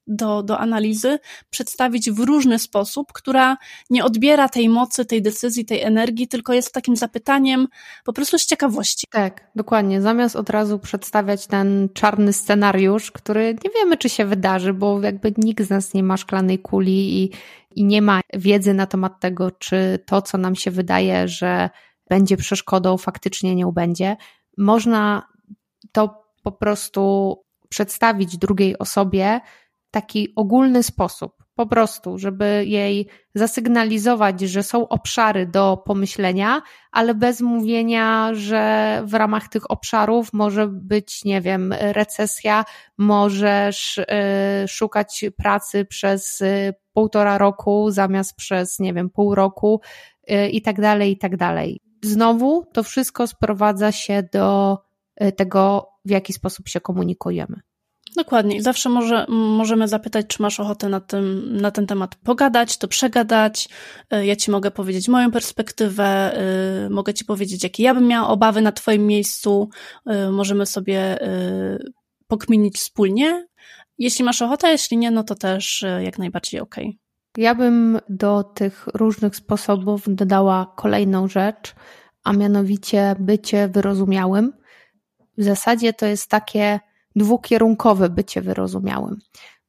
do, 0.10 0.44
do 0.44 0.60
analizy 0.60 1.20
przedstawić 1.50 2.12
w 2.12 2.20
różny 2.20 2.60
sposób, 2.60 3.14
która 3.14 3.58
nie 3.90 4.06
odbiera 4.06 4.50
tej 4.50 4.70
mocy, 4.70 5.06
tej 5.06 5.22
decyzji, 5.22 5.66
tej 5.66 5.82
energii, 5.82 6.28
tylko 6.28 6.54
jest 6.54 6.74
takim 6.74 6.96
zapytaniem 6.96 7.68
po 8.06 8.14
prostu 8.14 8.38
z 8.38 8.46
ciekawości. 8.46 9.08
Tak, 9.12 9.52
dokładnie. 9.56 10.02
Zamiast 10.02 10.36
od 10.36 10.50
razu 10.50 10.80
przedstawiać 10.80 11.48
ten 11.48 11.90
czarny 11.94 12.34
scenariusz, 12.34 13.12
który 13.12 13.56
nie 13.64 13.70
wiemy, 13.76 13.98
czy 13.98 14.10
się 14.10 14.26
wydarzy, 14.26 14.74
bo 14.74 15.02
jakby 15.02 15.34
nikt 15.38 15.66
z 15.66 15.70
nas 15.70 15.94
nie 15.94 16.04
ma 16.04 16.18
szklanej 16.18 16.60
kuli 16.60 17.24
i, 17.24 17.32
i 17.76 17.86
nie 17.86 18.02
ma 18.02 18.22
wiedzy 18.34 18.74
na 18.74 18.86
temat 18.86 19.20
tego, 19.20 19.52
czy 19.52 20.00
to, 20.06 20.22
co 20.22 20.38
nam 20.38 20.56
się 20.56 20.72
wydaje, 20.72 21.28
że 21.28 21.70
będzie 22.10 22.38
przeszkodą, 22.38 22.98
faktycznie 22.98 23.56
nią 23.56 23.72
będzie. 23.72 24.18
Można 24.58 25.28
to 25.92 26.24
po 26.44 26.52
prostu 26.52 27.36
przedstawić 27.70 28.38
drugiej 28.38 28.78
osobie 28.78 29.42
taki 29.92 30.34
ogólny 30.36 30.84
sposób, 30.84 31.44
po 31.56 31.66
prostu, 31.66 32.18
żeby 32.18 32.64
jej 32.68 33.08
zasygnalizować, 33.36 34.42
że 34.42 34.64
są 34.64 34.88
obszary 34.88 35.46
do 35.46 35.78
pomyślenia, 35.86 36.62
ale 36.92 37.16
bez 37.16 37.42
mówienia, 37.42 38.30
że 38.34 39.02
w 39.06 39.14
ramach 39.14 39.48
tych 39.48 39.72
obszarów 39.72 40.34
może 40.34 40.68
być, 40.68 41.26
nie 41.26 41.42
wiem, 41.42 41.74
recesja, 41.80 42.66
możesz 42.98 43.98
y, 43.98 44.06
szukać 44.68 45.26
pracy 45.38 45.86
przez 45.86 46.42
y, 46.42 46.74
półtora 46.94 47.38
roku 47.38 47.92
zamiast 47.92 48.36
przez, 48.36 48.80
nie 48.80 48.94
wiem, 48.94 49.10
pół 49.10 49.36
roku 49.36 49.82
y, 50.32 50.50
i 50.50 50.62
tak 50.62 50.82
dalej, 50.82 51.12
i 51.12 51.18
tak 51.18 51.38
dalej. 51.38 51.82
Znowu 52.04 52.66
to 52.74 52.84
wszystko 52.84 53.28
sprowadza 53.28 53.92
się 53.92 54.24
do 54.34 54.78
tego, 55.36 55.90
w 56.06 56.10
jaki 56.10 56.34
sposób 56.34 56.68
się 56.68 56.82
komunikujemy. 56.82 57.62
Dokładnie. 58.16 58.64
Zawsze 58.64 58.90
może, 58.90 59.26
możemy 59.30 59.88
zapytać, 59.88 60.26
czy 60.28 60.42
masz 60.42 60.60
ochotę 60.60 60.90
na, 60.90 61.00
tym, 61.00 61.58
na 61.58 61.72
ten 61.72 61.88
temat 61.88 62.16
pogadać, 62.16 62.78
to 62.78 62.88
przegadać. 62.88 63.70
Y, 64.14 64.26
ja 64.26 64.36
ci 64.36 64.52
mogę 64.52 64.72
powiedzieć 64.72 65.08
moją 65.08 65.32
perspektywę, 65.32 66.40
y, 66.86 66.90
mogę 66.90 67.14
ci 67.14 67.26
powiedzieć, 67.26 67.64
jakie 67.64 67.84
ja 67.84 67.94
bym 67.94 68.08
miała 68.08 68.28
obawy 68.28 68.62
na 68.62 68.72
twoim 68.72 69.08
miejscu. 69.08 69.70
Y, 70.28 70.32
możemy 70.32 70.66
sobie 70.66 71.20
pokminić 72.28 72.78
wspólnie. 72.78 73.48
Jeśli 73.98 74.26
masz 74.26 74.42
ochotę, 74.42 74.72
jeśli 74.72 74.98
nie, 74.98 75.12
no 75.12 75.24
to 75.24 75.36
też 75.36 75.86
jak 76.02 76.18
najbardziej 76.18 76.62
okej. 76.62 76.86
Okay. 76.86 77.44
Ja 77.44 77.56
bym 77.56 78.00
do 78.10 78.44
tych 78.44 78.88
różnych 78.94 79.36
sposobów 79.36 80.04
dodała 80.08 80.74
kolejną 80.78 81.28
rzecz, 81.28 81.76
a 82.24 82.34
mianowicie 82.34 83.16
bycie 83.20 83.68
wyrozumiałym. 83.68 84.54
W 85.38 85.44
zasadzie 85.44 85.94
to 85.94 86.06
jest 86.06 86.30
takie 86.30 86.80
dwukierunkowe 87.20 88.10
bycie 88.10 88.42
wyrozumiałym. 88.42 89.20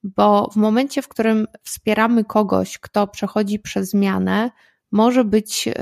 Bo 0.03 0.51
w 0.53 0.57
momencie, 0.57 1.03
w 1.03 1.09
którym 1.09 1.47
wspieramy 1.63 2.25
kogoś, 2.25 2.79
kto 2.79 3.07
przechodzi 3.07 3.59
przez 3.59 3.91
zmianę, 3.91 4.51
może 4.93 5.25
być 5.25 5.69
y, 5.69 5.73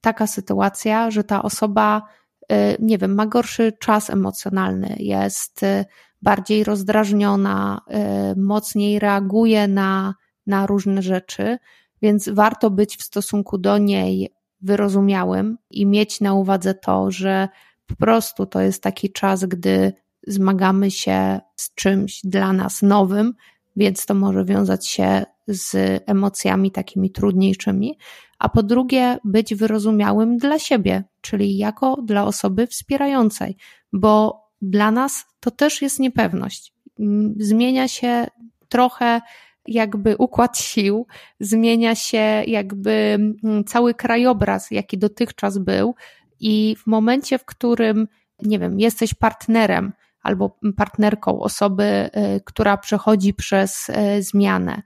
taka 0.00 0.26
sytuacja, 0.26 1.10
że 1.10 1.24
ta 1.24 1.42
osoba, 1.42 2.02
y, 2.52 2.76
nie 2.80 2.98
wiem, 2.98 3.14
ma 3.14 3.26
gorszy 3.26 3.72
czas 3.72 4.10
emocjonalny, 4.10 4.96
jest 4.98 5.62
y, 5.62 5.84
bardziej 6.22 6.64
rozdrażniona, 6.64 7.80
mocniej 8.36 8.98
reaguje 8.98 9.68
na, 9.68 10.14
na 10.46 10.66
różne 10.66 11.02
rzeczy, 11.02 11.58
więc 12.02 12.28
warto 12.28 12.70
być 12.70 12.96
w 12.96 13.02
stosunku 13.02 13.58
do 13.58 13.78
niej 13.78 14.34
wyrozumiałym 14.60 15.58
i 15.70 15.86
mieć 15.86 16.20
na 16.20 16.34
uwadze 16.34 16.74
to, 16.74 17.10
że 17.10 17.48
po 17.86 17.96
prostu 17.96 18.46
to 18.46 18.60
jest 18.60 18.82
taki 18.82 19.12
czas, 19.12 19.44
gdy 19.44 19.92
zmagamy 20.28 20.90
się 20.90 21.40
z 21.56 21.74
czymś 21.74 22.20
dla 22.24 22.52
nas 22.52 22.82
nowym, 22.82 23.34
więc 23.76 24.06
to 24.06 24.14
może 24.14 24.44
wiązać 24.44 24.86
się 24.86 25.24
z 25.46 26.02
emocjami 26.06 26.70
takimi 26.70 27.10
trudniejszymi, 27.10 27.98
a 28.38 28.48
po 28.48 28.62
drugie 28.62 29.18
być 29.24 29.54
wyrozumiałym 29.54 30.36
dla 30.36 30.58
siebie, 30.58 31.04
czyli 31.20 31.56
jako 31.56 32.02
dla 32.02 32.24
osoby 32.24 32.66
wspierającej, 32.66 33.56
bo 33.92 34.42
dla 34.62 34.90
nas 34.90 35.24
to 35.40 35.50
też 35.50 35.82
jest 35.82 35.98
niepewność. 35.98 36.72
Zmienia 37.36 37.88
się 37.88 38.26
trochę 38.68 39.20
jakby 39.66 40.16
układ 40.16 40.58
sił, 40.58 41.06
zmienia 41.40 41.94
się 41.94 42.42
jakby 42.46 43.18
cały 43.66 43.94
krajobraz, 43.94 44.70
jaki 44.70 44.98
dotychczas 44.98 45.58
był, 45.58 45.94
i 46.40 46.76
w 46.78 46.86
momencie, 46.86 47.38
w 47.38 47.44
którym, 47.44 48.08
nie 48.42 48.58
wiem, 48.58 48.80
jesteś 48.80 49.14
partnerem, 49.14 49.92
albo 50.22 50.58
partnerką 50.76 51.40
osoby, 51.40 52.10
y, 52.36 52.40
która 52.44 52.76
przechodzi 52.76 53.34
przez 53.34 53.88
y, 53.88 54.22
zmianę. 54.22 54.82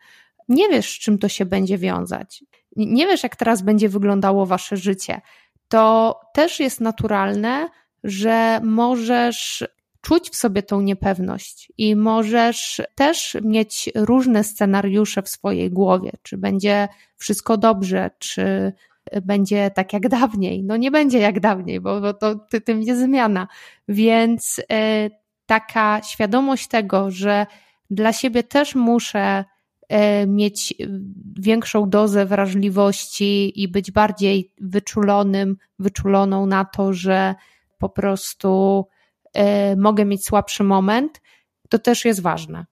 Nie 0.48 0.68
wiesz, 0.68 0.90
z 0.90 0.98
czym 0.98 1.18
to 1.18 1.28
się 1.28 1.46
będzie 1.46 1.78
wiązać. 1.78 2.44
Nie 2.76 3.06
wiesz, 3.06 3.22
jak 3.22 3.36
teraz 3.36 3.62
będzie 3.62 3.88
wyglądało 3.88 4.46
wasze 4.46 4.76
życie. 4.76 5.20
To 5.68 6.20
też 6.34 6.60
jest 6.60 6.80
naturalne, 6.80 7.68
że 8.04 8.60
możesz 8.62 9.64
czuć 10.00 10.30
w 10.30 10.36
sobie 10.36 10.62
tą 10.62 10.80
niepewność 10.80 11.72
i 11.78 11.96
możesz 11.96 12.82
też 12.94 13.36
mieć 13.42 13.90
różne 13.94 14.44
scenariusze 14.44 15.22
w 15.22 15.28
swojej 15.28 15.70
głowie, 15.70 16.10
czy 16.22 16.38
będzie 16.38 16.88
wszystko 17.16 17.56
dobrze, 17.56 18.10
czy 18.18 18.72
będzie 19.22 19.70
tak 19.70 19.92
jak 19.92 20.08
dawniej. 20.08 20.64
No 20.64 20.76
nie 20.76 20.90
będzie 20.90 21.18
jak 21.18 21.40
dawniej, 21.40 21.80
bo, 21.80 22.00
bo 22.00 22.14
to 22.14 22.34
tym 22.64 22.82
jest 22.82 23.00
zmiana. 23.00 23.48
Więc 23.88 24.58
y, 24.58 24.64
taka 25.46 26.02
świadomość 26.02 26.68
tego, 26.68 27.10
że 27.10 27.46
dla 27.90 28.12
siebie 28.12 28.42
też 28.42 28.74
muszę 28.74 29.44
e, 29.88 30.26
mieć 30.26 30.74
większą 31.38 31.90
dozę 31.90 32.26
wrażliwości 32.26 33.62
i 33.62 33.68
być 33.68 33.90
bardziej 33.90 34.52
wyczulonym, 34.60 35.56
wyczuloną 35.78 36.46
na 36.46 36.64
to, 36.64 36.92
że 36.92 37.34
po 37.78 37.88
prostu 37.88 38.84
e, 39.34 39.76
mogę 39.76 40.04
mieć 40.04 40.26
słabszy 40.26 40.64
moment, 40.64 41.20
to 41.68 41.78
też 41.78 42.04
jest 42.04 42.22
ważne. 42.22 42.66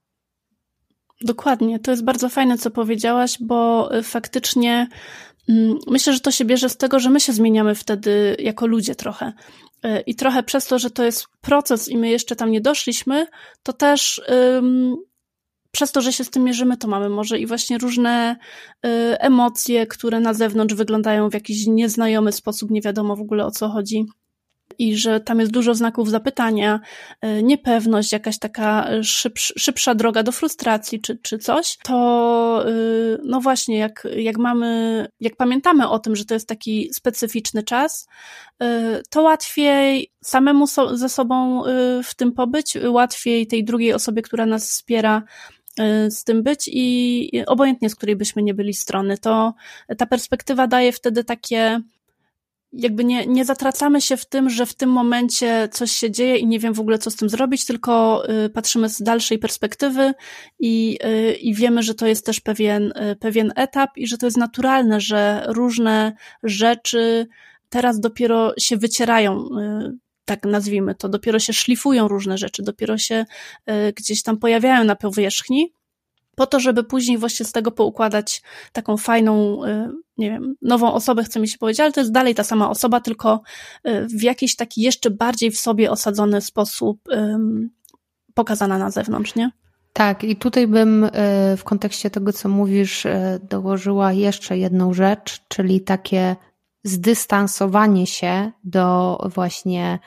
Dokładnie, 1.20 1.78
to 1.78 1.90
jest 1.90 2.04
bardzo 2.04 2.28
fajne, 2.28 2.58
co 2.58 2.70
powiedziałaś, 2.70 3.36
bo 3.40 3.90
e, 3.94 4.02
faktycznie 4.02 4.88
mm, 5.48 5.78
myślę, 5.86 6.12
że 6.12 6.20
to 6.20 6.30
się 6.30 6.44
bierze 6.44 6.68
z 6.68 6.76
tego, 6.76 7.00
że 7.00 7.10
my 7.10 7.20
się 7.20 7.32
zmieniamy 7.32 7.74
wtedy 7.74 8.36
jako 8.38 8.66
ludzie 8.66 8.94
trochę. 8.94 9.32
Y, 9.86 10.00
I 10.06 10.14
trochę 10.14 10.42
przez 10.42 10.66
to, 10.66 10.78
że 10.78 10.90
to 10.90 11.04
jest 11.04 11.26
proces 11.40 11.88
i 11.88 11.96
my 11.96 12.08
jeszcze 12.08 12.36
tam 12.36 12.50
nie 12.50 12.60
doszliśmy, 12.60 13.26
to 13.62 13.72
też 13.72 14.22
przez 15.70 15.92
to, 15.92 16.00
że 16.00 16.12
się 16.12 16.24
z 16.24 16.30
tym 16.30 16.44
mierzymy, 16.44 16.76
to 16.76 16.88
mamy 16.88 17.08
może 17.08 17.38
i 17.38 17.46
właśnie 17.46 17.78
różne 17.78 18.36
y, 18.86 18.88
emocje, 19.18 19.86
które 19.86 20.20
na 20.20 20.34
zewnątrz 20.34 20.74
wyglądają 20.74 21.30
w 21.30 21.34
jakiś 21.34 21.66
nieznajomy 21.66 22.32
sposób, 22.32 22.70
nie 22.70 22.80
wiadomo 22.80 23.16
w 23.16 23.20
ogóle 23.20 23.46
o 23.46 23.50
co 23.50 23.68
chodzi 23.68 24.06
i 24.80 24.96
że 24.96 25.20
tam 25.20 25.40
jest 25.40 25.52
dużo 25.52 25.74
znaków 25.74 26.10
zapytania, 26.10 26.80
e, 27.20 27.42
niepewność, 27.42 28.12
jakaś 28.12 28.38
taka 28.38 28.88
szybsza, 29.58 29.94
droga 29.94 30.22
do 30.22 30.32
frustracji 30.32 31.00
czy, 31.00 31.18
czy 31.22 31.38
coś, 31.38 31.76
to 31.82 32.64
e, 32.66 32.72
no 33.24 33.40
właśnie, 33.40 33.78
jak, 33.78 34.08
jak 34.16 34.38
mamy, 34.38 35.06
jak 35.20 35.36
pamiętamy 35.36 35.88
o 35.88 35.98
tym, 35.98 36.16
że 36.16 36.24
to 36.24 36.34
jest 36.34 36.48
taki 36.48 36.88
specyficzny 36.92 37.62
czas, 37.62 38.08
e, 38.62 39.02
to 39.10 39.22
łatwiej 39.22 40.10
samemu 40.24 40.66
so, 40.66 40.96
ze 40.96 41.08
sobą 41.08 41.62
w 42.04 42.14
tym 42.14 42.32
pobyć, 42.32 42.76
łatwiej 42.88 43.46
tej 43.46 43.64
drugiej 43.64 43.92
osobie, 43.92 44.22
która 44.22 44.46
nas 44.46 44.70
wspiera, 44.70 45.22
z 46.08 46.24
tym 46.24 46.42
być 46.42 46.70
i 46.72 47.30
obojętnie 47.46 47.90
z 47.90 47.94
której 47.94 48.16
byśmy 48.16 48.42
nie 48.42 48.54
byli 48.54 48.74
strony, 48.74 49.18
to 49.18 49.54
ta 49.98 50.06
perspektywa 50.06 50.66
daje 50.66 50.92
wtedy 50.92 51.24
takie 51.24 51.80
jakby 52.72 53.04
nie, 53.04 53.26
nie 53.26 53.44
zatracamy 53.44 54.00
się 54.00 54.16
w 54.16 54.26
tym, 54.26 54.50
że 54.50 54.66
w 54.66 54.74
tym 54.74 54.90
momencie 54.90 55.68
coś 55.72 55.92
się 55.92 56.10
dzieje 56.10 56.36
i 56.36 56.46
nie 56.46 56.58
wiem 56.58 56.74
w 56.74 56.80
ogóle, 56.80 56.98
co 56.98 57.10
z 57.10 57.16
tym 57.16 57.28
zrobić, 57.28 57.64
tylko 57.64 58.22
y, 58.44 58.48
patrzymy 58.48 58.88
z 58.88 59.02
dalszej 59.02 59.38
perspektywy 59.38 60.14
i, 60.58 60.98
y, 61.04 61.32
i 61.32 61.54
wiemy, 61.54 61.82
że 61.82 61.94
to 61.94 62.06
jest 62.06 62.26
też 62.26 62.40
pewien, 62.40 62.92
y, 62.92 63.16
pewien 63.16 63.52
etap 63.56 63.90
i 63.96 64.06
że 64.06 64.18
to 64.18 64.26
jest 64.26 64.36
naturalne, 64.36 65.00
że 65.00 65.44
różne 65.46 66.12
rzeczy 66.42 67.26
teraz 67.68 68.00
dopiero 68.00 68.52
się 68.58 68.76
wycierają 68.76 69.48
tak 70.24 70.44
nazwijmy 70.44 70.94
to, 70.94 71.08
dopiero 71.08 71.38
się 71.38 71.52
szlifują 71.52 72.08
różne 72.08 72.38
rzeczy, 72.38 72.62
dopiero 72.62 72.98
się 72.98 73.24
gdzieś 73.96 74.22
tam 74.22 74.38
pojawiają 74.38 74.84
na 74.84 74.96
powierzchni, 74.96 75.72
po 76.36 76.46
to, 76.46 76.60
żeby 76.60 76.84
później 76.84 77.18
właśnie 77.18 77.46
z 77.46 77.52
tego 77.52 77.70
poukładać 77.70 78.42
taką 78.72 78.96
fajną, 78.96 79.64
y, 79.64 79.88
nie 80.18 80.30
wiem, 80.30 80.54
nową 80.62 80.92
osobę, 80.92 81.24
chce 81.24 81.40
mi 81.40 81.48
się 81.48 81.58
powiedzieć, 81.58 81.80
ale 81.80 81.92
to 81.92 82.00
jest 82.00 82.12
dalej 82.12 82.34
ta 82.34 82.44
sama 82.44 82.70
osoba, 82.70 83.00
tylko 83.00 83.40
y, 83.88 84.06
w 84.06 84.22
jakiś 84.22 84.56
taki 84.56 84.82
jeszcze 84.82 85.10
bardziej 85.10 85.50
w 85.50 85.58
sobie 85.58 85.90
osadzony 85.90 86.40
sposób 86.40 87.00
pokazana 88.34 88.78
na 88.78 88.90
zewnątrz, 88.90 89.34
nie? 89.34 89.50
Tak, 89.92 90.24
i 90.24 90.36
tutaj 90.36 90.66
bym 90.66 91.04
y, 91.04 91.10
w 91.56 91.64
kontekście 91.64 92.10
tego, 92.10 92.32
co 92.32 92.48
mówisz, 92.48 93.06
dołożyła 93.50 94.12
jeszcze 94.12 94.58
jedną 94.58 94.94
rzecz, 94.94 95.40
czyli 95.48 95.80
takie 95.80 96.36
zdystansowanie 96.84 98.06
się 98.06 98.52
do 98.64 99.18
właśnie 99.34 99.98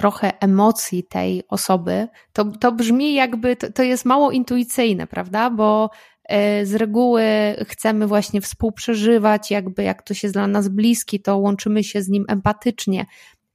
trochę 0.00 0.40
emocji 0.40 1.04
tej 1.04 1.42
osoby, 1.48 2.08
to, 2.32 2.44
to 2.44 2.72
brzmi 2.72 3.14
jakby, 3.14 3.56
to, 3.56 3.72
to 3.72 3.82
jest 3.82 4.04
mało 4.04 4.30
intuicyjne, 4.30 5.06
prawda? 5.06 5.50
Bo 5.50 5.90
e, 6.24 6.66
z 6.66 6.74
reguły 6.74 7.24
chcemy 7.68 8.06
właśnie 8.06 8.40
współprzeżywać, 8.40 9.50
jakby 9.50 9.82
jak 9.82 9.98
ktoś 10.04 10.22
jest 10.22 10.34
dla 10.34 10.46
nas 10.46 10.68
bliski, 10.68 11.20
to 11.20 11.38
łączymy 11.38 11.84
się 11.84 12.02
z 12.02 12.08
nim 12.08 12.24
empatycznie, 12.28 13.06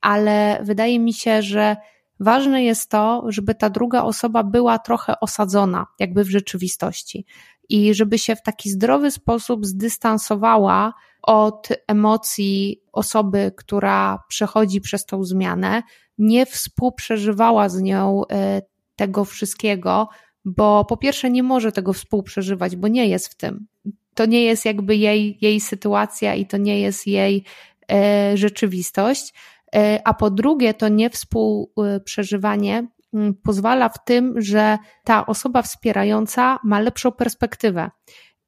ale 0.02 0.60
wydaje 0.64 1.00
mi 1.00 1.14
się, 1.14 1.42
że 1.42 1.76
ważne 2.20 2.64
jest 2.64 2.90
to, 2.90 3.24
żeby 3.28 3.56
ta 3.56 3.70
druga 3.70 4.04
osoba 4.04 4.44
była 4.44 4.80
trochę 4.80 5.20
osadzona, 5.20 5.86
jakby 6.00 6.24
w 6.24 6.30
rzeczywistości. 6.30 7.26
I 7.70 7.94
żeby 7.94 8.18
się 8.18 8.36
w 8.36 8.42
taki 8.42 8.70
zdrowy 8.70 9.12
sposób 9.12 9.66
zdystansowała 9.66 10.94
od 11.22 11.70
emocji 11.88 12.82
osoby, 12.92 13.52
która 13.58 14.20
przechodzi 14.28 14.82
przez 14.82 15.06
tą 15.06 15.24
zmianę, 15.24 15.84
nie 16.18 16.46
współprzeżywała 16.46 17.70
z 17.70 17.82
nią 17.82 18.22
e, 18.32 18.62
tego 18.96 19.26
wszystkiego, 19.26 20.10
bo 20.46 20.86
po 20.86 20.98
pierwsze 20.98 21.30
nie 21.30 21.44
może 21.44 21.72
tego 21.72 21.94
współprzeżywać, 21.94 22.76
bo 22.76 22.88
nie 22.88 23.08
jest 23.08 23.28
w 23.28 23.36
tym. 23.36 23.68
To 24.14 24.26
nie 24.26 24.44
jest 24.44 24.66
jakby 24.66 24.96
jej, 24.96 25.38
jej 25.42 25.60
sytuacja 25.60 26.36
i 26.36 26.46
to 26.46 26.58
nie 26.58 26.80
jest 26.80 27.08
jej 27.08 27.44
e, 27.92 28.38
rzeczywistość. 28.38 29.34
E, 29.76 30.02
a 30.06 30.14
po 30.14 30.32
drugie, 30.32 30.74
to 30.74 30.88
niewspółprzeżywanie 30.88 32.88
mm, 33.14 33.34
pozwala 33.44 33.90
w 33.90 34.06
tym, 34.06 34.42
że 34.42 34.78
ta 35.04 35.26
osoba 35.26 35.62
wspierająca 35.62 36.60
ma 36.64 36.80
lepszą 36.80 37.12
perspektywę. 37.12 37.92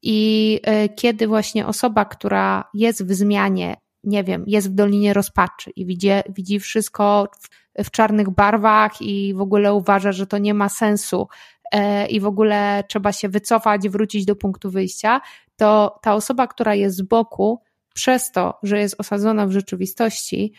I 0.02 0.60
kiedy 0.96 1.26
właśnie 1.26 1.66
osoba, 1.66 2.04
która 2.04 2.64
jest 2.74 3.06
w 3.06 3.14
zmianie, 3.14 3.76
nie 4.08 4.24
wiem, 4.24 4.44
jest 4.46 4.70
w 4.70 4.74
Dolinie 4.74 5.14
Rozpaczy 5.14 5.70
i 5.76 5.86
widzi, 5.86 6.08
widzi 6.28 6.60
wszystko 6.60 7.28
w, 7.40 7.84
w 7.84 7.90
czarnych 7.90 8.30
barwach 8.30 9.02
i 9.02 9.34
w 9.34 9.40
ogóle 9.40 9.74
uważa, 9.74 10.12
że 10.12 10.26
to 10.26 10.38
nie 10.38 10.54
ma 10.54 10.68
sensu 10.68 11.28
e, 11.72 12.06
i 12.06 12.20
w 12.20 12.26
ogóle 12.26 12.84
trzeba 12.88 13.12
się 13.12 13.28
wycofać, 13.28 13.88
wrócić 13.88 14.24
do 14.24 14.36
punktu 14.36 14.70
wyjścia, 14.70 15.20
to 15.56 15.98
ta 16.02 16.14
osoba, 16.14 16.46
która 16.46 16.74
jest 16.74 16.96
z 16.96 17.02
boku, 17.02 17.60
przez 17.94 18.32
to, 18.32 18.58
że 18.62 18.78
jest 18.78 18.94
osadzona 18.98 19.46
w 19.46 19.52
rzeczywistości, 19.52 20.52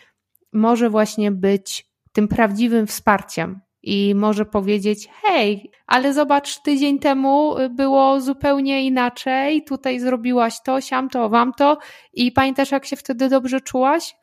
może 0.52 0.90
właśnie 0.90 1.30
być 1.32 1.90
tym 2.12 2.28
prawdziwym 2.28 2.86
wsparciem 2.86 3.60
i 3.82 4.14
może 4.14 4.44
powiedzieć: 4.44 5.08
Hej, 5.22 5.70
ale 5.86 6.12
zobacz, 6.12 6.62
tydzień 6.62 6.98
temu 6.98 7.54
było 7.70 8.20
zupełnie 8.20 8.84
inaczej, 8.84 9.64
tutaj 9.64 10.00
zrobiłaś 10.00 10.62
to, 10.64 10.80
siam 10.80 11.08
to, 11.08 11.28
wam 11.28 11.52
to, 11.52 11.78
i 12.12 12.32
pamiętasz, 12.32 12.70
jak 12.70 12.86
się 12.86 12.96
wtedy 12.96 13.28
dobrze 13.28 13.60
czułaś? 13.60 14.14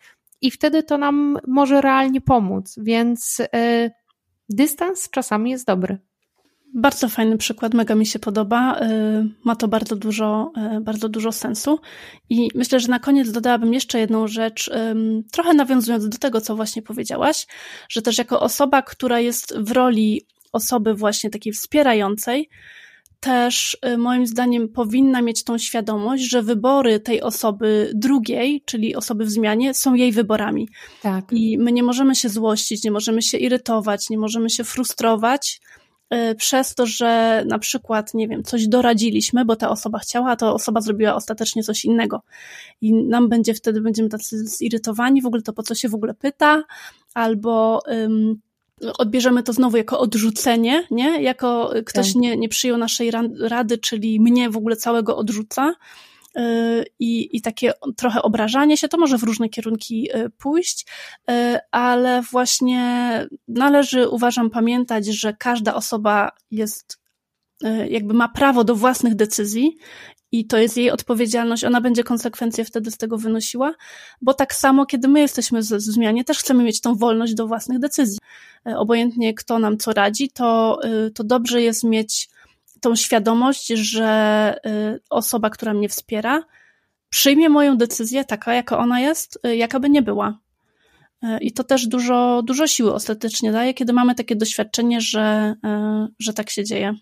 I 0.41 0.51
wtedy 0.51 0.83
to 0.83 0.97
nam 0.97 1.37
może 1.47 1.81
realnie 1.81 2.21
pomóc, 2.21 2.75
więc 2.77 3.37
yy, 3.53 3.91
dystans 4.49 5.09
czasami 5.09 5.51
jest 5.51 5.67
dobry. 5.67 6.06
Bardzo 6.77 7.09
fajny 7.09 7.37
przykład, 7.37 7.73
mega 7.73 7.95
mi 7.95 8.05
się 8.05 8.19
podoba. 8.19 8.79
Y, 8.79 9.29
ma 9.43 9.55
to 9.55 9.67
bardzo 9.67 9.95
dużo, 9.95 10.51
y, 10.77 10.81
bardzo 10.81 11.09
dużo 11.09 11.31
sensu. 11.31 11.79
I 12.29 12.49
myślę, 12.55 12.79
że 12.79 12.87
na 12.87 12.99
koniec 12.99 13.31
dodałabym 13.31 13.73
jeszcze 13.73 13.99
jedną 13.99 14.27
rzecz, 14.27 14.71
trochę 15.31 15.53
nawiązując 15.53 16.09
do 16.09 16.17
tego, 16.17 16.41
co 16.41 16.55
właśnie 16.55 16.81
powiedziałaś, 16.81 17.47
że 17.89 18.01
też 18.01 18.17
jako 18.17 18.39
osoba, 18.39 18.81
która 18.81 19.19
jest 19.19 19.57
w 19.57 19.71
roli 19.71 20.21
osoby 20.51 20.93
właśnie 20.93 21.29
takiej 21.29 21.53
wspierającej, 21.53 22.49
też 23.19 23.77
y, 23.85 23.97
moim 23.97 24.27
zdaniem 24.27 24.69
powinna 24.69 25.21
mieć 25.21 25.43
tą 25.43 25.57
świadomość, 25.57 26.23
że 26.23 26.41
wybory 26.41 26.99
tej 26.99 27.21
osoby 27.21 27.91
drugiej, 27.95 28.63
czyli 28.65 28.95
osoby 28.95 29.25
w 29.25 29.29
zmianie, 29.29 29.73
są 29.73 29.93
jej 29.93 30.11
wyborami. 30.11 30.69
Tak. 31.01 31.25
I 31.31 31.57
my 31.57 31.71
nie 31.71 31.83
możemy 31.83 32.15
się 32.15 32.29
złościć, 32.29 32.83
nie 32.83 32.91
możemy 32.91 33.21
się 33.21 33.37
irytować, 33.37 34.09
nie 34.09 34.17
możemy 34.17 34.49
się 34.49 34.63
frustrować 34.63 35.61
Y, 35.76 35.76
przez 36.37 36.75
to, 36.75 36.85
że 36.85 37.43
na 37.47 37.59
przykład, 37.59 38.13
nie 38.13 38.27
wiem, 38.27 38.43
coś 38.43 38.67
doradziliśmy, 38.67 39.45
bo 39.45 39.55
ta 39.55 39.69
osoba 39.69 39.99
chciała, 39.99 40.31
a 40.31 40.35
ta 40.35 40.53
osoba 40.53 40.81
zrobiła 40.81 41.15
ostatecznie 41.15 41.63
coś 41.63 41.85
innego. 41.85 42.21
I 42.81 42.93
nam 42.93 43.29
będzie 43.29 43.53
wtedy, 43.53 43.81
będziemy 43.81 44.09
tacy 44.09 44.47
zirytowani, 44.47 45.21
w 45.21 45.25
ogóle 45.25 45.41
to 45.41 45.53
po 45.53 45.63
co 45.63 45.75
się 45.75 45.89
w 45.89 45.95
ogóle 45.95 46.13
pyta, 46.13 46.63
albo 47.13 47.81
um, 47.87 48.41
odbierzemy 48.97 49.43
to 49.43 49.53
znowu 49.53 49.77
jako 49.77 49.99
odrzucenie, 49.99 50.87
nie? 50.91 51.21
Jako 51.21 51.73
ktoś 51.85 52.13
tak. 52.13 52.21
nie, 52.21 52.37
nie 52.37 52.49
przyjął 52.49 52.77
naszej 52.77 53.11
rady, 53.41 53.77
czyli 53.77 54.19
mnie 54.19 54.49
w 54.49 54.57
ogóle 54.57 54.75
całego 54.75 55.17
odrzuca. 55.17 55.73
Y, 56.39 56.85
i, 56.99 57.37
i 57.37 57.41
takie 57.41 57.73
trochę 57.95 58.21
obrażanie 58.21 58.77
się, 58.77 58.87
to 58.87 58.97
może 58.97 59.17
w 59.17 59.23
różne 59.23 59.49
kierunki 59.49 60.09
y, 60.15 60.29
pójść, 60.29 60.85
y, 61.29 61.59
ale 61.71 62.21
właśnie 62.21 62.81
należy, 63.47 64.09
uważam, 64.09 64.49
pamiętać, 64.49 65.05
że 65.05 65.33
każda 65.33 65.75
osoba 65.75 66.31
jest, 66.51 66.99
jakby 67.89 68.13
ma 68.13 68.29
prawo 68.29 68.63
do 68.63 68.75
własnych 68.75 69.15
decyzji 69.15 69.77
i 70.31 70.47
to 70.47 70.57
jest 70.57 70.77
jej 70.77 70.91
odpowiedzialność, 70.91 71.63
ona 71.63 71.81
będzie 71.81 72.03
konsekwencje 72.03 72.65
wtedy 72.65 72.91
z 72.91 72.97
tego 72.97 73.17
wynosiła, 73.17 73.73
bo 74.21 74.33
tak 74.33 74.55
samo, 74.55 74.85
kiedy 74.85 75.07
my 75.07 75.19
jesteśmy 75.19 75.61
w 75.61 75.65
zmianie, 75.65 76.23
też 76.23 76.39
chcemy 76.39 76.63
mieć 76.63 76.81
tą 76.81 76.95
wolność 76.95 77.33
do 77.33 77.47
własnych 77.47 77.79
decyzji. 77.79 78.19
Obojętnie 78.65 79.33
kto 79.33 79.59
nam 79.59 79.77
co 79.77 79.93
radzi, 79.93 80.29
to, 80.29 80.79
to 81.13 81.23
dobrze 81.23 81.61
jest 81.61 81.83
mieć 81.83 82.29
tą 82.81 82.95
świadomość, 82.95 83.67
że 83.67 84.55
y, 84.65 84.99
osoba, 85.09 85.49
która 85.49 85.73
mnie 85.73 85.89
wspiera, 85.89 86.43
przyjmie 87.09 87.49
moją 87.49 87.77
decyzję 87.77 88.25
taka, 88.25 88.53
jaka 88.53 88.77
ona 88.77 88.99
jest, 88.99 89.39
y, 89.45 89.55
jaka 89.55 89.79
by 89.79 89.89
nie 89.89 90.01
była. 90.01 90.39
Y, 91.23 91.27
I 91.41 91.51
to 91.51 91.63
też 91.63 91.87
dużo, 91.87 92.41
dużo 92.45 92.67
siły 92.67 92.93
ostatecznie 92.93 93.51
daje, 93.51 93.73
kiedy 93.73 93.93
mamy 93.93 94.15
takie 94.15 94.35
doświadczenie, 94.35 95.01
że, 95.01 95.55
że 96.19 96.33
tak 96.33 96.49
się 96.49 96.63
dzieje. 96.63 96.93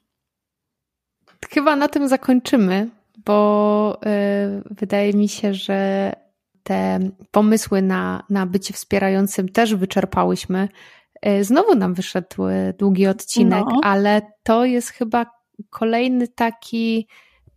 Chyba 1.50 1.76
na 1.76 1.88
tym 1.88 2.08
zakończymy, 2.08 2.90
bo 3.26 4.00
wydaje 4.72 5.14
mi 5.14 5.30
się, 5.30 5.54
że 5.54 6.12
te 6.64 7.00
pomysły 7.32 7.82
na, 7.82 8.24
na 8.30 8.46
bycie 8.46 8.74
wspierającym 8.74 9.50
też 9.50 9.76
wyczerpałyśmy. 9.76 10.70
Znowu 11.42 11.76
nam 11.76 11.94
wyszedł 11.94 12.44
długi 12.80 13.08
odcinek, 13.08 13.66
no. 13.70 13.80
ale 13.84 14.22
to 14.44 14.66
jest 14.66 14.90
chyba 14.90 15.26
kolejny 15.70 16.28
taki 16.28 17.08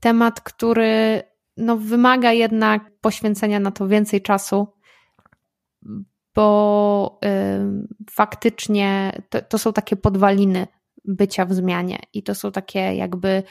temat, 0.01 0.41
który 0.41 1.23
no, 1.57 1.77
wymaga 1.77 2.33
jednak 2.33 2.91
poświęcenia 3.01 3.61
na 3.61 3.71
to 3.71 3.89
więcej 3.89 4.23
czasu, 4.23 4.69
bo 6.35 7.21
y, 7.25 8.09
faktycznie 8.11 9.13
to, 9.29 9.43
to, 9.43 9.59
są 9.59 9.73
takie 9.73 9.97
podwaliny 9.97 10.67
bycia 11.05 11.45
w 11.45 11.55
zmianie 11.55 11.99
i 12.13 12.23
to 12.23 12.35
są 12.35 12.53
takie 12.53 12.79
jakby 12.79 13.43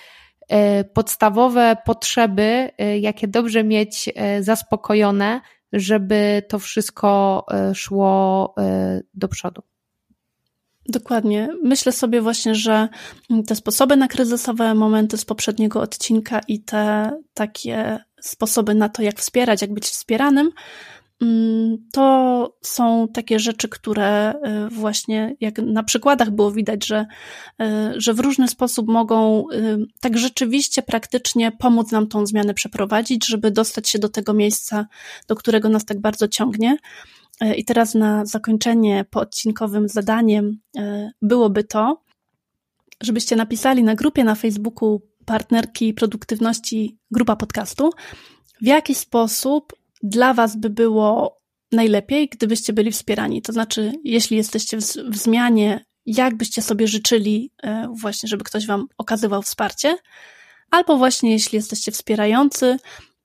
y, 0.51 0.83
podstawowe 0.93 1.77
potrzeby, 1.85 2.69
y, 2.81 2.99
jakie 2.99 3.27
dobrze 3.27 3.63
mieć 3.63 4.07
y, 4.07 4.43
zaspokojone, 4.43 5.41
żeby 5.73 6.43
to 6.49 6.59
wszystko 6.59 7.45
szło 7.73 8.55
do 9.13 9.27
przodu. 9.27 9.61
Dokładnie. 10.89 11.49
Myślę 11.63 11.91
sobie 11.91 12.21
właśnie, 12.21 12.55
że 12.55 12.89
te 13.47 13.55
sposoby 13.55 13.95
na 13.97 14.07
kryzysowe 14.07 14.75
momenty 14.75 15.17
z 15.17 15.25
poprzedniego 15.25 15.81
odcinka 15.81 16.41
i 16.47 16.59
te 16.59 17.11
takie 17.33 17.99
sposoby 18.21 18.75
na 18.75 18.89
to, 18.89 19.01
jak 19.01 19.19
wspierać, 19.19 19.61
jak 19.61 19.73
być 19.73 19.85
wspieranym, 19.85 20.51
mm, 21.21 21.77
to 21.93 22.57
są 22.61 23.07
takie 23.13 23.39
rzeczy, 23.39 23.69
które 23.69 24.33
y, 24.33 24.69
właśnie, 24.69 25.35
jak 25.39 25.57
na 25.57 25.83
przykładach 25.83 26.31
było 26.31 26.51
widać, 26.51 26.85
że, 26.85 27.05
y, 27.61 27.65
że 28.01 28.13
w 28.13 28.19
różny 28.19 28.47
sposób 28.47 28.87
mogą 28.87 29.43
y, 29.51 29.77
tak 29.99 30.17
rzeczywiście 30.17 30.81
praktycznie 30.81 31.51
pomóc 31.51 31.91
nam 31.91 32.07
tą 32.07 32.25
zmianę 32.25 32.53
przeprowadzić, 32.53 33.25
żeby 33.27 33.51
dostać 33.51 33.89
się 33.89 33.99
do 33.99 34.09
tego 34.09 34.33
miejsca, 34.33 34.87
do 35.27 35.35
którego 35.35 35.69
nas 35.69 35.85
tak 35.85 36.01
bardzo 36.01 36.27
ciągnie. 36.27 36.77
E, 37.41 37.55
I 37.55 37.65
teraz 37.65 37.95
na 37.95 38.25
zakończenie 38.25 39.05
poodcinkowym 39.09 39.89
zadaniem 39.89 40.59
e, 40.77 41.11
byłoby 41.21 41.63
to, 41.63 42.03
żebyście 43.03 43.35
napisali 43.35 43.83
na 43.83 43.95
grupie 43.95 44.23
na 44.23 44.35
Facebooku 44.35 45.01
partnerki 45.25 45.93
produktywności 45.93 46.97
grupa 47.11 47.35
podcastu, 47.35 47.89
w 48.61 48.65
jaki 48.65 48.95
sposób 48.95 49.73
dla 50.03 50.33
Was 50.33 50.55
by 50.55 50.69
było 50.69 51.37
najlepiej, 51.71 52.29
gdybyście 52.29 52.73
byli 52.73 52.91
wspierani. 52.91 53.41
To 53.41 53.53
znaczy, 53.53 53.91
jeśli 54.03 54.37
jesteście 54.37 54.77
w, 54.77 54.83
w 54.83 55.17
zmianie, 55.17 55.85
jak 56.05 56.37
byście 56.37 56.61
sobie 56.61 56.87
życzyli 56.87 57.51
e, 57.63 57.87
właśnie, 58.01 58.29
żeby 58.29 58.43
ktoś 58.43 58.67
Wam 58.67 58.87
okazywał 58.97 59.41
wsparcie, 59.41 59.97
albo 60.71 60.97
właśnie 60.97 61.31
jeśli 61.31 61.55
jesteście 61.55 61.91
wspierający, 61.91 62.77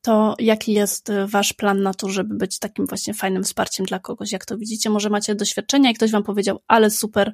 to 0.03 0.35
jaki 0.39 0.73
jest 0.73 1.11
y, 1.11 1.27
wasz 1.27 1.53
plan 1.53 1.83
na 1.83 1.95
to, 1.95 2.09
żeby 2.09 2.35
być 2.35 2.59
takim 2.59 2.87
właśnie 2.87 3.15
fajnym 3.15 3.45
wsparciem 3.45 3.87
dla 3.87 3.99
kogoś? 3.99 4.33
Jak 4.33 4.45
to 4.45 4.59
widzicie? 4.59 4.91
Może 4.91 5.11
macie 5.11 5.35
doświadczenia 5.35 5.91
i 5.91 5.95
ktoś 5.95 6.11
wam 6.11 6.23
powiedział, 6.23 6.59
ale 6.69 6.91
super, 6.91 7.33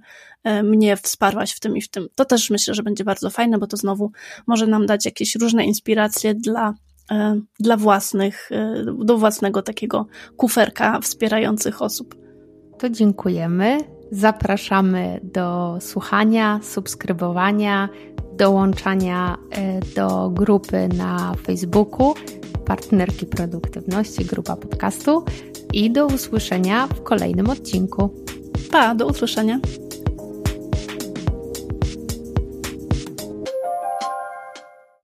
y, 0.48 0.62
mnie 0.62 0.96
wsparłaś 0.96 1.52
w 1.52 1.60
tym 1.60 1.76
i 1.76 1.82
w 1.82 1.88
tym. 1.88 2.08
To 2.14 2.24
też 2.24 2.50
myślę, 2.50 2.74
że 2.74 2.82
będzie 2.82 3.04
bardzo 3.04 3.30
fajne, 3.30 3.58
bo 3.58 3.66
to 3.66 3.76
znowu 3.76 4.12
może 4.46 4.66
nam 4.66 4.86
dać 4.86 5.04
jakieś 5.04 5.34
różne 5.34 5.64
inspiracje 5.64 6.34
dla, 6.34 6.74
y, 7.12 7.14
dla 7.60 7.76
własnych, 7.76 8.50
do 9.04 9.18
własnego 9.18 9.62
takiego 9.62 10.06
kuferka 10.36 11.00
wspierających 11.00 11.82
osób. 11.82 12.14
To 12.78 12.90
dziękujemy. 12.90 13.78
Zapraszamy 14.10 15.20
do 15.22 15.78
słuchania, 15.80 16.60
subskrybowania, 16.62 17.88
dołączania 18.38 19.38
do 19.96 20.30
grupy 20.30 20.88
na 20.88 21.34
Facebooku 21.46 22.14
partnerki 22.64 23.26
produktywności, 23.26 24.24
grupa 24.24 24.56
podcastu 24.56 25.24
i 25.72 25.90
do 25.90 26.06
usłyszenia 26.06 26.86
w 26.86 27.02
kolejnym 27.02 27.50
odcinku. 27.50 28.10
Pa, 28.70 28.94
do 28.94 29.06
usłyszenia. 29.06 29.60